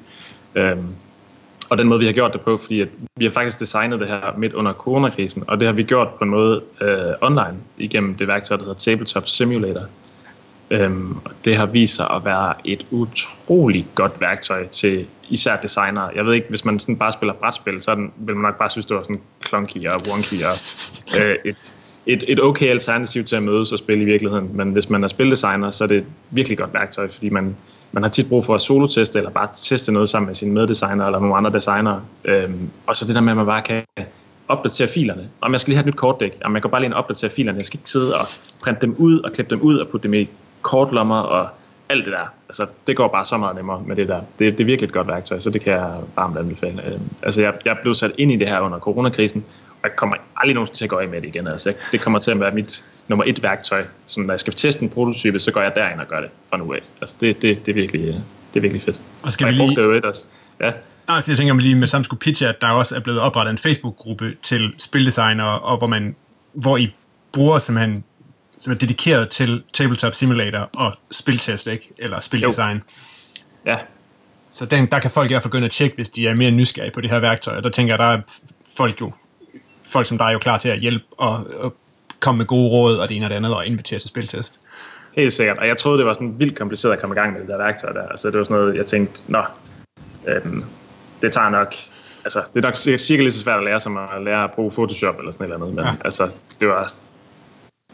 Øhm, 0.56 0.86
og 1.70 1.78
den 1.78 1.88
måde, 1.88 2.00
vi 2.00 2.06
har 2.06 2.14
gjort 2.14 2.34
det 2.34 2.42
på, 2.42 2.58
fordi 2.58 2.82
at 2.82 2.88
vi 3.16 3.26
har 3.26 3.32
faktisk 3.32 3.60
designet 3.60 4.00
det 4.00 4.08
her 4.08 4.34
midt 4.38 4.54
under 4.54 4.74
coronakrisen, 4.74 5.44
og 5.48 5.60
det 5.60 5.66
har 5.66 5.74
vi 5.74 5.84
gjort 5.84 6.08
på 6.10 6.24
en 6.24 6.30
måde 6.30 6.62
øh, 6.82 7.14
online 7.22 7.58
igennem 7.78 8.16
det 8.16 8.28
værktøj, 8.28 8.58
der 8.58 8.64
hedder 8.64 8.78
Tabletop 8.78 9.28
Simulator. 9.30 9.84
Øhm, 10.70 11.18
og 11.26 11.32
det 11.46 11.58
har 11.58 11.66
vist 11.66 11.96
sig 11.96 12.10
at 12.10 12.26
være 12.26 12.54
et 12.66 12.86
utroligt 12.92 13.88
godt 13.96 14.22
værktøj 14.22 14.68
til 14.68 15.06
især 15.30 15.58
designere. 15.62 16.10
Jeg 16.16 16.26
ved 16.26 16.34
ikke, 16.34 16.50
hvis 16.50 16.66
man 16.66 16.80
sådan 16.80 16.98
bare 16.98 17.12
spiller 17.14 17.34
brætspil, 17.34 17.82
så 17.82 17.96
den, 17.96 18.12
vil 18.18 18.36
man 18.36 18.42
nok 18.42 18.58
bare 18.58 18.70
synes, 18.70 18.86
det 18.86 18.96
var 18.96 19.04
sådan 19.04 19.22
clunky 19.48 19.88
og 19.88 20.02
wonky 20.10 20.44
og 20.44 20.56
øh, 21.22 21.36
et, 21.46 21.74
et, 22.08 22.24
et 22.28 22.44
okay 22.44 22.68
alternativ 22.68 23.24
til 23.24 23.36
at 23.36 23.44
mødes 23.44 23.72
og 23.72 23.80
spille 23.80 24.04
i 24.04 24.06
virkeligheden. 24.06 24.50
Men 24.54 24.72
hvis 24.72 24.90
man 24.90 25.04
er 25.04 25.08
spildesigner, 25.08 25.72
så 25.72 25.84
er 25.84 25.88
det 25.88 25.98
et 25.98 26.06
virkelig 26.32 26.58
godt 26.58 26.74
værktøj, 26.74 27.08
fordi 27.08 27.30
man, 27.30 27.56
man 27.92 28.04
har 28.04 28.10
tit 28.10 28.30
brug 28.30 28.46
for 28.46 28.56
at 28.56 28.62
soloteste 28.62 29.20
eller 29.20 29.32
bare 29.32 29.48
teste 29.56 29.92
noget 29.92 30.10
sammen 30.10 30.28
med 30.28 30.36
sine 30.36 30.54
meddesigner 30.54 31.06
eller 31.06 31.20
nogle 31.20 31.36
andre 31.36 31.52
designere. 31.52 32.02
Øhm, 32.26 32.70
og 32.88 32.96
så 32.96 33.08
det 33.08 33.16
der 33.16 33.22
med, 33.22 33.32
at 33.32 33.38
man 33.38 33.46
bare 33.46 33.62
kan 33.62 33.84
opdatere 34.48 34.88
filerne. 34.88 35.30
Om 35.42 35.52
jeg 35.52 35.60
skal 35.60 35.72
lige 35.72 35.78
have 35.78 35.88
et 35.88 35.94
nyt 35.94 36.00
kortdæk. 36.00 36.38
Om 36.46 36.54
jeg 36.54 36.62
kan 36.62 36.72
bare 36.72 36.82
lige 36.82 36.96
opdatere 36.96 37.32
filerne. 37.32 37.58
Jeg 37.58 37.66
skal 37.66 37.80
ikke 37.80 37.90
sidde 37.90 38.16
og 38.16 38.26
printe 38.62 38.82
dem 38.82 38.96
ud 38.98 39.20
og 39.20 39.32
klippe 39.32 39.56
dem 39.56 39.62
ud 39.62 39.78
og 39.78 39.88
putte 39.88 40.04
dem 40.04 40.14
i 40.14 40.30
kortlommer 40.62 41.20
og 41.20 41.50
alt 41.90 42.06
det 42.06 42.14
der. 42.14 42.34
Altså, 42.50 42.68
det 42.88 42.98
går 42.98 43.08
bare 43.08 43.26
så 43.26 43.38
meget 43.38 43.56
nemmere 43.56 43.82
med 43.86 43.96
det 43.96 44.08
der. 44.08 44.22
Det, 44.40 44.58
det 44.58 44.60
er 44.60 44.66
virkelig 44.66 44.88
et 44.88 44.94
godt 44.94 45.08
værktøj, 45.08 45.40
så 45.40 45.50
det 45.50 45.62
kan 45.62 45.74
jeg 45.74 45.92
varmt 46.16 46.38
anbefale. 46.38 46.88
Øhm, 46.88 47.02
altså, 47.24 47.42
jeg, 47.42 47.54
jeg 47.66 47.78
blev 47.82 47.94
sat 47.94 48.12
ind 48.18 48.32
i 48.32 48.36
det 48.36 48.48
her 48.48 48.60
under 48.60 48.80
coronakrisen, 48.80 49.46
jeg 49.84 49.92
kommer 49.96 50.16
aldrig 50.36 50.54
nogensinde 50.54 50.78
til 50.78 50.86
at 50.86 50.90
gå 50.90 50.98
af 50.98 51.08
med 51.08 51.22
det 51.22 51.28
igen. 51.28 51.48
Altså, 51.48 51.74
det 51.92 52.02
kommer 52.02 52.20
til 52.20 52.32
at 52.32 52.40
være 52.40 52.52
mit 52.52 52.86
nummer 53.08 53.26
et 53.28 53.44
værktøj. 53.44 53.86
Så 54.08 54.20
når 54.20 54.34
jeg 54.34 54.40
skal 54.40 54.54
teste 54.54 54.84
en 54.84 54.90
prototype, 54.90 55.40
så 55.40 55.52
går 55.52 55.62
jeg 55.62 55.72
derind 55.76 56.00
og 56.00 56.08
gør 56.08 56.22
det 56.22 56.30
fra 56.50 56.58
nu 56.58 56.74
af. 56.74 56.80
Altså, 57.02 57.16
det, 57.22 57.42
det, 57.42 57.66
det, 57.66 57.72
er, 57.72 57.76
virkelig, 57.76 58.02
øh, 58.08 58.14
det 58.14 58.56
er 58.56 58.60
virkelig 58.60 58.82
fedt. 58.82 59.00
Og 59.24 59.32
skal 59.32 59.46
Og 59.46 59.52
vi 59.52 59.56
lige... 59.58 59.70
det 59.70 59.78
jo 59.78 59.92
et 59.92 60.06
også. 60.06 60.24
Ja, 60.60 60.72
Ah, 61.10 61.24
så 61.24 61.32
jeg 61.32 61.38
tænker 61.38 61.54
mig 61.54 61.64
lige 61.64 61.76
med 61.76 61.88
samme 61.88 62.06
skulle 62.06 62.20
pitche, 62.20 62.48
at 62.48 62.62
der 62.62 62.70
også 62.70 62.96
er 62.96 63.00
blevet 63.00 63.20
oprettet 63.20 63.52
en 63.52 63.58
Facebook-gruppe 63.58 64.36
til 64.42 64.74
spildesignere, 64.78 65.60
og 65.60 65.78
hvor 65.78 65.88
man, 65.88 66.16
hvor 66.54 66.78
I 66.78 66.94
bruger 67.32 67.60
simpelthen 67.60 68.04
som 68.60 68.74
er 68.74 68.78
dedikeret 68.78 69.30
til 69.30 69.64
Tabletop 69.74 70.16
Simulator 70.16 70.70
og 70.74 70.94
spiltest, 71.12 71.68
ikke? 71.68 71.90
Eller 71.98 72.20
spildesign. 72.20 72.82
ja, 73.66 73.78
Så 74.50 74.66
den, 74.66 74.86
der 74.86 75.00
kan 75.00 75.12
folk 75.12 75.32
i 75.32 75.34
hvert 75.34 75.44
fald 75.44 75.52
gå 75.52 75.58
ind 75.58 75.66
og 75.66 75.72
tjekke, 75.72 75.96
hvis 75.96 76.10
de 76.10 76.28
er 76.28 76.34
mere 76.34 76.52
nysgerrige 76.52 76.92
på 76.92 77.02
det 77.02 77.10
her 77.10 77.20
værktøj. 77.20 77.58
Og 77.58 77.64
der 77.64 77.70
tænker 77.70 77.94
jeg, 77.94 78.00
der 78.00 78.06
er 78.06 78.22
folk 78.78 79.02
jo, 79.02 79.12
folk 79.88 80.06
som 80.08 80.18
er 80.22 80.30
jo 80.30 80.40
klar 80.40 80.58
til 80.58 80.70
at 80.70 80.80
hjælpe 80.80 81.06
og, 81.18 81.48
og 81.60 81.74
komme 82.20 82.38
med 82.38 82.46
gode 82.46 82.70
råd 82.70 82.98
og 82.98 83.10
det 83.10 83.18
ene 83.18 83.26
og 83.26 83.30
det 83.30 83.36
andet 83.36 83.56
og 83.56 83.66
invitere 83.66 84.00
til 84.00 84.10
spiltest. 84.10 84.62
Helt 85.16 85.34
sikkert. 85.34 85.58
Og 85.58 85.68
jeg 85.68 85.78
troede, 85.78 85.98
det 85.98 86.06
var 86.06 86.14
sådan 86.14 86.36
vildt 86.40 86.58
kompliceret 86.58 86.94
at 86.94 87.00
komme 87.00 87.16
i 87.16 87.20
gang 87.20 87.34
med 87.34 87.42
det 87.42 87.50
der 87.50 87.58
værktøj 87.58 87.92
der. 87.94 88.08
Altså, 88.08 88.28
det 88.28 88.38
var 88.38 88.44
sådan 88.44 88.58
noget, 88.58 88.76
jeg 88.76 88.86
tænkte, 88.86 89.22
nå, 89.28 89.44
øhm, 90.28 90.64
det 91.22 91.34
tager 91.34 91.50
nok, 91.50 91.76
altså, 92.24 92.44
det 92.54 92.60
er 92.60 92.68
nok 92.68 92.76
cirka, 92.76 93.24
lige 93.24 93.32
så 93.32 93.40
svært 93.40 93.58
at 93.58 93.64
lære, 93.64 93.80
som 93.80 93.98
at 93.98 94.24
lære 94.24 94.44
at 94.44 94.52
bruge 94.52 94.72
Photoshop 94.72 95.20
eller 95.20 95.32
sådan 95.32 95.48
et 95.48 95.54
eller 95.54 95.66
andet. 95.66 95.76
Men 95.76 95.86
Ja. 95.86 95.92
ja. 95.92 95.98
altså, 96.06 96.30
det 96.60 96.68
var 96.68 96.94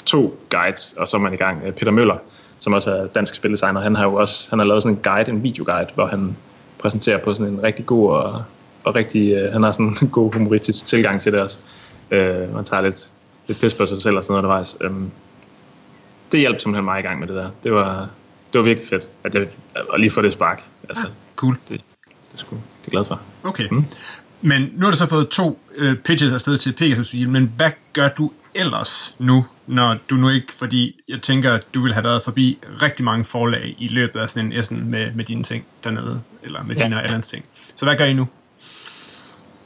to 0.05 0.39
guides, 0.49 0.95
og 0.97 1.07
så 1.07 1.17
er 1.17 1.21
man 1.21 1.33
i 1.33 1.37
gang. 1.37 1.61
Øh, 1.65 1.73
Peter 1.73 1.91
Møller, 1.91 2.17
som 2.57 2.73
også 2.73 2.91
er 2.91 3.07
dansk 3.07 3.35
spildesigner, 3.35 3.81
han 3.81 3.95
har 3.95 4.03
jo 4.03 4.13
også, 4.13 4.49
han 4.49 4.59
har 4.59 4.65
lavet 4.65 4.83
sådan 4.83 4.97
en 4.97 5.03
guide, 5.03 5.31
en 5.31 5.43
videoguide, 5.43 5.89
hvor 5.95 6.05
han 6.05 6.37
præsenterer 6.79 7.17
på 7.17 7.33
sådan 7.33 7.53
en 7.53 7.63
rigtig 7.63 7.85
god 7.85 8.09
og, 8.11 8.43
og 8.83 8.95
rigtig, 8.95 9.33
øh, 9.33 9.53
han 9.53 9.63
har 9.63 9.71
sådan 9.71 9.97
en 10.01 10.07
god 10.09 10.33
humoristisk 10.33 10.85
tilgang 10.85 11.21
til 11.21 11.31
det 11.31 11.41
også. 11.41 11.59
Øh, 12.11 12.53
man 12.53 12.65
tager 12.65 12.81
lidt, 12.81 13.07
lidt 13.47 13.59
pis 13.61 13.73
på 13.73 13.87
sig 13.87 14.01
selv 14.01 14.17
og 14.17 14.23
sådan 14.23 14.31
noget 14.33 14.43
undervejs. 14.43 14.77
Øhm, 14.81 15.11
det 16.31 16.39
hjalp 16.39 16.59
simpelthen 16.59 16.85
mig 16.85 16.99
i 16.99 17.03
gang 17.03 17.19
med 17.19 17.27
det 17.27 17.35
der. 17.35 17.49
Det 17.63 17.73
var, 17.73 18.09
det 18.53 18.59
var 18.59 18.65
virkelig 18.65 18.89
fedt, 18.89 19.03
at 19.23 19.35
jeg 19.35 19.47
at 19.93 19.99
lige 19.99 20.11
få 20.11 20.21
det 20.21 20.33
spark. 20.33 20.63
Altså, 20.89 21.03
Cool. 21.35 21.57
det, 21.69 21.81
det, 22.31 22.39
skulle, 22.39 22.61
det 22.81 22.87
er 22.87 22.91
glad 22.91 23.05
for. 23.05 23.21
Okay. 23.43 23.67
Mm. 23.71 23.85
Men 24.41 24.61
nu 24.73 24.85
har 24.85 24.91
du 24.91 24.97
så 24.97 25.09
fået 25.09 25.29
to 25.29 25.59
øh, 25.75 25.95
pitches 25.95 26.33
afsted 26.33 26.57
til 26.57 26.73
Pegasus, 26.77 27.13
men 27.27 27.53
hvad 27.57 27.71
gør 27.93 28.09
du 28.09 28.31
ellers 28.55 29.15
nu, 29.19 29.45
når 29.67 29.95
du 30.09 30.15
nu 30.15 30.29
ikke, 30.29 30.53
fordi 30.53 31.01
jeg 31.07 31.21
tænker, 31.21 31.53
at 31.53 31.67
du 31.73 31.81
vil 31.81 31.93
have 31.93 32.03
været 32.03 32.21
forbi 32.23 32.59
rigtig 32.81 33.05
mange 33.05 33.25
forlag 33.25 33.75
i 33.79 33.87
løbet 33.87 34.19
af 34.19 34.29
sådan 34.29 34.51
en 34.51 34.59
Essen 34.59 34.91
med, 34.91 35.11
med 35.13 35.25
dine 35.25 35.43
ting 35.43 35.65
dernede, 35.83 36.21
eller 36.43 36.63
med 36.63 36.75
Ja. 36.75 36.83
dine 36.83 36.95
og 36.95 37.03
Allans 37.03 37.27
ting. 37.27 37.45
Så 37.75 37.85
hvad 37.85 37.95
gør 37.95 38.05
I 38.05 38.13
nu? 38.13 38.27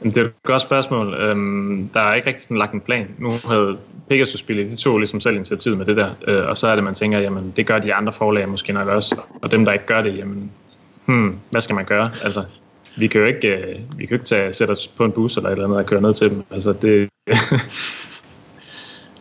Det 0.02 0.16
er 0.16 0.24
et 0.24 0.42
godt 0.42 0.62
spørgsmål. 0.62 1.14
Øhm, 1.14 1.88
der 1.94 2.00
er 2.00 2.14
ikke 2.14 2.26
rigtig 2.26 2.42
sådan 2.42 2.56
lagt 2.56 2.72
en 2.72 2.80
plan. 2.80 3.06
Nu 3.18 3.30
havde 3.44 3.78
Pegasus 4.08 4.40
spillet, 4.40 4.70
de 4.70 4.76
tog 4.76 4.98
ligesom 4.98 5.20
selv 5.20 5.36
initiativ 5.36 5.76
med 5.76 5.86
det 5.86 5.96
der, 5.96 6.10
øh, 6.28 6.48
og 6.48 6.56
så 6.56 6.68
er 6.68 6.74
det, 6.74 6.84
man 6.84 6.94
tænker, 6.94 7.18
jamen 7.18 7.52
det 7.56 7.66
gør 7.66 7.78
de 7.78 7.94
andre 7.94 8.12
forlag 8.12 8.48
måske 8.48 8.72
nok 8.72 8.88
også, 8.88 9.20
og 9.42 9.50
dem, 9.50 9.64
der 9.64 9.72
ikke 9.72 9.86
gør 9.86 10.02
det, 10.02 10.18
jamen, 10.18 10.50
hmm, 11.06 11.38
hvad 11.50 11.60
skal 11.60 11.74
man 11.74 11.84
gøre? 11.84 12.10
Altså, 12.22 12.44
vi 12.98 13.06
kan 13.06 13.20
jo 13.20 13.26
ikke, 13.26 13.48
øh, 13.48 13.68
vi 13.68 14.06
kan 14.06 14.08
jo 14.08 14.14
ikke 14.14 14.24
tage, 14.24 14.52
sætte 14.52 14.72
os 14.72 14.88
på 14.88 15.04
en 15.04 15.12
bus 15.12 15.36
eller 15.36 15.48
et 15.48 15.52
eller 15.52 15.64
andet 15.64 15.78
og 15.78 15.86
køre 15.86 16.00
ned 16.00 16.14
til 16.14 16.30
dem. 16.30 16.44
Altså, 16.50 16.72
det, 16.72 17.08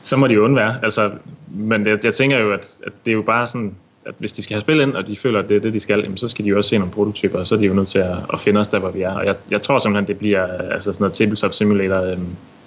så 0.09 0.17
må 0.17 0.27
de 0.27 0.33
jo 0.33 0.43
undvære. 0.43 0.79
Altså, 0.83 1.11
men 1.47 1.87
jeg, 1.87 1.99
jeg 2.03 2.13
tænker 2.13 2.37
jo, 2.37 2.53
at, 2.53 2.77
at 2.85 2.91
det 3.05 3.11
er 3.11 3.15
jo 3.15 3.21
bare 3.21 3.47
sådan, 3.47 3.75
at 4.07 4.13
hvis 4.17 4.31
de 4.31 4.43
skal 4.43 4.53
have 4.53 4.61
spil 4.61 4.79
ind, 4.79 4.95
og 4.95 5.07
de 5.07 5.17
føler, 5.17 5.39
at 5.39 5.49
det 5.49 5.57
er 5.57 5.61
det, 5.61 5.73
de 5.73 5.79
skal, 5.79 5.99
jamen, 5.99 6.17
så 6.17 6.27
skal 6.27 6.45
de 6.45 6.49
jo 6.49 6.57
også 6.57 6.69
se 6.69 6.77
nogle 6.77 6.93
prototyper, 6.93 7.39
og 7.39 7.47
så 7.47 7.55
er 7.55 7.59
de 7.59 7.65
jo 7.65 7.73
nødt 7.73 7.87
til 7.87 7.99
at, 7.99 8.17
at 8.33 8.39
finde 8.39 8.59
os 8.59 8.67
der, 8.67 8.79
hvor 8.79 8.91
vi 8.91 9.01
er. 9.01 9.11
Og 9.11 9.25
jeg, 9.25 9.35
jeg 9.51 9.61
tror 9.61 9.79
simpelthen, 9.79 10.07
det 10.07 10.17
bliver 10.17 10.43
øh, 10.43 10.73
altså 10.73 10.93
sådan 10.93 11.03
noget 11.03 11.13
tabletop 11.13 11.53
simulator. 11.53 12.01
Øh, 12.01 12.17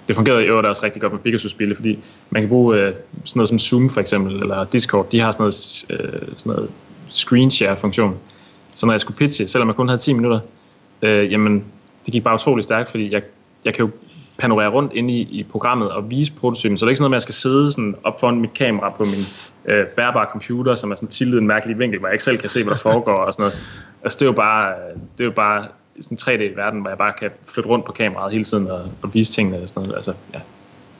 det 0.07 0.15
fungerede 0.15 0.45
jo 0.45 0.59
også 0.59 0.83
rigtig 0.83 1.01
godt 1.01 1.13
med 1.13 1.19
Pegasus-spil, 1.19 1.75
fordi 1.75 1.99
man 2.29 2.41
kan 2.41 2.49
bruge 2.49 2.77
øh, 2.77 2.93
sådan 3.25 3.39
noget 3.39 3.49
som 3.49 3.59
Zoom 3.59 3.89
for 3.89 4.01
eksempel, 4.01 4.35
eller 4.35 4.63
Discord, 4.63 5.09
de 5.11 5.19
har 5.19 5.31
sådan 5.31 5.41
noget, 5.41 5.85
øh, 5.89 6.21
sådan 6.37 6.51
noget 6.51 6.69
screen 7.09 7.51
share 7.51 7.77
funktion. 7.77 8.17
Så 8.73 8.85
når 8.85 8.93
jeg 8.93 9.01
skulle 9.01 9.17
pitche, 9.17 9.47
selvom 9.47 9.67
jeg 9.67 9.75
kun 9.75 9.87
havde 9.87 10.01
10 10.01 10.13
minutter, 10.13 10.39
øh, 11.01 11.31
jamen 11.31 11.65
det 12.05 12.13
gik 12.13 12.23
bare 12.23 12.35
utrolig 12.35 12.63
stærkt, 12.63 12.89
fordi 12.89 13.13
jeg, 13.13 13.21
jeg 13.65 13.73
kan 13.73 13.85
jo 13.85 13.91
panorere 14.41 14.69
rundt 14.69 14.93
inde 14.93 15.13
i, 15.13 15.21
i 15.21 15.43
programmet 15.43 15.91
og 15.91 16.09
vise 16.09 16.31
prototypen, 16.33 16.77
så 16.77 16.85
det 16.85 16.87
er 16.87 16.91
ikke 16.91 16.97
sådan 16.97 17.03
noget 17.03 17.09
med, 17.11 17.15
at 17.15 17.19
jeg 17.19 17.33
skal 17.33 17.35
sidde 17.35 17.71
sådan 17.71 17.95
op 18.03 18.19
foran 18.19 18.41
mit 18.41 18.53
kamera 18.53 18.89
på 18.89 19.03
min 19.03 19.23
øh, 19.65 19.85
bærbare 19.85 20.27
computer, 20.31 20.75
som 20.75 20.91
er 20.91 20.95
sådan 20.95 21.09
tiltet 21.09 21.41
en 21.41 21.47
mærkelig 21.47 21.79
vinkel, 21.79 21.99
hvor 21.99 22.07
jeg 22.07 22.13
ikke 22.13 22.23
selv 22.23 22.37
kan 22.37 22.49
se, 22.49 22.63
hvad 22.63 22.73
der 22.73 22.79
foregår 22.79 23.13
og 23.13 23.33
sådan 23.33 23.43
noget. 23.43 23.57
Altså 24.03 24.17
det 24.19 24.25
er 24.25 24.29
jo 24.29 24.35
bare, 24.35 24.73
det 25.17 25.23
er 25.23 25.25
jo 25.25 25.31
bare 25.31 25.67
sådan 25.99 26.15
en 26.15 26.41
3D-verden, 26.41 26.81
hvor 26.81 26.89
jeg 26.89 26.97
bare 26.97 27.13
kan 27.19 27.29
flytte 27.45 27.69
rundt 27.69 27.85
på 27.85 27.91
kameraet 27.91 28.31
hele 28.31 28.43
tiden 28.43 28.71
og, 28.71 28.81
og 29.01 29.13
vise 29.13 29.33
tingene 29.33 29.57
og 29.63 29.69
sådan 29.69 29.83
noget. 29.83 29.95
Altså, 29.95 30.13
ja, 30.33 30.39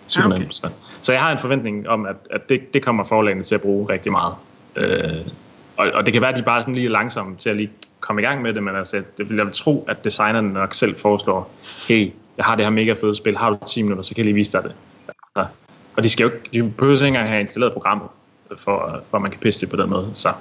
super 0.07 0.27
Ja, 0.27 0.33
okay. 0.33 0.41
nemt. 0.41 0.55
Så, 0.55 0.69
så 1.01 1.11
jeg 1.11 1.21
har 1.21 1.31
en 1.31 1.39
forventning 1.39 1.89
om, 1.89 2.05
at, 2.05 2.15
at 2.31 2.49
det, 2.49 2.73
det 2.73 2.85
kommer 2.85 3.03
forlagene 3.03 3.43
til 3.43 3.55
at 3.55 3.61
bruge 3.61 3.89
rigtig 3.89 4.11
meget. 4.11 4.33
Øh, 4.75 5.25
og, 5.77 5.91
og 5.93 6.05
det 6.05 6.13
kan 6.13 6.21
være, 6.21 6.31
at 6.31 6.37
de 6.37 6.43
bare 6.43 6.57
er 6.57 6.61
sådan 6.61 6.75
lige 6.75 6.89
langsomme 6.89 7.35
til 7.35 7.49
at 7.49 7.55
lige 7.55 7.71
komme 7.99 8.21
i 8.21 8.25
gang 8.25 8.41
med 8.41 8.53
det, 8.53 8.63
men 8.63 8.75
altså, 8.75 9.03
det 9.17 9.29
vil 9.29 9.37
jeg 9.37 9.47
tro, 9.53 9.85
at 9.87 10.03
designerne 10.03 10.53
nok 10.53 10.73
selv 10.73 10.95
foreslår, 10.95 11.51
hey, 11.87 12.11
jeg 12.37 12.45
har 12.45 12.55
det 12.55 12.65
her 12.65 12.69
mega 12.69 12.93
fede 12.93 13.15
spil, 13.15 13.37
har 13.37 13.49
du 13.49 13.57
10 13.67 13.81
minutter, 13.81 14.03
så 14.03 14.09
kan 14.09 14.17
jeg 14.17 14.25
lige 14.25 14.35
vise 14.35 14.51
dig 14.51 14.63
det. 14.63 14.73
Altså, 15.35 15.51
og 15.95 16.03
de 16.03 16.09
skal 16.09 16.23
jo 16.23 16.29
ikke, 16.29 16.49
de 16.53 16.71
behøver 16.77 16.95
ikke 16.95 17.07
engang 17.07 17.29
have 17.29 17.41
installeret 17.41 17.73
programmet, 17.73 18.07
for, 18.57 19.03
for 19.09 19.17
at 19.17 19.21
man 19.21 19.31
kan 19.31 19.39
pisse 19.39 19.61
det 19.61 19.69
på 19.69 19.81
den 19.81 19.89
måde. 19.89 20.09
Så 20.13 20.33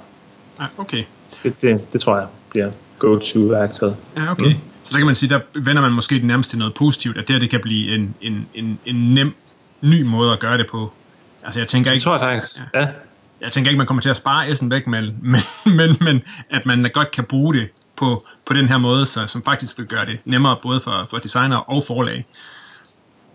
Ja, 0.59 0.65
okay. 0.77 1.03
det, 1.43 1.61
det, 1.61 1.93
det 1.93 2.01
tror 2.01 2.17
jeg 2.17 2.27
bliver 2.49 2.71
go-to-værktøjet. 2.99 3.95
Ja, 4.17 4.31
okay. 4.31 4.45
Mm. 4.45 4.59
Så 4.83 4.91
der 4.91 4.97
kan 4.97 5.05
man 5.05 5.15
sige, 5.15 5.29
der 5.29 5.39
vender 5.53 5.81
man 5.81 5.91
måske 5.91 6.15
det 6.15 6.23
nærmest 6.23 6.49
til 6.49 6.59
noget 6.59 6.73
positivt, 6.73 7.17
at 7.17 7.27
det 7.27 7.33
her 7.33 7.39
det 7.39 7.49
kan 7.49 7.59
blive 7.61 7.95
en, 7.95 8.15
en, 8.21 8.47
en, 8.53 8.79
en 8.85 9.13
nem, 9.13 9.33
ny 9.81 10.01
måde 10.01 10.33
at 10.33 10.39
gøre 10.39 10.57
det 10.57 10.65
på. 10.71 10.91
Altså 11.43 11.59
jeg 11.59 11.67
tænker 11.67 11.91
Det 11.91 11.95
ikke, 11.95 12.03
tror 12.03 12.13
jeg 12.13 12.21
faktisk. 12.21 12.61
Ja. 12.73 12.87
jeg 13.41 13.51
tænker 13.51 13.71
ikke, 13.71 13.77
man 13.77 13.87
kommer 13.87 14.01
til 14.01 14.09
at 14.09 14.17
spare 14.17 14.47
S'en 14.47 14.69
væk, 14.69 14.87
men, 14.87 15.17
men, 15.21 15.41
men, 15.77 15.95
men 16.01 16.21
at 16.49 16.65
man 16.65 16.91
godt 16.93 17.11
kan 17.11 17.23
bruge 17.23 17.53
det 17.53 17.69
på, 17.95 18.27
på 18.51 18.57
den 18.57 18.67
her 18.67 18.77
måde, 18.77 19.05
så, 19.05 19.27
som 19.27 19.43
faktisk 19.43 19.77
vil 19.77 19.87
gøre 19.87 20.05
det 20.05 20.19
nemmere 20.25 20.57
både 20.61 20.79
for, 20.79 21.07
for 21.09 21.17
designer 21.17 21.57
og 21.57 21.83
forlag. 21.83 22.25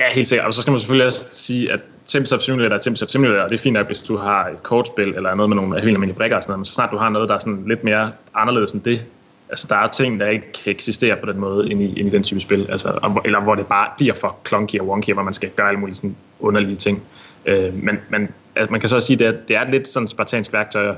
ja, 0.00 0.04
helt 0.14 0.28
sikkert. 0.28 0.46
Og 0.46 0.54
så 0.54 0.60
skal 0.60 0.70
man 0.70 0.80
selvfølgelig 0.80 1.06
også 1.06 1.26
sige, 1.32 1.72
at 1.72 1.80
Timsop 2.06 2.42
Simulator 2.42 2.74
er 2.74 2.78
Timsop 2.78 3.10
Simulator, 3.10 3.42
og 3.42 3.50
det 3.50 3.58
er 3.58 3.62
fint 3.62 3.72
nok, 3.72 3.86
hvis 3.86 4.00
du 4.00 4.16
har 4.16 4.48
et 4.48 4.62
kortspil 4.62 5.08
eller 5.08 5.34
noget 5.34 5.48
med 5.48 5.56
nogle 5.56 5.74
helt 5.74 5.86
almindelige 5.86 6.16
brikker 6.16 6.36
og 6.36 6.42
sådan 6.42 6.50
noget, 6.50 6.58
men 6.58 6.64
så 6.64 6.72
snart 6.72 6.90
du 6.92 6.96
har 6.96 7.08
noget, 7.08 7.28
der 7.28 7.34
er 7.34 7.38
sådan 7.38 7.64
lidt 7.66 7.84
mere 7.84 8.12
anderledes 8.34 8.72
end 8.72 8.82
det, 8.82 9.04
altså 9.48 9.66
der 9.70 9.76
er 9.76 9.88
ting, 9.88 10.20
der 10.20 10.26
ikke 10.26 10.52
kan 10.52 10.70
eksistere 10.70 11.16
på 11.16 11.26
den 11.26 11.40
måde 11.40 11.70
ind 11.70 11.82
i, 11.82 11.98
ind 12.00 12.08
i 12.08 12.10
den 12.10 12.22
type 12.22 12.40
spil, 12.40 12.66
altså, 12.70 13.20
eller 13.24 13.40
hvor 13.40 13.54
det 13.54 13.66
bare 13.66 13.88
bliver 13.96 14.14
for 14.14 14.36
clunky 14.46 14.80
og 14.80 14.88
wonky, 14.88 15.12
hvor 15.12 15.22
man 15.22 15.34
skal 15.34 15.50
gøre 15.50 15.68
alle 15.68 15.80
mulige 15.80 15.96
sådan 15.96 16.16
underlige 16.40 16.76
ting. 16.76 17.02
Øh, 17.46 17.74
men 17.74 17.98
men 18.08 18.28
altså, 18.56 18.70
man 18.70 18.80
kan 18.80 18.88
så 18.88 18.96
også 18.96 19.06
sige, 19.06 19.26
at 19.26 19.34
det 19.34 19.56
er, 19.56 19.64
det 19.64 19.68
er 19.68 19.70
lidt 19.70 19.88
sådan 19.88 20.08
spartansk 20.08 20.52
værktøj, 20.52 20.94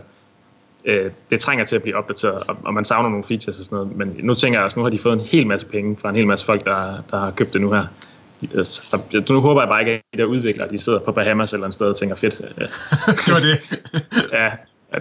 øh, 0.88 1.10
det 1.30 1.40
trænger 1.40 1.64
til 1.64 1.76
at 1.76 1.82
blive 1.82 1.96
opdateret, 1.96 2.42
og, 2.48 2.56
og 2.64 2.74
man 2.74 2.84
savner 2.84 3.08
nogle 3.08 3.24
features 3.24 3.58
og 3.58 3.64
sådan 3.64 3.76
noget, 3.76 3.96
men 3.96 4.16
nu 4.18 4.34
tænker 4.34 4.58
jeg 4.58 4.64
også, 4.64 4.78
nu 4.78 4.84
har 4.84 4.90
de 4.90 4.98
fået 4.98 5.12
en 5.12 5.20
hel 5.20 5.46
masse 5.46 5.66
penge 5.66 5.96
fra 6.02 6.08
en 6.10 6.16
hel 6.16 6.26
masse 6.26 6.46
folk, 6.46 6.64
der, 6.64 7.02
der 7.10 7.18
har 7.18 7.30
købt 7.30 7.52
det 7.52 7.60
nu 7.60 7.72
her. 7.72 7.86
Så, 8.64 8.96
der- 9.12 9.32
nu 9.32 9.40
håber 9.40 9.62
jeg 9.62 9.68
bare 9.68 9.80
ikke, 9.80 9.92
at 9.92 10.00
de 10.14 10.18
der 10.18 10.24
udviklere, 10.24 10.70
de 10.70 10.78
sidder 10.78 10.98
på 10.98 11.12
Bahamas 11.12 11.52
eller 11.52 11.66
et 11.68 11.74
sted 11.74 11.86
og 11.86 11.96
tænker, 11.96 12.16
fedt, 12.16 12.40
øh, 12.58 12.68
Det 13.26 13.34
var 13.34 13.40
det. 13.40 13.58
ja, 14.38 14.48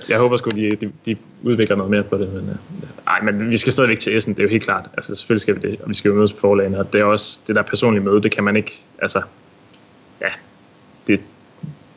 jeg 0.10 0.18
håber 0.20 0.38
sgu, 0.38 0.50
de, 0.50 0.76
de, 0.76 0.92
de 1.06 1.16
udvikler 1.44 1.76
noget 1.76 1.92
mere 1.92 2.04
på 2.04 2.18
det. 2.18 2.34
Men, 2.34 2.50
øh, 2.50 2.56
ej, 3.08 3.22
men 3.22 3.50
vi 3.50 3.58
skal 3.58 3.74
stadigvæk 3.74 4.00
til 4.00 4.18
Essen, 4.18 4.34
det 4.34 4.40
er 4.40 4.44
jo 4.44 4.50
helt 4.50 4.64
klart. 4.64 4.86
Altså 4.98 5.16
selvfølgelig 5.16 5.42
skal 5.42 5.56
vi 5.56 5.60
det, 5.72 5.82
og 5.82 5.90
vi 5.90 5.94
skal 5.94 6.10
jo 6.10 6.16
mødes 6.16 6.34
på 6.34 6.40
forlagene, 6.40 6.80
og 6.80 6.94
det 6.94 7.02
er 7.02 7.06
også 7.06 7.40
det 7.48 7.56
der 7.56 7.62
personlige 7.62 8.04
møde, 8.04 8.24
det 8.24 8.32
kan 8.32 8.44
man 8.44 8.56
ikke, 8.56 8.82
altså, 9.02 9.22
ja, 10.22 10.30
det, 11.08 11.20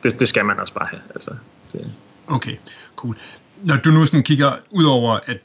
det, 0.03 0.19
det 0.19 0.27
skal 0.27 0.45
man 0.45 0.59
også 0.59 0.73
bare 0.73 0.87
have. 0.91 1.01
Altså, 1.15 1.31
det, 1.73 1.91
Okay, 2.27 2.55
cool. 2.95 3.15
Når 3.63 3.75
du 3.75 3.89
nu 3.89 4.05
sådan 4.05 4.23
kigger 4.23 4.51
ud 4.71 4.83
over, 4.83 5.19
at 5.25 5.37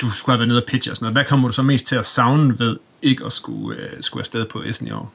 du 0.00 0.10
skulle 0.10 0.32
have 0.34 0.38
været 0.38 0.48
nede 0.48 0.62
og 0.62 0.66
pitche 0.66 0.92
og 0.92 0.96
sådan 0.96 1.04
noget, 1.04 1.16
hvad 1.16 1.24
kommer 1.24 1.48
du 1.48 1.54
så 1.54 1.62
mest 1.62 1.86
til 1.86 1.96
at 1.96 2.06
savne 2.06 2.58
ved 2.58 2.76
ikke 3.02 3.24
at 3.24 3.32
skulle, 3.32 3.78
øh, 3.78 3.88
skulle 4.00 4.20
afsted 4.20 4.44
på 4.44 4.62
Essen 4.62 4.88
i 4.88 4.90
år? 4.90 5.12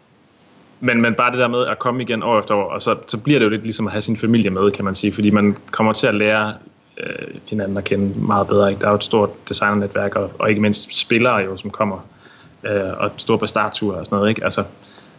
men, 0.80 1.02
men 1.02 1.14
bare 1.14 1.32
det 1.32 1.40
der 1.40 1.48
med 1.48 1.66
at 1.66 1.80
komme 1.80 2.04
igen 2.04 2.24
år 2.24 2.40
efter 2.40 2.56
år, 2.56 2.70
og 2.70 2.82
så, 2.82 2.96
så 3.08 3.18
bliver 3.24 3.40
det 3.40 3.46
jo 3.46 3.50
lidt 3.50 3.64
ligesom 3.64 3.88
at 3.88 3.92
have 3.92 4.02
sin 4.02 4.18
familie 4.18 4.50
med, 4.50 4.72
kan 4.72 4.86
man 4.86 4.96
sige, 4.96 5.14
fordi 5.14 5.30
man 5.30 5.58
kommer 5.72 5.94
til 5.94 6.08
at 6.08 6.16
lære 6.16 6.54
øh, 6.98 7.28
hinanden 7.50 7.78
at 7.78 7.84
kende 7.84 8.20
meget 8.20 8.48
bedre. 8.48 8.70
Ikke? 8.70 8.82
Der 8.82 8.88
er 8.88 8.92
jo 8.92 8.98
et 8.98 9.04
stort 9.04 9.30
designernetværk, 9.50 10.16
og, 10.16 10.32
og 10.40 10.50
ikke 10.50 10.62
mindst 10.62 11.00
spillere 11.00 11.36
jo, 11.36 11.58
som 11.58 11.70
kommer, 11.70 12.08
øh, 12.64 12.98
og 12.98 13.12
store 13.18 13.38
på 13.38 13.48
startture 13.48 13.98
og 13.98 14.06
sådan 14.06 14.16
noget. 14.16 14.30
Ikke? 14.30 14.44
Altså, 14.44 14.64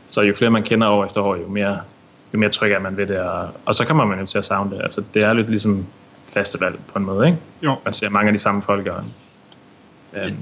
så 0.09 0.23
jo 0.23 0.35
flere 0.35 0.51
man 0.51 0.63
kender 0.63 0.89
år 0.89 1.05
efter 1.05 1.21
år, 1.21 1.37
jo 1.37 1.49
mere, 1.49 1.81
jo 2.35 2.39
mere 2.39 2.51
tryg 2.51 2.73
er 2.73 2.81
man 2.81 2.97
ved 2.97 3.07
det, 3.07 3.19
og, 3.19 3.49
og 3.67 3.75
så 3.75 3.85
kommer 3.85 4.05
man 4.05 4.21
jo 4.21 4.27
til 4.27 4.39
at 4.39 4.45
savne 4.45 4.71
det. 4.71 4.83
Altså, 4.83 5.03
det 5.15 5.23
er 5.23 5.33
lidt 5.33 5.51
ligesom 5.51 5.87
festival 6.33 6.77
på 6.93 6.99
en 6.99 7.05
måde, 7.05 7.27
ikke? 7.27 7.39
Jo, 7.63 7.77
Man 7.85 7.95
ser 7.95 8.09
mange 8.09 8.29
af 8.29 8.33
de 8.33 8.39
samme 8.39 8.63
folk, 8.63 8.87
og 8.87 9.05
øh, 10.13 10.23
ja. 10.23 10.27
en 10.29 10.37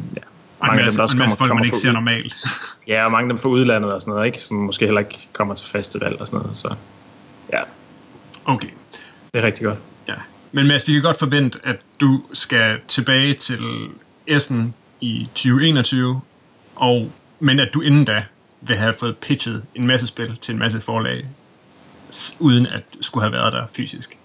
mange 0.60 0.78
af 0.80 0.84
masse, 0.84 0.88
dem, 0.88 0.96
der 0.96 1.00
og 1.00 1.02
også 1.02 1.14
en 1.14 1.18
masse 1.18 1.36
kommer- 1.36 1.38
folk, 1.38 1.48
man 1.48 1.48
kommer 1.48 1.64
ikke 1.64 1.74
fra 1.76 1.80
ser 1.80 1.88
ud- 1.88 1.92
normalt. 1.94 2.36
Ja, 2.88 3.04
og 3.04 3.12
mange 3.12 3.24
af 3.28 3.28
dem 3.28 3.38
fra 3.38 3.48
udlandet 3.48 3.92
og 3.92 4.00
sådan 4.00 4.12
noget, 4.14 4.26
ikke? 4.26 4.44
Som 4.44 4.56
måske 4.56 4.84
heller 4.84 4.98
ikke 5.00 5.28
kommer 5.32 5.54
til 5.54 5.66
festival 5.66 6.20
og 6.20 6.26
sådan 6.26 6.40
noget. 6.40 6.56
Så 6.56 6.74
ja, 7.52 7.62
Okay, 8.44 8.68
det 9.34 9.38
er 9.40 9.46
rigtig 9.46 9.64
godt. 9.64 9.78
ja. 10.08 10.14
Men 10.52 10.66
Mads, 10.68 10.88
vi 10.88 10.92
kan 10.92 11.02
godt 11.02 11.18
forvente, 11.18 11.58
at 11.64 11.76
du 12.00 12.22
skal 12.32 12.80
tilbage 12.88 13.34
til 13.34 13.88
Essen 14.26 14.74
i 15.00 15.28
2021, 15.34 16.20
og, 16.76 17.12
men 17.40 17.60
at 17.60 17.68
du 17.74 17.80
inden 17.80 18.04
da 18.04 18.24
vil 18.60 18.76
have 18.76 18.94
fået 18.94 19.16
pitchet 19.18 19.62
en 19.74 19.86
masse 19.86 20.06
spil 20.06 20.36
til 20.40 20.52
en 20.52 20.58
masse 20.58 20.80
forlag, 20.80 21.24
uden 22.38 22.66
at 22.66 22.82
skulle 23.00 23.24
have 23.24 23.32
været 23.32 23.52
der 23.52 23.66
fysisk. 23.76 24.18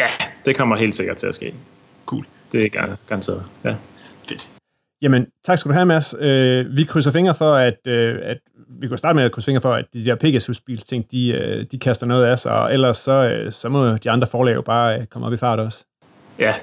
Ja, 0.00 0.08
det 0.46 0.56
kommer 0.56 0.76
helt 0.76 0.94
sikkert 0.94 1.16
til 1.16 1.26
at 1.26 1.34
ske. 1.34 1.54
Cool. 2.06 2.24
Det 2.52 2.64
er 2.64 2.68
gar- 2.68 2.96
garanteret. 3.08 3.44
Ja. 3.64 3.74
Fedt. 4.28 4.48
Jamen, 5.02 5.26
tak 5.44 5.58
skal 5.58 5.68
du 5.68 5.74
have, 5.74 5.86
Mads. 5.86 6.14
Øh, 6.20 6.76
vi 6.76 6.84
krydser 6.84 7.12
fingre 7.12 7.34
for, 7.34 7.54
at, 7.54 7.86
øh, 7.86 8.18
at 8.22 8.38
vi 8.80 8.88
kan 8.88 8.96
starte 8.98 9.16
med 9.16 9.24
at 9.24 9.32
krydse 9.32 9.44
fingre 9.46 9.60
for, 9.60 9.72
at 9.72 9.84
de 9.94 10.04
der 10.04 10.14
Pegasus-bil-ting, 10.14 11.04
de, 11.12 11.30
øh, 11.30 11.66
de 11.72 11.78
kaster 11.78 12.06
noget 12.06 12.24
af 12.24 12.38
sig, 12.38 12.52
og 12.52 12.72
ellers 12.72 12.96
så, 12.96 13.12
øh, 13.28 13.52
så 13.52 13.68
må 13.68 13.96
de 13.96 14.10
andre 14.10 14.26
forlag 14.26 14.54
jo 14.54 14.62
bare 14.62 15.00
øh, 15.00 15.06
komme 15.06 15.26
op 15.26 15.32
i 15.32 15.36
fart 15.36 15.58
også. 15.60 15.84
Ja. 16.38 16.54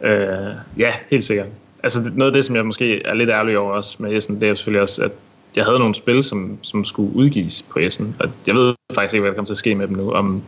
Øh, 0.00 0.54
ja, 0.78 0.92
helt 1.10 1.24
sikkert. 1.24 1.46
Altså 1.82 2.10
noget 2.14 2.30
af 2.30 2.32
det, 2.34 2.44
som 2.44 2.56
jeg 2.56 2.66
måske 2.66 3.02
er 3.02 3.14
lidt 3.14 3.30
ærlig 3.30 3.58
over 3.58 3.72
også 3.72 3.96
med 3.98 4.16
Essen, 4.16 4.34
det 4.34 4.42
er 4.42 4.48
jo 4.48 4.54
selvfølgelig 4.56 4.82
også, 4.82 5.02
at 5.04 5.12
jeg 5.56 5.64
havde 5.64 5.78
nogle 5.78 5.94
spil, 5.94 6.24
som, 6.24 6.58
som 6.62 6.84
skulle 6.84 7.14
udgives 7.14 7.64
på 7.72 7.78
Essen, 7.78 8.16
og 8.20 8.30
jeg 8.46 8.54
ved 8.54 8.74
faktisk 8.94 9.14
ikke, 9.14 9.20
hvad 9.20 9.30
der 9.30 9.34
kommer 9.36 9.46
til 9.46 9.54
at 9.54 9.58
ske 9.58 9.74
med 9.74 9.88
dem 9.88 9.96
nu, 9.96 10.12
om 10.12 10.42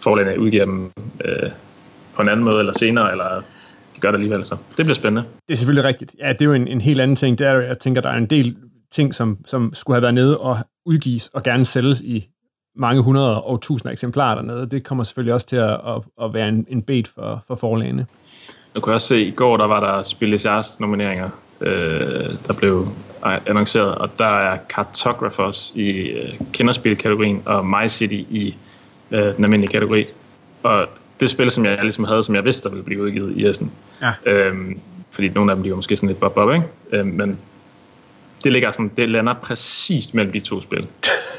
forlagene 0.00 0.40
udgiver 0.40 0.64
dem 0.64 0.90
øh, 1.24 1.50
på 2.14 2.22
en 2.22 2.28
anden 2.28 2.44
måde 2.44 2.58
eller 2.58 2.72
senere, 2.72 3.12
eller 3.12 3.42
de 3.96 4.00
gør 4.00 4.10
det 4.10 4.18
alligevel, 4.18 4.44
så 4.44 4.56
det 4.76 4.84
bliver 4.84 4.94
spændende. 4.94 5.28
Det 5.48 5.52
er 5.52 5.56
selvfølgelig 5.56 5.84
rigtigt. 5.84 6.14
Ja, 6.18 6.32
det 6.32 6.40
er 6.42 6.44
jo 6.44 6.52
en, 6.52 6.68
en 6.68 6.80
helt 6.80 7.00
anden 7.00 7.16
ting. 7.16 7.38
Det 7.38 7.46
er, 7.46 7.60
jeg 7.60 7.78
tænker, 7.78 8.00
der 8.00 8.10
er 8.10 8.16
en 8.16 8.26
del 8.26 8.56
ting, 8.92 9.14
som, 9.14 9.38
som 9.46 9.74
skulle 9.74 9.94
have 9.94 10.02
været 10.02 10.14
nede 10.14 10.38
og 10.38 10.56
udgives 10.86 11.28
og 11.28 11.42
gerne 11.42 11.64
sælges 11.64 12.00
i 12.00 12.28
mange 12.76 13.02
hundrede 13.02 13.42
og 13.42 13.60
tusinder 13.60 13.92
eksemplarer 13.92 14.34
dernede. 14.34 14.66
Det 14.70 14.84
kommer 14.84 15.04
selvfølgelig 15.04 15.34
også 15.34 15.46
til 15.46 15.56
at, 15.56 15.72
at, 15.72 16.02
at 16.22 16.34
være 16.34 16.48
en, 16.48 16.66
en 16.68 16.82
bed 16.82 17.02
for, 17.14 17.44
for 17.46 17.54
forlagene. 17.54 18.06
Jeg 18.74 18.82
kunne 18.82 18.94
også 18.94 19.06
se, 19.06 19.24
i 19.24 19.30
går 19.30 19.56
der 19.56 19.66
var 19.66 19.80
der 19.80 20.02
Spil 20.02 20.40
Jars 20.44 20.80
nomineringer, 20.80 21.30
øh, 21.60 22.30
der 22.46 22.54
blev 22.58 22.88
annonceret, 23.46 23.94
og 23.94 24.10
der 24.18 24.38
er 24.38 24.58
Cartographers 24.68 25.72
i 25.74 25.90
øh, 25.90 26.40
kenderspilkategorien, 26.52 27.42
og 27.46 27.66
My 27.66 27.88
City 27.88 28.14
i 28.14 28.56
øh, 29.10 29.36
den 29.36 29.44
almindelige 29.44 29.72
kategori. 29.72 30.06
Og 30.62 30.86
det 31.20 31.30
spil, 31.30 31.50
som 31.50 31.64
jeg 31.64 31.78
ligesom 31.82 32.04
havde, 32.04 32.22
som 32.22 32.34
jeg 32.34 32.44
vidste, 32.44 32.68
der 32.68 32.74
ville 32.74 32.84
blive 32.84 33.02
udgivet 33.02 33.36
i 33.36 33.46
Essen. 33.46 33.72
Ja. 34.02 34.12
Øhm, 34.32 34.80
fordi 35.10 35.28
nogle 35.28 35.52
af 35.52 35.56
dem 35.56 35.62
bliver 35.62 35.76
måske 35.76 35.96
sådan 35.96 36.08
lidt 36.08 36.20
bob-bob, 36.20 36.52
ikke? 36.54 36.66
Øhm, 36.92 37.08
men 37.08 37.38
det 38.44 38.52
ligger 38.52 38.70
sådan, 38.72 38.90
det 38.96 39.08
lander 39.08 39.34
præcis 39.34 40.14
mellem 40.14 40.32
de 40.32 40.40
to 40.40 40.60
spil. 40.60 40.86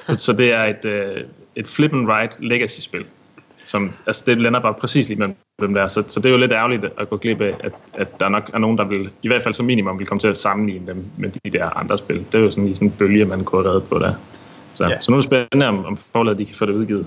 så, 0.08 0.16
så 0.18 0.34
det 0.34 0.54
er 0.54 0.64
et, 0.64 0.86
øh, 0.86 1.24
et 1.56 1.68
flip 1.68 1.94
and 1.94 2.08
write 2.08 2.36
legacy-spil. 2.40 3.06
Som, 3.66 3.94
altså 4.08 4.24
det 4.28 4.38
lander 4.42 4.60
bare 4.60 4.74
præcis 4.74 5.08
lige 5.08 5.20
mellem 5.20 5.36
dem 5.62 5.74
der. 5.74 5.88
Så, 5.88 6.04
så 6.08 6.20
det 6.20 6.26
er 6.26 6.30
jo 6.30 6.38
lidt 6.38 6.52
ærgerligt 6.52 6.86
at 7.00 7.10
gå 7.10 7.18
glip 7.18 7.42
af, 7.42 7.54
at, 7.60 7.72
at 7.94 8.20
der 8.20 8.30
nok 8.30 8.50
er 8.54 8.58
nogen, 8.58 8.78
der 8.78 8.84
vil, 8.84 9.10
i 9.24 9.28
hvert 9.28 9.44
fald 9.44 9.54
som 9.54 9.66
minimum, 9.66 10.00
vil 10.00 10.08
komme 10.08 10.20
til 10.20 10.28
at 10.28 10.38
sammenligne 10.38 10.88
dem 10.88 11.06
med 11.18 11.30
de 11.46 11.50
der 11.58 11.78
andre 11.78 11.98
spil. 11.98 12.18
Det 12.32 12.36
er 12.36 12.40
jo 12.40 12.52
sådan 12.52 12.64
lige 12.64 12.76
sådan 12.76 12.88
en 12.88 12.94
bølge, 13.00 13.26
man 13.26 13.44
kunne 13.44 13.62
have 13.64 13.70
reddet 13.72 13.90
på 13.90 14.00
der. 14.00 14.14
Så, 14.74 14.88
Ja. 14.88 15.02
så 15.02 15.12
nu 15.12 15.18
er 15.18 15.22
det 15.22 15.30
spændende, 15.30 15.68
om, 15.68 15.86
om 15.86 15.98
forlaget 15.98 16.38
de 16.38 16.46
kan 16.46 16.56
få 16.56 16.66
det 16.66 16.74
udgivet. 16.74 17.06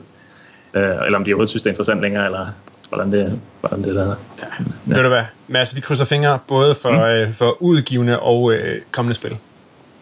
Øh, 0.75 0.83
eller 1.07 1.19
om 1.19 1.25
de 1.25 1.31
overhovedet 1.31 1.51
synes, 1.51 1.63
det 1.63 1.71
er 1.71 1.73
interessant 1.73 2.01
længere, 2.01 2.25
eller 2.25 2.47
hvordan 2.89 3.13
det, 3.13 3.41
hvordan 3.61 3.83
det 3.83 3.97
er. 3.97 4.07
Ja. 4.39 4.65
Ved 4.85 5.03
du 5.03 5.09
hvad, 5.09 5.25
Mads, 5.49 5.77
vi 5.77 5.81
krydser 5.81 6.05
fingre 6.05 6.39
både 6.49 6.75
for, 6.75 6.91
mm. 6.91 6.99
øh, 6.99 7.33
for 7.35 7.63
udgivende 7.63 8.21
og 8.21 8.53
øh, 8.53 8.81
kommende 8.91 9.15
spil. 9.15 9.37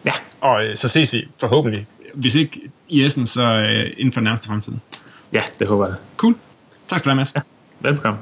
Ja, 0.05 0.13
Og 0.41 0.65
øh, 0.65 0.75
så 0.75 0.87
ses 0.87 1.13
vi 1.13 1.27
forhåbentlig, 1.39 1.87
hvis 2.13 2.35
ikke 2.35 2.61
i 2.89 3.05
Essen, 3.05 3.25
så 3.25 3.43
øh, 3.43 3.91
inden 3.97 4.11
for 4.11 4.19
den 4.19 4.23
nærmeste 4.23 4.47
fremtid. 4.47 4.73
ja, 5.33 5.41
det 5.59 5.67
håber 5.67 5.87
jeg. 5.87 5.95
Cool. 6.17 6.35
Tak 6.87 6.99
skal 6.99 7.09
du 7.09 7.09
have, 7.09 7.15
Mads. 7.15 7.35
Ja. 7.35 7.41
Velkommen. 7.79 8.21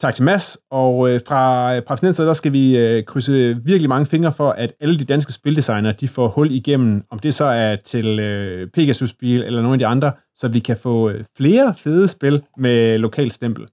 Tak 0.00 0.14
til 0.14 0.24
Mads, 0.24 0.58
og 0.70 1.10
øh, 1.10 1.20
fra 1.28 1.76
øh, 1.76 1.82
Papsnenser, 1.82 2.24
der 2.24 2.32
skal 2.32 2.52
vi 2.52 2.78
øh, 2.78 3.04
krydse 3.04 3.56
virkelig 3.64 3.88
mange 3.88 4.06
fingre 4.06 4.32
for, 4.32 4.50
at 4.50 4.72
alle 4.80 4.98
de 4.98 5.04
danske 5.04 5.32
spildesignere, 5.32 5.92
de 5.92 6.08
får 6.08 6.28
hul 6.28 6.50
igennem, 6.50 7.02
om 7.10 7.18
det 7.18 7.34
så 7.34 7.44
er 7.44 7.76
til 7.76 8.20
øh, 8.20 8.70
Pegasus-spil 8.70 9.42
eller 9.42 9.60
nogle 9.60 9.74
af 9.74 9.78
de 9.78 9.86
andre, 9.86 10.12
så 10.36 10.48
vi 10.48 10.58
kan 10.58 10.76
få 10.76 11.10
øh, 11.10 11.24
flere 11.36 11.74
fede 11.74 12.08
spil 12.08 12.44
med 12.56 12.98
lokal 12.98 13.30
stempel. 13.30 13.66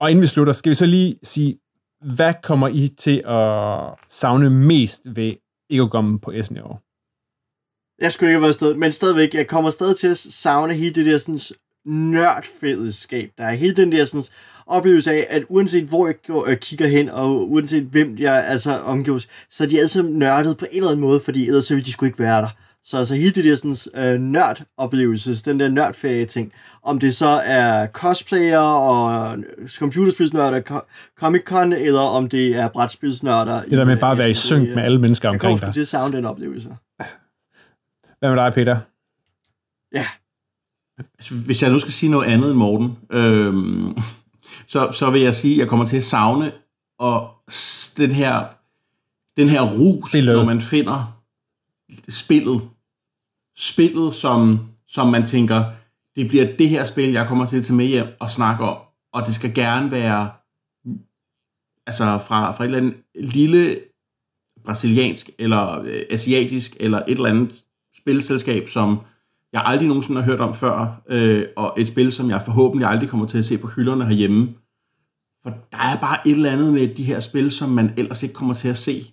Og 0.00 0.10
inden 0.10 0.22
vi 0.22 0.26
slutter, 0.26 0.52
skal 0.52 0.70
vi 0.70 0.74
så 0.74 0.86
lige 0.86 1.18
sige, 1.22 1.58
hvad 2.14 2.34
kommer 2.42 2.68
I 2.68 2.88
til 2.98 3.22
at 3.26 3.78
savne 4.08 4.50
mest 4.50 5.02
ved 5.16 5.34
Egogommen 5.70 6.18
på 6.18 6.30
Essen 6.30 6.56
i 6.56 6.60
år? 6.60 6.82
Jeg 8.02 8.12
skulle 8.12 8.30
ikke 8.30 8.36
have 8.36 8.42
været 8.42 8.54
sted, 8.54 8.74
men 8.74 8.92
stadigvæk, 8.92 9.34
jeg 9.34 9.46
kommer 9.46 9.70
stadig 9.70 9.96
til 9.96 10.08
at 10.08 10.18
savne 10.18 10.74
hele 10.74 10.94
det 10.94 11.06
der 11.06 11.18
sådan 11.18 11.40
nørdfællesskab. 11.86 13.30
Der 13.38 13.44
er 13.44 13.52
hele 13.52 13.74
den 13.74 13.92
der 13.92 14.04
sådan, 14.04 14.24
oplevelse 14.66 15.12
af, 15.12 15.26
at 15.30 15.44
uanset 15.48 15.84
hvor 15.84 16.06
jeg 16.06 16.14
går, 16.26 16.48
øh, 16.50 16.56
kigger 16.56 16.86
hen, 16.86 17.08
og 17.08 17.50
uanset 17.50 17.82
hvem 17.82 18.16
jeg 18.18 18.44
altså 18.46 18.78
omgives, 18.78 19.28
så 19.50 19.64
er 19.64 19.68
de 19.68 19.80
altså 19.80 20.02
nørdet 20.02 20.56
på 20.56 20.66
en 20.70 20.76
eller 20.76 20.90
anden 20.90 21.00
måde, 21.00 21.20
fordi 21.20 21.46
ellers 21.46 21.64
så 21.64 21.74
ville 21.74 21.86
de 21.86 21.92
skulle 21.92 22.08
ikke 22.08 22.18
være 22.18 22.42
der. 22.42 22.48
Så 22.84 22.98
altså 22.98 23.14
hele 23.14 23.30
det 23.30 23.44
der 23.44 23.56
sådan, 23.56 24.04
øh, 24.04 24.20
nørd-oplevelse, 24.20 25.44
den 25.44 25.60
der 25.60 25.68
nørdferie 25.68 26.26
ting, 26.26 26.52
om 26.82 26.98
det 26.98 27.16
så 27.16 27.40
er 27.44 27.86
cosplayer 27.86 28.58
og 28.58 29.38
computerspilsnørder, 29.78 30.82
Comic-Con, 31.22 31.74
eller 31.74 32.00
om 32.00 32.28
det 32.28 32.56
er 32.56 32.68
brætspilsnørder. 32.68 33.62
Det 33.62 33.72
der 33.72 33.84
med 33.84 33.96
bare 33.96 34.12
at 34.12 34.18
være 34.18 34.30
i 34.30 34.34
synk 34.34 34.68
med 34.68 34.82
alle 34.82 35.00
mennesker 35.00 35.28
omkring 35.28 35.50
dig. 35.50 35.52
Jeg 35.52 35.60
kommer 35.60 35.72
til 35.72 35.80
at 35.80 35.88
savne 35.88 36.16
den 36.16 36.24
oplevelse. 36.24 36.68
Hvad 38.18 38.28
med 38.30 38.36
dig, 38.36 38.52
Peter? 38.54 38.78
Ja. 39.92 40.06
Hvis 41.30 41.62
jeg 41.62 41.70
nu 41.70 41.78
skal 41.78 41.92
sige 41.92 42.10
noget 42.10 42.26
andet 42.26 42.50
end 42.50 42.58
Morten, 42.58 42.98
øhm, 43.10 43.98
så, 44.66 44.92
så 44.92 45.10
vil 45.10 45.20
jeg 45.20 45.34
sige, 45.34 45.54
at 45.54 45.58
jeg 45.58 45.68
kommer 45.68 45.84
til 45.86 45.96
at 45.96 46.04
savne 46.04 46.52
og 46.98 47.30
den 47.96 48.10
her, 48.10 48.46
den 49.36 49.48
her 49.48 49.62
rus, 49.62 50.08
Spillet. 50.08 50.36
når 50.36 50.44
man 50.44 50.60
finder 50.60 51.22
spillet. 52.08 52.60
Spillet, 53.56 54.14
som, 54.14 54.58
som 54.88 55.06
man 55.06 55.26
tænker, 55.26 55.64
det 56.16 56.28
bliver 56.28 56.56
det 56.56 56.68
her 56.68 56.84
spil, 56.84 57.12
jeg 57.12 57.26
kommer 57.26 57.46
til 57.46 57.56
at 57.56 57.64
tage 57.64 57.76
med 57.76 57.86
hjem 57.86 58.06
og 58.20 58.30
snakke 58.30 58.64
om, 58.64 58.78
og 59.12 59.26
det 59.26 59.34
skal 59.34 59.54
gerne 59.54 59.90
være 59.90 60.30
altså 61.86 62.18
fra, 62.18 62.50
fra 62.50 62.64
et 62.64 62.68
eller 62.68 62.78
andet 62.78 62.94
lille 63.14 63.80
brasiliansk, 64.64 65.30
eller 65.38 65.80
øh, 65.80 66.02
asiatisk, 66.10 66.76
eller 66.80 66.98
et 66.98 67.08
eller 67.08 67.30
andet 67.30 67.64
spilselskab, 67.96 68.68
som 68.68 69.00
jeg 69.52 69.62
aldrig 69.64 69.88
nogensinde 69.88 70.22
har 70.22 70.30
hørt 70.30 70.40
om 70.40 70.54
før, 70.54 71.02
øh, 71.08 71.44
og 71.56 71.74
et 71.78 71.86
spil, 71.86 72.12
som 72.12 72.30
jeg 72.30 72.42
forhåbentlig 72.44 72.88
aldrig 72.88 73.08
kommer 73.08 73.26
til 73.26 73.38
at 73.38 73.44
se 73.44 73.58
på 73.58 73.66
hylderne 73.66 74.04
herhjemme. 74.04 74.54
For 75.42 75.50
der 75.50 75.78
er 75.78 75.96
bare 76.00 76.28
et 76.28 76.32
eller 76.32 76.50
andet 76.50 76.72
med 76.72 76.94
de 76.94 77.04
her 77.04 77.20
spil, 77.20 77.50
som 77.50 77.68
man 77.68 77.92
ellers 77.96 78.22
ikke 78.22 78.34
kommer 78.34 78.54
til 78.54 78.68
at 78.68 78.76
se. 78.76 79.04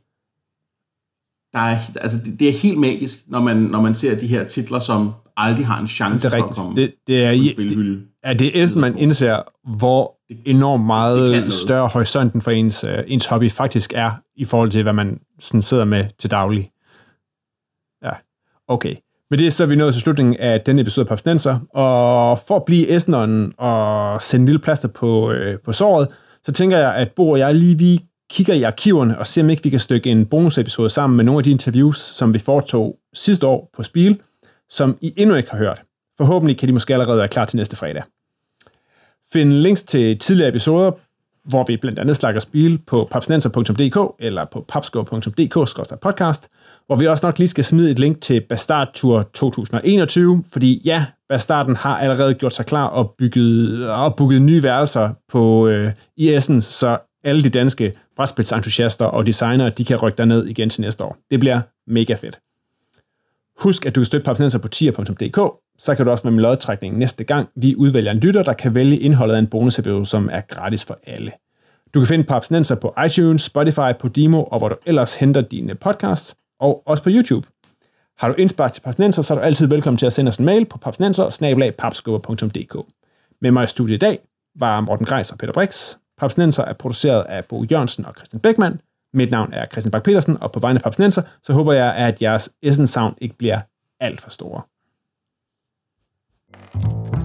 Der 1.54 1.60
er, 1.60 1.80
altså, 1.96 2.18
det, 2.26 2.40
det 2.40 2.48
er 2.48 2.52
helt 2.52 2.78
magisk, 2.78 3.20
når 3.28 3.42
man, 3.42 3.58
når 3.58 3.82
man 3.82 3.96
ser 3.96 4.20
de 4.20 4.28
her 4.28 4.44
titler, 4.44 4.80
som 4.80 5.12
aldrig 5.38 5.68
har 5.68 5.80
en 5.82 5.88
chance 5.88 6.30
det 6.30 6.34
er 6.34 6.38
for 6.38 6.48
at 6.48 6.56
komme 6.56 6.82
det, 6.82 6.94
det 7.08 7.26
er, 7.26 7.32
i, 7.32 7.56
det, 7.58 8.08
er 8.24 8.34
det 8.34 8.62
er 8.62 8.80
man 8.80 8.98
indser, 8.98 9.42
hvor 9.78 10.18
enormt 10.46 10.86
meget 10.86 11.54
større 11.54 11.88
horisonten 11.88 12.42
for 12.42 12.52
ens, 12.52 12.84
uh, 12.84 12.90
ens 13.08 13.26
hobby 13.26 13.52
faktisk 13.52 13.94
er, 13.96 14.12
i 14.36 14.46
forhold 14.46 14.70
til, 14.70 14.84
hvad 14.84 14.94
man 14.94 15.20
sådan 15.40 15.62
sidder 15.62 15.86
med 15.86 16.06
til 16.20 16.32
daglig. 16.32 16.70
Ja, 18.04 18.12
okay. 18.68 18.96
Med 19.30 19.38
det 19.38 19.54
så 19.54 19.64
er 19.64 19.68
vi 19.68 19.76
nået 19.76 19.94
til 19.94 20.02
slutningen 20.02 20.36
af 20.40 20.62
denne 20.62 20.82
episode 20.82 21.04
af 21.04 21.08
Papsnenser, 21.08 21.60
og 21.74 22.40
for 22.48 22.56
at 22.56 22.66
blive 22.66 22.88
æsneren 22.88 23.54
og 23.58 24.22
sende 24.22 24.42
en 24.42 24.46
lille 24.46 24.60
plaster 24.60 24.88
på, 24.88 25.32
øh, 25.32 25.60
på 25.66 25.74
såret, 25.74 26.08
så 26.44 26.52
tænker 26.52 26.78
jeg, 26.78 26.96
at 26.96 27.12
Bo 27.16 27.30
og 27.30 27.40
jeg 27.40 27.56
lige 27.56 27.78
vi 27.78 28.00
kigger 28.30 28.54
i 28.54 28.64
arkiverne 28.64 29.20
og 29.20 29.28
ser, 29.28 29.44
om 29.44 29.50
ikke 29.50 29.64
vi 29.64 29.70
kan 29.70 29.80
stykke 29.80 30.10
en 30.10 30.26
bonusepisode 30.26 30.90
sammen 30.90 31.18
med 31.18 31.26
nogle 31.26 31.40
af 31.40 31.44
de 31.44 31.52
interviews, 31.52 31.98
som 31.98 32.34
vi 32.34 32.40
foretog 32.40 32.98
sidste 33.14 33.48
år 33.48 33.70
på 33.78 33.84
Spil, 33.84 34.20
som 34.70 34.98
I 35.02 35.14
endnu 35.18 35.36
ikke 35.36 35.52
har 35.52 35.58
hørt. 35.58 35.82
Forhåbentlig 36.18 36.58
kan 36.58 36.68
de 36.68 36.74
måske 36.74 36.94
allerede 36.94 37.18
være 37.18 37.28
klar 37.28 37.46
til 37.46 37.58
næste 37.58 37.76
fredag. 37.76 38.04
Find 39.34 39.54
links 39.54 39.84
til 39.84 40.20
tidligere 40.20 40.50
episoder 40.50 40.92
hvor 41.48 41.64
vi 41.68 41.78
blandt 41.78 42.00
andet 42.00 42.16
slakker 42.16 42.42
spil 42.42 42.78
på 42.88 43.08
papsnenser.dk 43.12 44.16
eller 44.20 44.46
på 44.52 44.66
papsko.dk-podcast, 44.68 46.48
hvor 46.86 46.96
vi 46.96 47.08
også 47.08 47.26
nok 47.26 47.38
lige 47.38 47.48
skal 47.48 47.64
smide 47.64 47.92
et 47.92 48.00
link 48.00 48.22
til 48.22 48.42
Bastard 48.50 48.94
Tour 48.94 49.22
2021, 49.34 50.44
fordi 50.54 50.82
ja, 50.86 51.06
Bastarden 51.30 51.76
har 51.76 51.98
allerede 51.98 52.34
gjort 52.34 52.54
sig 52.54 52.66
klar 52.66 52.86
og 52.86 53.16
bygget, 53.18 53.90
og 53.90 54.16
bygget 54.16 54.42
nye 54.42 54.64
værelser 54.64 55.10
på 55.32 55.68
øh, 55.68 55.92
IS'en, 56.20 56.62
så 56.62 56.98
alle 57.24 57.44
de 57.44 57.50
danske 57.50 57.94
brætspilsentusiaster 58.16 59.06
og 59.06 59.26
designere, 59.26 59.70
de 59.70 59.86
kan 59.86 59.98
rykke 59.98 60.26
ned 60.26 60.46
igen 60.46 60.70
til 60.70 60.82
næste 60.82 61.04
år. 61.04 61.18
Det 61.32 61.40
bliver 61.40 61.62
mega 61.88 62.14
fedt. 62.14 62.40
Husk, 63.60 63.86
at 63.86 63.96
du 63.96 64.00
kan 64.00 64.06
støtte 64.06 64.26
Papsnenser 64.26 64.60
på 64.60 64.68
tier.dk, 64.68 65.40
så 65.78 65.96
kan 65.96 66.06
du 66.06 66.12
også 66.12 66.22
med 66.24 66.32
min 66.32 66.42
lodtrækning 66.42 66.98
næste 66.98 67.24
gang, 67.24 67.50
vi 67.56 67.76
udvælger 67.76 68.12
en 68.12 68.18
lytter, 68.18 68.44
der 68.44 68.54
kan 68.54 68.76
vælge 68.76 69.00
indholdet 69.00 69.36
af 69.36 69.40
en 69.40 69.48
bonusepisode, 69.48 70.06
som 70.06 70.30
er 70.32 70.42
gratis 70.42 70.86
for 70.86 71.00
alle. 71.08 71.32
Du 71.94 72.00
kan 72.00 72.08
finde 72.08 72.24
Papsnenser 72.24 72.76
på 72.76 72.94
iTunes, 73.06 73.42
Spotify, 73.42 73.92
Podimo 74.00 74.44
og 74.44 74.60
hvor 74.60 74.70
du 74.70 74.76
ellers 74.86 75.16
henter 75.16 75.42
dine 75.42 75.76
podcasts, 75.76 76.36
og 76.60 76.84
også 76.86 77.04
på 77.04 77.10
YouTube. 77.10 77.48
Har 78.18 78.28
du 78.28 78.34
indspark 78.34 78.74
til 78.74 78.82
Papsnenser, 78.82 79.22
så 79.22 79.34
er 79.34 79.38
du 79.38 79.44
altid 79.44 79.68
velkommen 79.68 79.98
til 79.98 80.06
at 80.06 80.14
sende 80.14 80.30
os 80.30 80.38
en 80.38 80.46
mail 80.46 80.66
på 80.66 80.78
papsnenser 80.78 81.24
Med 83.42 83.52
mig 83.52 83.64
i 83.64 83.68
studiet 83.68 83.96
i 83.96 84.00
dag 84.00 84.20
var 84.60 84.82
Morten 84.82 85.06
Greis 85.06 85.32
og 85.32 85.38
Peter 85.38 85.54
Brix. 85.54 85.96
Papsnenser 86.18 86.66
er 86.66 86.74
produceret 86.74 87.24
af 87.24 87.46
Bo 87.46 87.66
Jørgensen 87.72 88.06
og 88.06 88.14
Christian 88.14 88.40
Beckmann. 88.40 88.80
Mit 89.14 89.32
navn 89.32 89.54
er 89.54 89.66
Christian 89.66 89.92
Bak 89.92 90.04
petersen 90.04 90.38
og 90.42 90.52
på 90.52 90.60
vegne 90.60 90.80
af 90.80 90.84
Papsnenser, 90.84 91.22
så 91.44 91.54
håber 91.54 91.74
jeg, 91.74 91.96
at 91.96 92.22
jeres 92.22 92.56
Essen 92.62 92.88
Sound 92.88 93.16
ikke 93.22 93.38
bliver 93.38 93.60
alt 94.00 94.22
for 94.22 94.30
store. 94.30 94.62
you 96.76 97.17